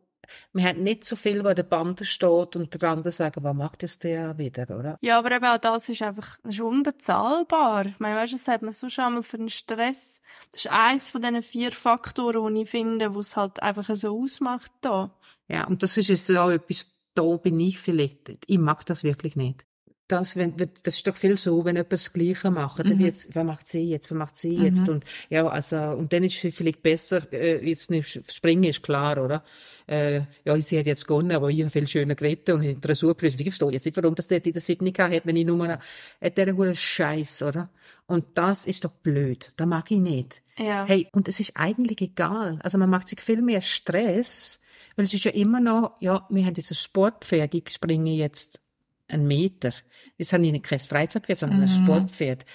man 0.53 0.63
hat 0.63 0.77
nicht 0.77 1.03
so 1.03 1.15
viel, 1.15 1.43
wo 1.43 1.53
der 1.53 1.63
Bande 1.63 2.05
steht 2.05 2.55
und 2.55 2.81
der 2.81 2.89
andere 2.89 3.11
sagen, 3.11 3.43
was 3.43 3.55
macht 3.55 3.83
das 3.83 3.99
der 3.99 4.37
wieder, 4.37 4.63
oder? 4.77 4.97
Ja, 5.01 5.19
aber 5.19 5.31
eben 5.31 5.45
auch 5.45 5.57
das 5.57 5.89
ist 5.89 6.01
einfach 6.01 6.37
das 6.43 6.55
ist 6.55 6.61
unbezahlbar. 6.61 7.87
Ich 7.87 7.99
meine, 7.99 8.15
weißt 8.15 8.33
du, 8.33 8.37
das 8.37 8.47
hat 8.47 8.61
man 8.61 8.73
so 8.73 8.89
schon 8.89 9.15
mal 9.15 9.23
für 9.23 9.37
den 9.37 9.49
Stress. 9.49 10.21
Das 10.51 10.65
ist 10.65 10.71
eins 10.71 11.09
von 11.09 11.21
diesen 11.21 11.41
vier 11.41 11.71
Faktoren, 11.71 12.53
die 12.53 12.61
ich 12.61 12.69
finde, 12.69 13.15
wo 13.15 13.19
es 13.19 13.35
halt 13.35 13.61
einfach 13.61 13.89
so 13.95 14.21
ausmacht 14.21 14.71
da. 14.81 15.11
Ja, 15.47 15.65
und 15.65 15.81
das 15.83 15.97
ist 15.97 16.09
jetzt 16.09 16.29
auch 16.31 16.51
etwas, 16.51 16.85
da 17.15 17.37
bin 17.37 17.59
ich 17.59 17.79
vielleicht, 17.79 18.37
ich 18.45 18.57
mag 18.57 18.85
das 18.85 19.03
wirklich 19.03 19.35
nicht. 19.35 19.65
Das, 20.07 20.35
wenn, 20.35 20.55
das 20.57 20.95
ist 20.95 21.05
doch 21.05 21.15
viel 21.15 21.37
so, 21.37 21.65
wenn 21.65 21.75
jemand 21.75 21.93
das 21.93 22.11
Gleiche 22.11 22.49
macht, 22.49 22.79
dann 22.79 22.99
jetzt, 22.99 23.35
was 23.35 23.45
macht 23.45 23.67
sie 23.67 23.91
jetzt, 23.91 24.09
was 24.09 24.17
macht 24.17 24.35
sie 24.35 24.55
jetzt, 24.55 24.89
und, 24.89 25.05
ja, 25.29 25.47
also, 25.47 25.77
und 25.77 26.11
dann 26.11 26.23
ist 26.23 26.43
es 26.43 26.55
vielleicht 26.55 26.81
besser, 26.81 27.31
äh, 27.31 27.63
jetzt 27.63 27.91
nicht 27.91 28.19
springen, 28.31 28.63
ist 28.63 28.81
klar, 28.81 29.23
oder? 29.23 29.43
Äh, 29.85 30.21
ja, 30.45 30.59
sie 30.59 30.79
hat 30.79 30.87
jetzt 30.87 31.07
gewonnen, 31.07 31.31
aber 31.31 31.49
ich 31.51 31.61
habe 31.61 31.69
viel 31.69 31.85
schöner 31.85 32.15
geredet 32.15 32.49
und 32.49 32.63
in 32.63 32.71
der 32.71 32.81
Dressurprüfung, 32.81 33.39
ich 33.39 33.49
verstehe 33.49 33.71
jetzt 33.71 33.85
nicht, 33.85 33.97
warum 33.97 34.15
das 34.15 34.25
in 34.25 34.41
der 34.41 34.61
siebten 34.61 34.91
gehabt 34.91 35.13
hat, 35.13 35.27
wenn 35.27 35.35
ich 35.35 35.45
nur 35.45 35.67
noch, 35.67 35.77
äh, 36.19 36.31
der 36.31 36.57
hure 36.57 36.75
Scheiß, 36.75 37.43
oder? 37.43 37.69
Und 38.07 38.25
das 38.33 38.65
ist 38.65 38.85
doch 38.85 38.91
blöd, 38.91 39.53
das 39.57 39.67
mag 39.67 39.91
ich 39.91 39.99
nicht. 39.99 40.41
Ja. 40.57 40.85
Hey, 40.87 41.07
und 41.11 41.27
es 41.27 41.39
ist 41.39 41.51
eigentlich 41.55 42.01
egal. 42.01 42.59
Also 42.63 42.79
man 42.79 42.89
macht 42.89 43.09
sich 43.09 43.21
viel 43.21 43.43
mehr 43.43 43.61
Stress, 43.61 44.59
weil 44.99 45.05
es 45.05 45.13
ist 45.13 45.23
ja 45.23 45.31
immer 45.31 45.61
noch, 45.61 45.95
ja, 46.01 46.27
wir 46.29 46.45
haben 46.45 46.55
jetzt 46.57 46.71
ein 46.71 46.75
Sportpferd, 46.75 47.55
ich 47.55 47.69
springe 47.69 48.11
jetzt 48.11 48.59
einen 49.07 49.29
Meter. 49.29 49.71
Jetzt 50.17 50.33
habe 50.33 50.45
ich 50.45 50.51
nicht 50.51 50.65
kein 50.65 50.77
Freizeitpferd, 50.77 51.39
sondern 51.39 51.61
ein 51.61 51.69
Sportpferd. 51.69 52.45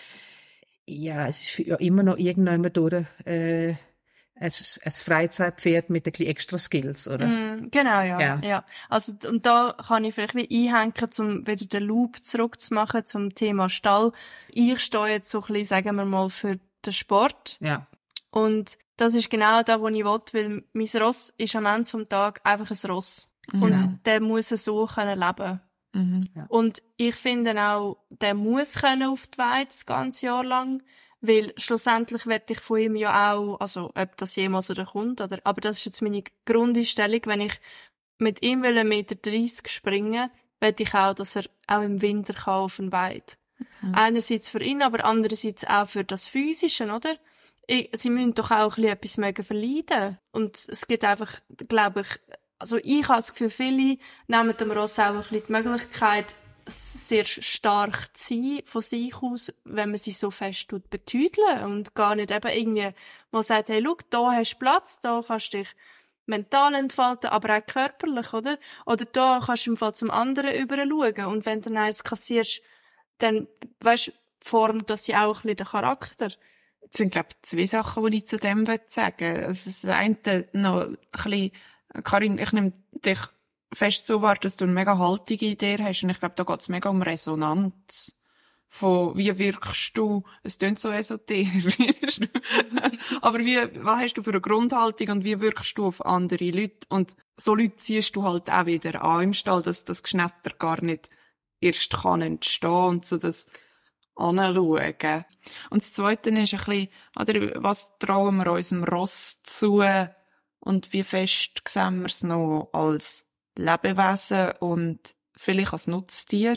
Ja, 0.85 1.27
es 1.27 1.41
ist 1.41 1.67
ja 1.67 1.77
immer 1.77 2.03
noch 2.03 2.19
irgendjemand 2.19 2.77
durch, 2.77 3.07
äh, 3.25 3.69
ein, 3.69 3.77
ein 4.37 4.93
Freizeitpferd 4.93 5.89
mit 5.89 6.07
ein 6.07 6.13
bisschen 6.13 6.27
extra 6.27 6.59
Skills, 6.59 7.09
oder? 7.09 7.27
Mm, 7.27 7.71
Genau, 7.71 8.03
ja. 8.03 8.21
Ja. 8.21 8.41
ja. 8.45 8.65
Also, 8.91 9.15
und 9.27 9.47
da 9.47 9.75
kann 9.89 10.05
ich 10.05 10.15
vielleicht 10.15 10.35
wie 10.35 10.69
einhängen, 10.69 10.93
um 11.21 11.47
wieder 11.47 11.65
den 11.65 11.83
Loop 11.83 12.23
zurückzumachen 12.23 13.07
zum 13.07 13.35
Thema 13.35 13.71
Stall. 13.71 14.13
Ich 14.51 14.81
stehe 14.81 15.07
jetzt 15.07 15.31
so 15.31 15.39
ein 15.39 15.47
bisschen, 15.47 15.65
sagen 15.65 15.97
wir 15.97 16.05
mal, 16.05 16.29
für 16.29 16.59
den 16.85 16.93
Sport. 16.93 17.57
Ja. 17.61 17.87
Und 18.35 18.79
das 18.97 19.15
ist 19.15 19.31
genau 19.31 19.63
da, 19.63 19.81
wo 19.81 19.87
ich 19.87 20.05
will, 20.05 20.21
weil 20.33 20.65
mein 20.73 21.03
Ross 21.03 21.33
ist 21.39 21.55
am 21.55 21.67
Ende 21.67 21.89
vom 21.89 22.09
Tag 22.09 22.41
einfach 22.43 22.69
ein 22.69 22.91
Ross. 22.91 23.31
Und 23.53 24.01
der 24.07 24.21
muss 24.21 24.49
so 24.49 24.87
können 24.87 25.21
leben. 25.21 25.61
Mhm. 25.93 26.29
Und 26.49 26.83
ich 26.97 27.15
finde 27.15 27.63
auch, 27.63 27.99
der 28.11 28.35
muss 28.35 28.75
können 28.75 29.05
auf 29.05 29.29
die 29.29 29.39
Weide 29.39 29.67
das 29.67 29.87
ganze 29.87 30.27
Jahr 30.27 30.43
lang, 30.43 30.83
weil 31.21 31.53
schlussendlich 31.57 32.27
werde 32.27 32.55
ich 32.55 32.61
von 32.61 32.79
ihm 32.79 32.97
ja 32.97 33.33
auch, 33.33 33.61
also 33.61 33.93
ob 33.95 34.17
das 34.17 34.35
jemals 34.35 34.69
wieder 34.69 34.85
kommt, 34.85 35.21
oder, 35.21 35.39
aber 35.45 35.61
das 35.61 35.79
ist 35.79 35.85
jetzt 35.85 36.03
meine 36.03 36.25
Grundeinstellung, 36.45 37.21
wenn 37.27 37.43
ich 37.43 37.61
mit 38.19 38.43
ihm 38.43 38.65
will 38.65 38.77
einen 38.77 38.89
Meter 38.89 39.15
30 39.15 39.69
springen, 39.69 40.29
will 40.59 40.75
ich 40.77 40.95
auch, 40.95 41.15
dass 41.15 41.37
er 41.37 41.45
auch 41.69 41.83
im 41.83 42.03
Winter 42.03 42.35
kann 42.35 42.55
auf 42.55 42.77
den 42.77 42.91
Weide. 42.91 43.35
Einerseits 43.93 44.49
für 44.49 44.63
ihn, 44.63 44.83
aber 44.83 45.05
andererseits 45.05 45.65
auch 45.65 45.87
für 45.87 46.03
das 46.03 46.27
Physische, 46.27 46.91
oder? 46.91 47.17
Sie 47.69 48.11
müssen 48.11 48.35
doch 48.35 48.51
auch 48.51 48.77
ein 48.77 48.99
bisschen 48.99 49.25
etwas 49.25 49.47
verleiden. 49.47 50.19
Und 50.33 50.57
es 50.57 50.87
gibt 50.87 51.05
einfach, 51.05 51.41
glaube 51.69 52.03
ich, 52.03 52.21
also 52.59 52.79
ich 52.83 53.09
habe 53.09 53.19
das 53.19 53.33
Gefühl, 53.33 53.51
viele 53.51 53.99
nehmen 54.27 54.57
dem 54.57 54.71
Ross 54.71 54.99
auch 54.99 55.11
ein 55.11 55.19
bisschen 55.19 55.43
die 55.47 55.53
Möglichkeit, 55.53 56.35
sehr 56.67 57.25
stark 57.25 58.17
zu 58.17 58.35
sein 58.35 58.63
von 58.65 58.83
sich 58.83 59.15
aus, 59.17 59.53
wenn 59.65 59.91
man 59.91 59.99
sie 59.99 60.13
so 60.13 60.31
fest 60.31 60.69
tut 60.69 60.83
und 61.65 61.95
gar 61.95 62.15
nicht 62.15 62.31
eben 62.31 62.51
irgendwie 62.51 62.91
mal 63.33 63.43
sagt, 63.43 63.69
hey, 63.69 63.83
schau, 63.85 63.97
da 64.11 64.33
hast 64.33 64.55
du 64.55 64.59
Platz, 64.59 65.01
da 65.01 65.23
kannst 65.27 65.53
du 65.53 65.59
dich 65.59 65.69
mental 66.27 66.75
entfalten, 66.75 67.31
aber 67.31 67.59
auch 67.59 67.67
körperlich, 67.67 68.33
oder? 68.33 68.59
Oder 68.87 69.05
da 69.05 69.41
kannst 69.45 69.67
du 69.67 69.73
im 69.73 69.77
Fall 69.77 69.95
zum 69.95 70.11
anderen 70.11 70.55
über 70.55 70.77
schauen 70.77 71.27
und 71.27 71.45
wenn 71.45 71.61
du 71.61 71.69
dann 71.69 71.83
eins 71.83 72.03
kassierst, 72.03 72.63
dann, 73.19 73.47
weißt, 73.81 74.13
formt 74.43 74.89
das 74.91 75.07
ja 75.07 75.27
auch 75.27 75.39
ein 75.39 75.43
bisschen 75.43 75.57
den 75.57 75.67
Charakter. 75.67 76.29
Das 76.95 76.99
sind, 76.99 77.11
glaube 77.11 77.31
ich, 77.31 77.43
zwei 77.43 77.67
Sachen, 77.67 78.07
die 78.07 78.19
ich 78.19 78.27
zu 78.27 78.39
dem 78.39 78.69
will 78.69 78.81
sagen 78.87 79.45
Also 79.45 79.69
das 79.69 79.85
eine 79.85 80.47
noch 80.53 80.83
ein 80.83 80.97
bisschen, 81.11 81.51
Karin, 82.05 82.39
ich 82.39 82.53
nehme 82.53 82.73
dich 82.93 83.19
fest 83.73 84.07
so 84.07 84.23
wahr, 84.23 84.37
dass 84.37 84.57
du 84.57 84.65
eine 84.65 84.75
mega 84.75 84.97
haltige 84.97 85.47
Idee 85.47 85.77
hast 85.81 86.05
und 86.05 86.11
ich 86.11 86.21
glaube, 86.21 86.37
da 86.37 86.45
geht 86.45 86.61
es 86.61 86.69
mega 86.69 86.89
um 86.89 87.03
Resonanz. 87.03 88.21
Von, 88.69 89.19
wie 89.19 89.37
wirkst 89.37 89.99
du, 89.99 90.23
es 90.45 90.59
klingt 90.59 90.79
so 90.79 90.91
esoterisch, 90.91 92.21
aber 93.23 93.41
wie, 93.41 93.59
was 93.85 94.01
hast 94.01 94.15
du 94.15 94.23
für 94.23 94.31
eine 94.31 94.41
Grundhaltung 94.41 95.09
und 95.09 95.25
wie 95.25 95.41
wirkst 95.41 95.77
du 95.77 95.87
auf 95.87 96.07
andere 96.07 96.49
Leute? 96.53 96.87
Und 96.91 97.17
so 97.37 97.57
Leute 97.57 97.75
ziehst 97.75 98.15
du 98.15 98.23
halt 98.23 98.51
auch 98.51 98.67
wieder 98.67 99.03
an 99.03 99.23
im 99.23 99.35
Stall, 99.35 99.63
dass 99.63 99.85
das 99.85 100.05
Geschnetter 100.05 100.51
gar 100.61 100.81
nicht 100.81 101.11
erst 101.61 101.91
kann 101.91 102.23
entstehen 102.23 102.71
und 102.71 103.05
so 103.05 103.17
das 103.17 103.49
anschauen. 104.17 105.25
Und 105.71 105.83
das 105.83 105.93
Zweite 105.93 106.31
ist 106.31 106.55
ein 106.55 106.59
bisschen, 106.59 106.89
oder, 107.19 107.63
was 107.63 107.99
trauen 107.99 108.37
wir 108.37 108.53
unserem 108.53 108.85
Ross 108.85 109.43
zu 109.43 109.83
und 110.65 110.93
wie 110.95 111.03
fest 111.03 111.61
sehen 111.69 112.01
wir 112.01 112.07
es 112.07 112.23
noch 112.23 112.71
als 112.73 113.27
Lebewesen 113.57 114.53
und 114.61 114.99
vielleicht 115.37 115.73
als 115.75 115.87
Nutztier? 115.87 116.57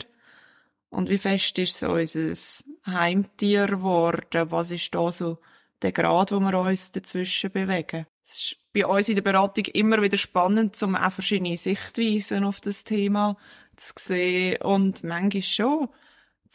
Und 0.88 1.10
wie 1.10 1.18
fest 1.18 1.58
ist 1.58 1.82
es 1.82 1.82
unser 1.82 2.64
Heimtier 2.86 3.66
geworden? 3.66 4.50
Was 4.50 4.70
ist 4.70 4.94
da 4.94 5.12
so 5.12 5.38
der 5.82 5.92
Grad, 5.92 6.32
wo 6.32 6.40
wir 6.40 6.58
uns 6.58 6.90
dazwischen 6.90 7.52
bewegen? 7.52 8.06
Es 8.24 8.32
ist 8.32 8.56
bei 8.72 8.86
uns 8.86 9.10
in 9.10 9.16
der 9.16 9.22
Beratung 9.22 9.64
immer 9.66 10.00
wieder 10.00 10.16
spannend, 10.16 10.82
um 10.82 10.96
auch 10.96 11.12
verschiedene 11.12 11.58
Sichtweisen 11.58 12.44
auf 12.44 12.62
das 12.62 12.84
Thema 12.84 13.36
zu 13.76 13.92
sehen. 13.98 14.62
Und 14.62 15.04
manchmal 15.04 15.42
schon 15.42 15.88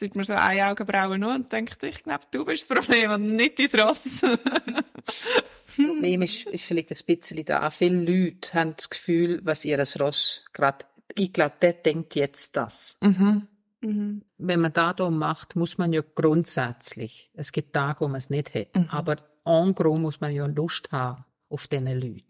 sieht 0.03 0.15
man 0.15 0.25
so 0.25 0.33
eine 0.33 0.67
Augenbraue 0.67 1.17
nur 1.17 1.33
und 1.33 1.49
denkt, 1.49 1.81
ich 1.83 2.03
glaube, 2.03 2.25
du 2.29 2.43
bist 2.43 2.69
das 2.69 2.77
Problem 2.77 3.11
und 3.11 3.35
nicht 3.37 3.57
dein 3.57 3.79
Ross. 3.79 4.21
Problem 5.75 6.21
ist, 6.21 6.45
ist 6.47 6.65
vielleicht 6.65 6.91
ein 6.91 6.97
bisschen 7.05 7.45
da. 7.45 7.69
Viele 7.69 8.03
Leute 8.03 8.53
haben 8.53 8.73
das 8.75 8.89
Gefühl, 8.89 9.39
was 9.43 9.63
ihr 9.63 9.77
das 9.77 9.97
Ross 9.99 10.43
gerade, 10.51 10.85
ich 11.15 11.31
glaube, 11.31 11.55
der 11.61 11.73
denkt 11.73 12.15
jetzt 12.15 12.57
das. 12.57 12.97
Mhm. 13.01 13.47
Wenn 14.37 14.59
man 14.59 14.73
da 14.73 14.93
macht, 15.09 15.55
muss 15.55 15.77
man 15.77 15.93
ja 15.93 16.01
grundsätzlich, 16.15 17.29
es 17.33 17.53
gibt 17.53 17.73
Tage, 17.73 18.01
wo 18.01 18.07
man 18.07 18.17
es 18.17 18.29
nicht 18.29 18.53
hat, 18.53 18.67
aber 18.89 19.17
en 19.45 19.73
gros 19.73 19.99
muss 19.99 20.19
man 20.19 20.33
ja 20.33 20.45
Lust 20.45 20.91
haben 20.91 21.23
auf 21.49 21.67
diese 21.67 21.93
Leute. 21.93 22.23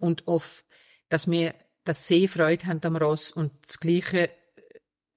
Und 0.00 0.28
auf, 0.28 0.64
dass 1.08 1.28
wir, 1.28 1.54
dass 1.84 2.06
sie 2.06 2.28
Freude 2.28 2.66
haben 2.66 2.80
am 2.84 2.96
Ross 2.96 3.32
und 3.32 3.52
das 3.66 3.80
Gleiche 3.80 4.30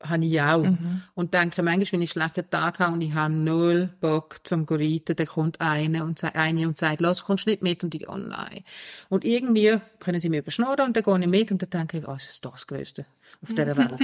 habe 0.01 0.25
ich 0.25 0.41
auch. 0.41 0.65
Und 1.13 1.33
denke 1.33 1.61
manchmal, 1.61 1.73
wenn 1.73 1.81
ich 1.81 1.93
einen 1.93 2.07
schlechten 2.07 2.49
Tag 2.49 2.79
habe 2.79 2.93
und 2.93 3.01
ich 3.01 3.13
habe 3.13 3.33
null 3.33 3.89
Bock 3.99 4.39
zum 4.43 4.67
zu 4.67 4.75
reiten, 4.75 5.15
dann 5.15 5.27
kommt 5.27 5.59
eine 5.59 6.03
und, 6.03 6.23
eine 6.23 6.67
und 6.67 6.77
sagt, 6.77 7.01
los, 7.01 7.23
kommst 7.23 7.45
du 7.45 7.51
nicht 7.51 7.61
mit? 7.61 7.83
Und 7.83 7.93
ich, 7.95 8.07
oh 8.07 8.15
nein. 8.15 8.63
Und 9.09 9.25
irgendwie 9.25 9.77
können 9.99 10.19
sie 10.19 10.29
mir 10.29 10.39
überschnorren 10.39 10.87
und 10.87 10.95
dann 10.95 11.03
gehe 11.03 11.19
ich 11.19 11.27
mit 11.27 11.51
und 11.51 11.61
dann 11.61 11.69
denke 11.69 11.97
ich, 11.99 12.07
oh, 12.07 12.13
das 12.13 12.29
ist 12.29 12.45
doch 12.45 12.53
das 12.53 12.67
Größte 12.67 13.05
auf 13.41 13.49
dieser 13.49 13.77
Welt. 13.77 13.97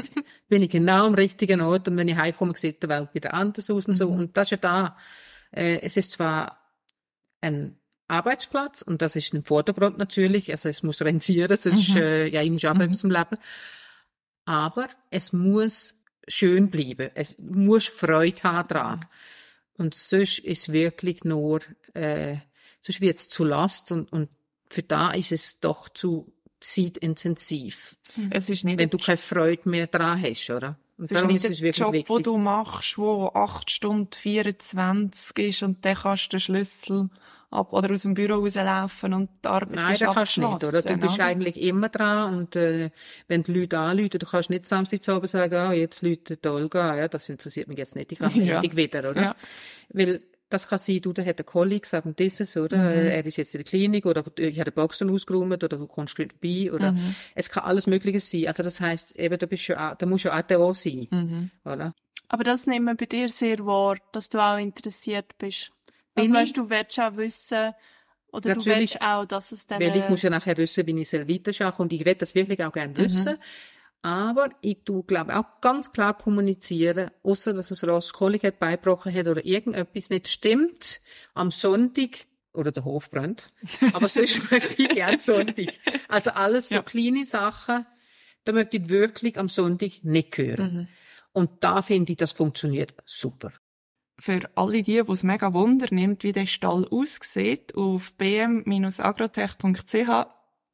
Bin 0.50 0.64
ich 0.64 0.70
genau 0.70 1.06
am 1.06 1.14
richtigen 1.14 1.62
Ort 1.62 1.88
und 1.88 1.98
wenn 1.98 2.08
ich 2.08 2.18
heimkomme, 2.18 2.56
sieht 2.56 2.84
die 2.84 2.90
Welt 2.90 3.10
wieder 3.14 3.34
anders 3.34 3.70
aus 3.70 3.86
und 3.88 3.96
so. 3.96 4.10
Und 4.10 4.36
das 4.36 4.48
ist 4.48 4.52
ja 4.52 4.58
da. 4.58 4.98
Äh, 5.52 5.80
es 5.82 5.96
ist 5.96 6.12
zwar 6.12 6.58
ein 7.42 7.78
Arbeitsplatz 8.08 8.82
und 8.82 9.02
das 9.02 9.16
ist 9.16 9.34
im 9.34 9.44
Vordergrund 9.44 9.98
natürlich, 9.98 10.52
also 10.52 10.70
es 10.70 10.84
muss 10.84 11.02
rentieren, 11.02 11.56
sonst 11.56 11.96
äh, 11.96 12.28
ja, 12.28 12.42
ich 12.42 12.52
muss 12.52 12.66
arbeiten 12.66 12.94
zum 12.94 13.10
Leben. 13.10 13.38
Aber 14.46 14.90
es 15.10 15.34
muss 15.34 15.96
schön 16.28 16.70
bleiben. 16.70 17.10
Es 17.16 17.38
muss 17.40 17.88
Freude 17.88 18.44
haben 18.44 18.68
dran. 18.68 19.06
Und 19.78 19.94
sonst 19.94 20.40
ist 20.40 20.72
wirklich 20.72 21.24
nur, 21.24 21.62
äh, 21.94 22.38
sonst 22.80 23.02
wird 23.02 23.18
es 23.18 23.30
zu 23.30 23.44
Last 23.44 23.92
und, 23.92 24.12
und 24.12 24.30
für 24.70 24.84
da 24.84 25.12
ist 25.12 25.32
es 25.32 25.60
doch 25.60 25.90
zu 25.90 26.32
zeitintensiv. 26.60 27.96
Es 28.30 28.50
ist 28.50 28.64
nicht 28.64 28.80
Wenn 28.80 28.90
du 28.90 28.98
keine 28.98 29.18
Freude 29.18 29.70
mehr 29.70 29.88
dran 29.88 30.22
hast, 30.22 30.50
oder? 30.50 30.80
Und 30.98 31.06
Es 31.06 31.12
ist 31.12 31.28
nicht 31.28 31.44
der 31.44 31.72
Job, 31.72 31.94
wichtig. 31.94 32.16
den 32.16 32.24
du 32.24 32.38
machst, 32.38 32.98
wo 32.98 33.28
8 33.28 33.70
Stunden 33.70 34.14
24 34.14 35.38
ist 35.40 35.64
und 35.64 35.84
dann 35.84 35.96
kannst 35.96 36.28
du 36.28 36.30
den 36.30 36.40
Schlüssel 36.40 37.10
ab 37.52 37.74
oder 37.74 37.94
aus 37.94 38.02
dem 38.04 38.14
Büro 38.14 38.36
rauslaufen 38.36 39.14
und 39.14 39.30
die 39.44 39.48
Arbeit 39.48 39.76
Nein, 39.76 39.94
ist 39.94 40.02
das 40.02 40.14
kannst 40.14 40.38
du 40.38 40.42
nicht, 40.42 40.64
oder? 40.64 40.82
Du 40.82 40.98
bist 40.98 41.16
oder? 41.16 41.26
eigentlich 41.26 41.60
immer 41.62 41.90
dran 41.90 42.36
und 42.36 42.56
äh, 42.56 42.90
wenn 43.28 43.44
die 43.44 43.54
Leute 43.54 43.78
anrufen, 43.80 44.20
du 44.20 44.26
kannst 44.26 44.50
nicht 44.50 44.66
samstags 44.66 45.08
oben 45.10 45.28
sagen, 45.28 45.56
ah, 45.56 45.74
jetzt 45.74 46.02
läutet 46.02 46.46
Olga, 46.48 46.96
ja, 46.96 47.08
das 47.08 47.30
interessiert 47.30 47.68
mich 47.68 47.78
jetzt 47.78 47.96
nicht, 47.96 48.12
ich 48.12 48.20
habe 48.20 48.34
Ja. 48.40 48.62
ja. 48.62 48.76
wieder, 48.76 49.10
oder? 49.12 49.22
Ja. 49.22 49.36
Weil 49.90 50.22
das 50.50 50.68
kann 50.68 50.78
sein, 50.78 51.00
du, 51.02 51.12
da 51.12 51.26
hat 51.26 51.40
ein 51.40 51.46
Kollege 51.46 51.82
gesagt, 51.82 52.06
und 52.06 52.20
dieses, 52.20 52.56
oder? 52.56 52.78
Mhm. 52.78 53.08
Er 53.08 53.26
ist 53.26 53.38
jetzt 53.38 53.56
in 53.56 53.60
der 53.60 53.66
Klinik, 53.66 54.06
oder 54.06 54.24
ich 54.38 54.60
habe 54.60 54.70
den 54.72 54.76
Boxen 54.76 55.10
ausgeräumt, 55.10 55.64
oder 55.64 55.78
du 55.78 55.88
kommst 55.88 56.20
nicht 56.20 56.34
vorbei, 56.34 56.72
oder? 56.72 56.92
Mhm. 56.92 57.16
Es 57.34 57.50
kann 57.50 57.64
alles 57.64 57.88
Mögliche 57.88 58.20
sein. 58.20 58.48
Also 58.48 58.62
das 58.62 58.80
heisst, 58.80 59.16
eben, 59.18 59.40
du 59.40 59.48
bist 59.48 59.68
ja 59.68 59.92
auch, 59.92 59.96
da 59.98 60.06
musst 60.06 60.26
du 60.26 60.30
ja 60.30 60.38
auch 60.38 60.44
da 60.44 60.74
sein, 60.76 61.08
Mhm. 61.10 61.50
oder? 61.66 61.96
Aber 62.28 62.44
das 62.44 62.68
nehmen 62.68 62.86
wir 62.86 62.96
bei 62.96 63.06
dir 63.08 63.28
sehr 63.30 63.66
wahr, 63.66 63.98
dass 64.12 64.30
du 64.30 64.38
auch 64.40 64.58
interessiert 64.58 65.36
bist. 65.40 65.72
Also 66.16 66.34
Bin 66.34 66.42
weißt 66.42 66.58
du, 66.58 66.70
willst 66.70 67.00
auch 67.00 67.16
wissen, 67.18 67.74
Oder 68.32 68.50
Natürlich. 68.50 68.66
du 68.66 68.80
willst 68.80 69.02
auch, 69.02 69.26
dass 69.26 69.52
es 69.52 69.68
dann... 69.68 69.82
Weil 69.82 69.96
ich 69.96 70.04
äh, 70.04 70.10
muss 70.10 70.22
ja 70.22 70.30
nachher 70.30 70.58
wissen, 70.58 70.86
wie 70.88 71.02
ich 71.02 71.14
es 71.14 71.28
weiterschaffe 71.28 71.82
und 71.82 71.94
ich 71.94 72.04
will 72.06 72.16
das 72.16 72.36
wirklich 72.36 72.64
auch 72.64 72.72
gerne 72.72 72.96
wissen. 72.98 73.38
Aber 74.02 74.50
ich 74.62 74.80
tu, 74.86 75.04
glaube 75.04 75.36
auch 75.36 75.62
ganz 75.62 75.92
klar 75.92 76.16
kommunizieren, 76.18 77.10
außer 77.24 77.54
dass 77.54 77.72
es 77.72 77.84
Ross 77.84 78.14
Kohlig 78.14 78.44
hat 78.44 78.60
beigebrochen 78.60 79.14
hat 79.14 79.28
oder 79.28 79.44
irgendetwas 79.46 80.10
nicht 80.10 80.28
stimmt, 80.28 81.02
am 81.34 81.50
Sonntag 81.50 82.28
oder 82.54 82.72
der 82.72 82.86
Hof 82.86 83.10
brennt. 83.10 83.48
Aber 83.94 84.08
sonst 84.08 84.52
möchte 84.52 84.84
ich 84.84 84.90
gerne 84.90 85.18
Sonntag. 85.20 85.70
Also 86.08 86.32
alles 86.32 86.70
so 86.70 86.76
Ja. 86.76 86.82
kleine 86.84 87.24
Sachen, 87.26 87.86
da 88.44 88.52
möchte 88.52 88.78
ich 88.78 88.90
wirklich 88.90 89.40
am 89.40 89.50
Sonntag 89.50 90.04
nicht 90.04 90.38
hören. 90.38 90.88
Und 91.34 91.64
da 91.64 91.82
finde 91.82 92.12
ich, 92.14 92.18
das 92.18 92.32
funktioniert 92.32 92.94
super. 93.06 93.52
Für 94.18 94.50
alle 94.56 94.82
die, 94.82 95.04
die 95.04 95.12
es 95.12 95.24
mega 95.24 95.54
Wunder 95.54 95.88
nimmt, 95.92 96.24
wie 96.24 96.32
der 96.32 96.46
Stall 96.46 96.88
aussieht, 96.90 97.76
auf 97.76 98.14
bm-agrotech.ch 98.14 100.28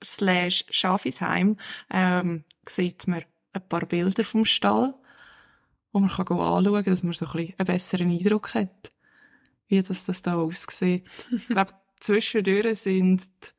slash 0.04 0.66
Schafisheim 0.70 1.58
ähm, 1.90 2.44
sieht 2.68 3.08
man 3.08 3.24
ein 3.54 3.68
paar 3.68 3.86
Bilder 3.86 4.24
vom 4.24 4.46
Stall, 4.46 4.94
wo 5.92 6.00
man 6.00 6.10
kann 6.10 6.28
anschauen 6.28 6.74
kann, 6.74 6.86
dass 6.86 7.04
man 7.04 7.14
so 7.14 7.26
ein 7.26 7.32
bisschen 7.32 7.54
einen 7.58 7.66
besseren 7.66 8.12
Eindruck 8.12 8.54
hat, 8.54 8.92
wie 9.68 9.82
das, 9.82 10.06
das 10.06 10.22
da 10.22 10.36
aussieht. 10.36 11.06
Ich 11.32 11.48
glaube, 11.48 11.74
zwischendurch 12.00 12.80
sind 12.80 13.24
die 13.24 13.50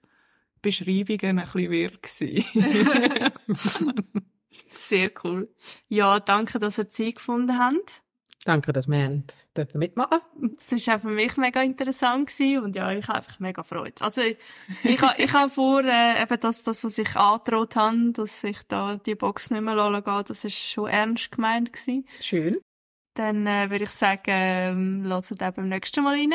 Beschreibungen 0.62 1.38
ein 1.38 1.44
bisschen 1.44 1.70
wirr. 1.70 1.92
Sehr 4.70 5.10
cool. 5.24 5.48
Ja, 5.88 6.20
danke, 6.20 6.58
dass 6.58 6.78
ihr 6.78 6.88
Zeit 6.88 7.16
gefunden 7.16 7.58
habt. 7.58 8.02
Danke, 8.44 8.72
dass 8.72 8.88
wir 8.88 8.98
haben 9.04 9.24
dürfen 9.56 9.78
mitmachen. 9.78 10.18
Es 10.58 10.72
ist 10.72 10.88
auch 10.88 11.00
für 11.00 11.08
mich 11.10 11.36
mega 11.36 11.60
interessant 11.60 12.28
gewesen 12.28 12.64
und 12.64 12.74
ja, 12.76 12.90
ich 12.90 13.06
habe 13.06 13.18
einfach 13.18 13.38
mega 13.38 13.62
Freude. 13.62 13.94
Also 14.00 14.22
ich, 14.22 14.36
ich, 14.82 15.00
ha- 15.00 15.14
ich 15.16 15.32
habe 15.32 15.48
vor, 15.48 15.84
äh, 15.84 16.20
eben 16.20 16.40
das, 16.40 16.62
das, 16.64 16.82
was 16.82 16.98
ich 16.98 17.14
angedroht 17.14 17.76
habe, 17.76 18.10
dass 18.12 18.42
ich 18.42 18.58
da 18.66 18.96
die 18.96 19.14
Box 19.14 19.50
nicht 19.52 19.62
mehr 19.62 19.76
lassen 19.76 20.02
gehe, 20.02 20.24
das 20.24 20.44
ist 20.44 20.56
schon 20.58 20.88
ernst 20.88 21.30
gemeint 21.30 21.72
gewesen. 21.72 22.04
Schön. 22.20 22.58
Dann 23.14 23.46
äh, 23.46 23.70
würde 23.70 23.84
ich 23.84 23.90
sagen, 23.90 24.22
ähm, 24.26 25.04
hört 25.06 25.30
eben 25.30 25.52
beim 25.54 25.68
nächsten 25.68 26.02
Mal 26.02 26.16
rein 26.16 26.32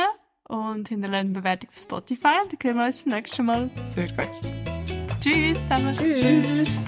und 0.47 0.87
hinterlasst 0.87 1.25
eine 1.25 1.31
Bewertung 1.31 1.69
auf 1.71 1.77
Spotify 1.77 2.35
und 2.43 2.53
dann 2.53 2.59
hören 2.63 2.77
wir 2.77 2.85
uns 2.85 3.01
beim 3.01 3.13
nächsten 3.15 3.45
Mal. 3.45 3.69
Sehr 3.83 4.07
gut. 4.13 4.29
Tschüss 5.19 5.57
zusammen. 5.67 5.93
Tschüss. 5.93 6.85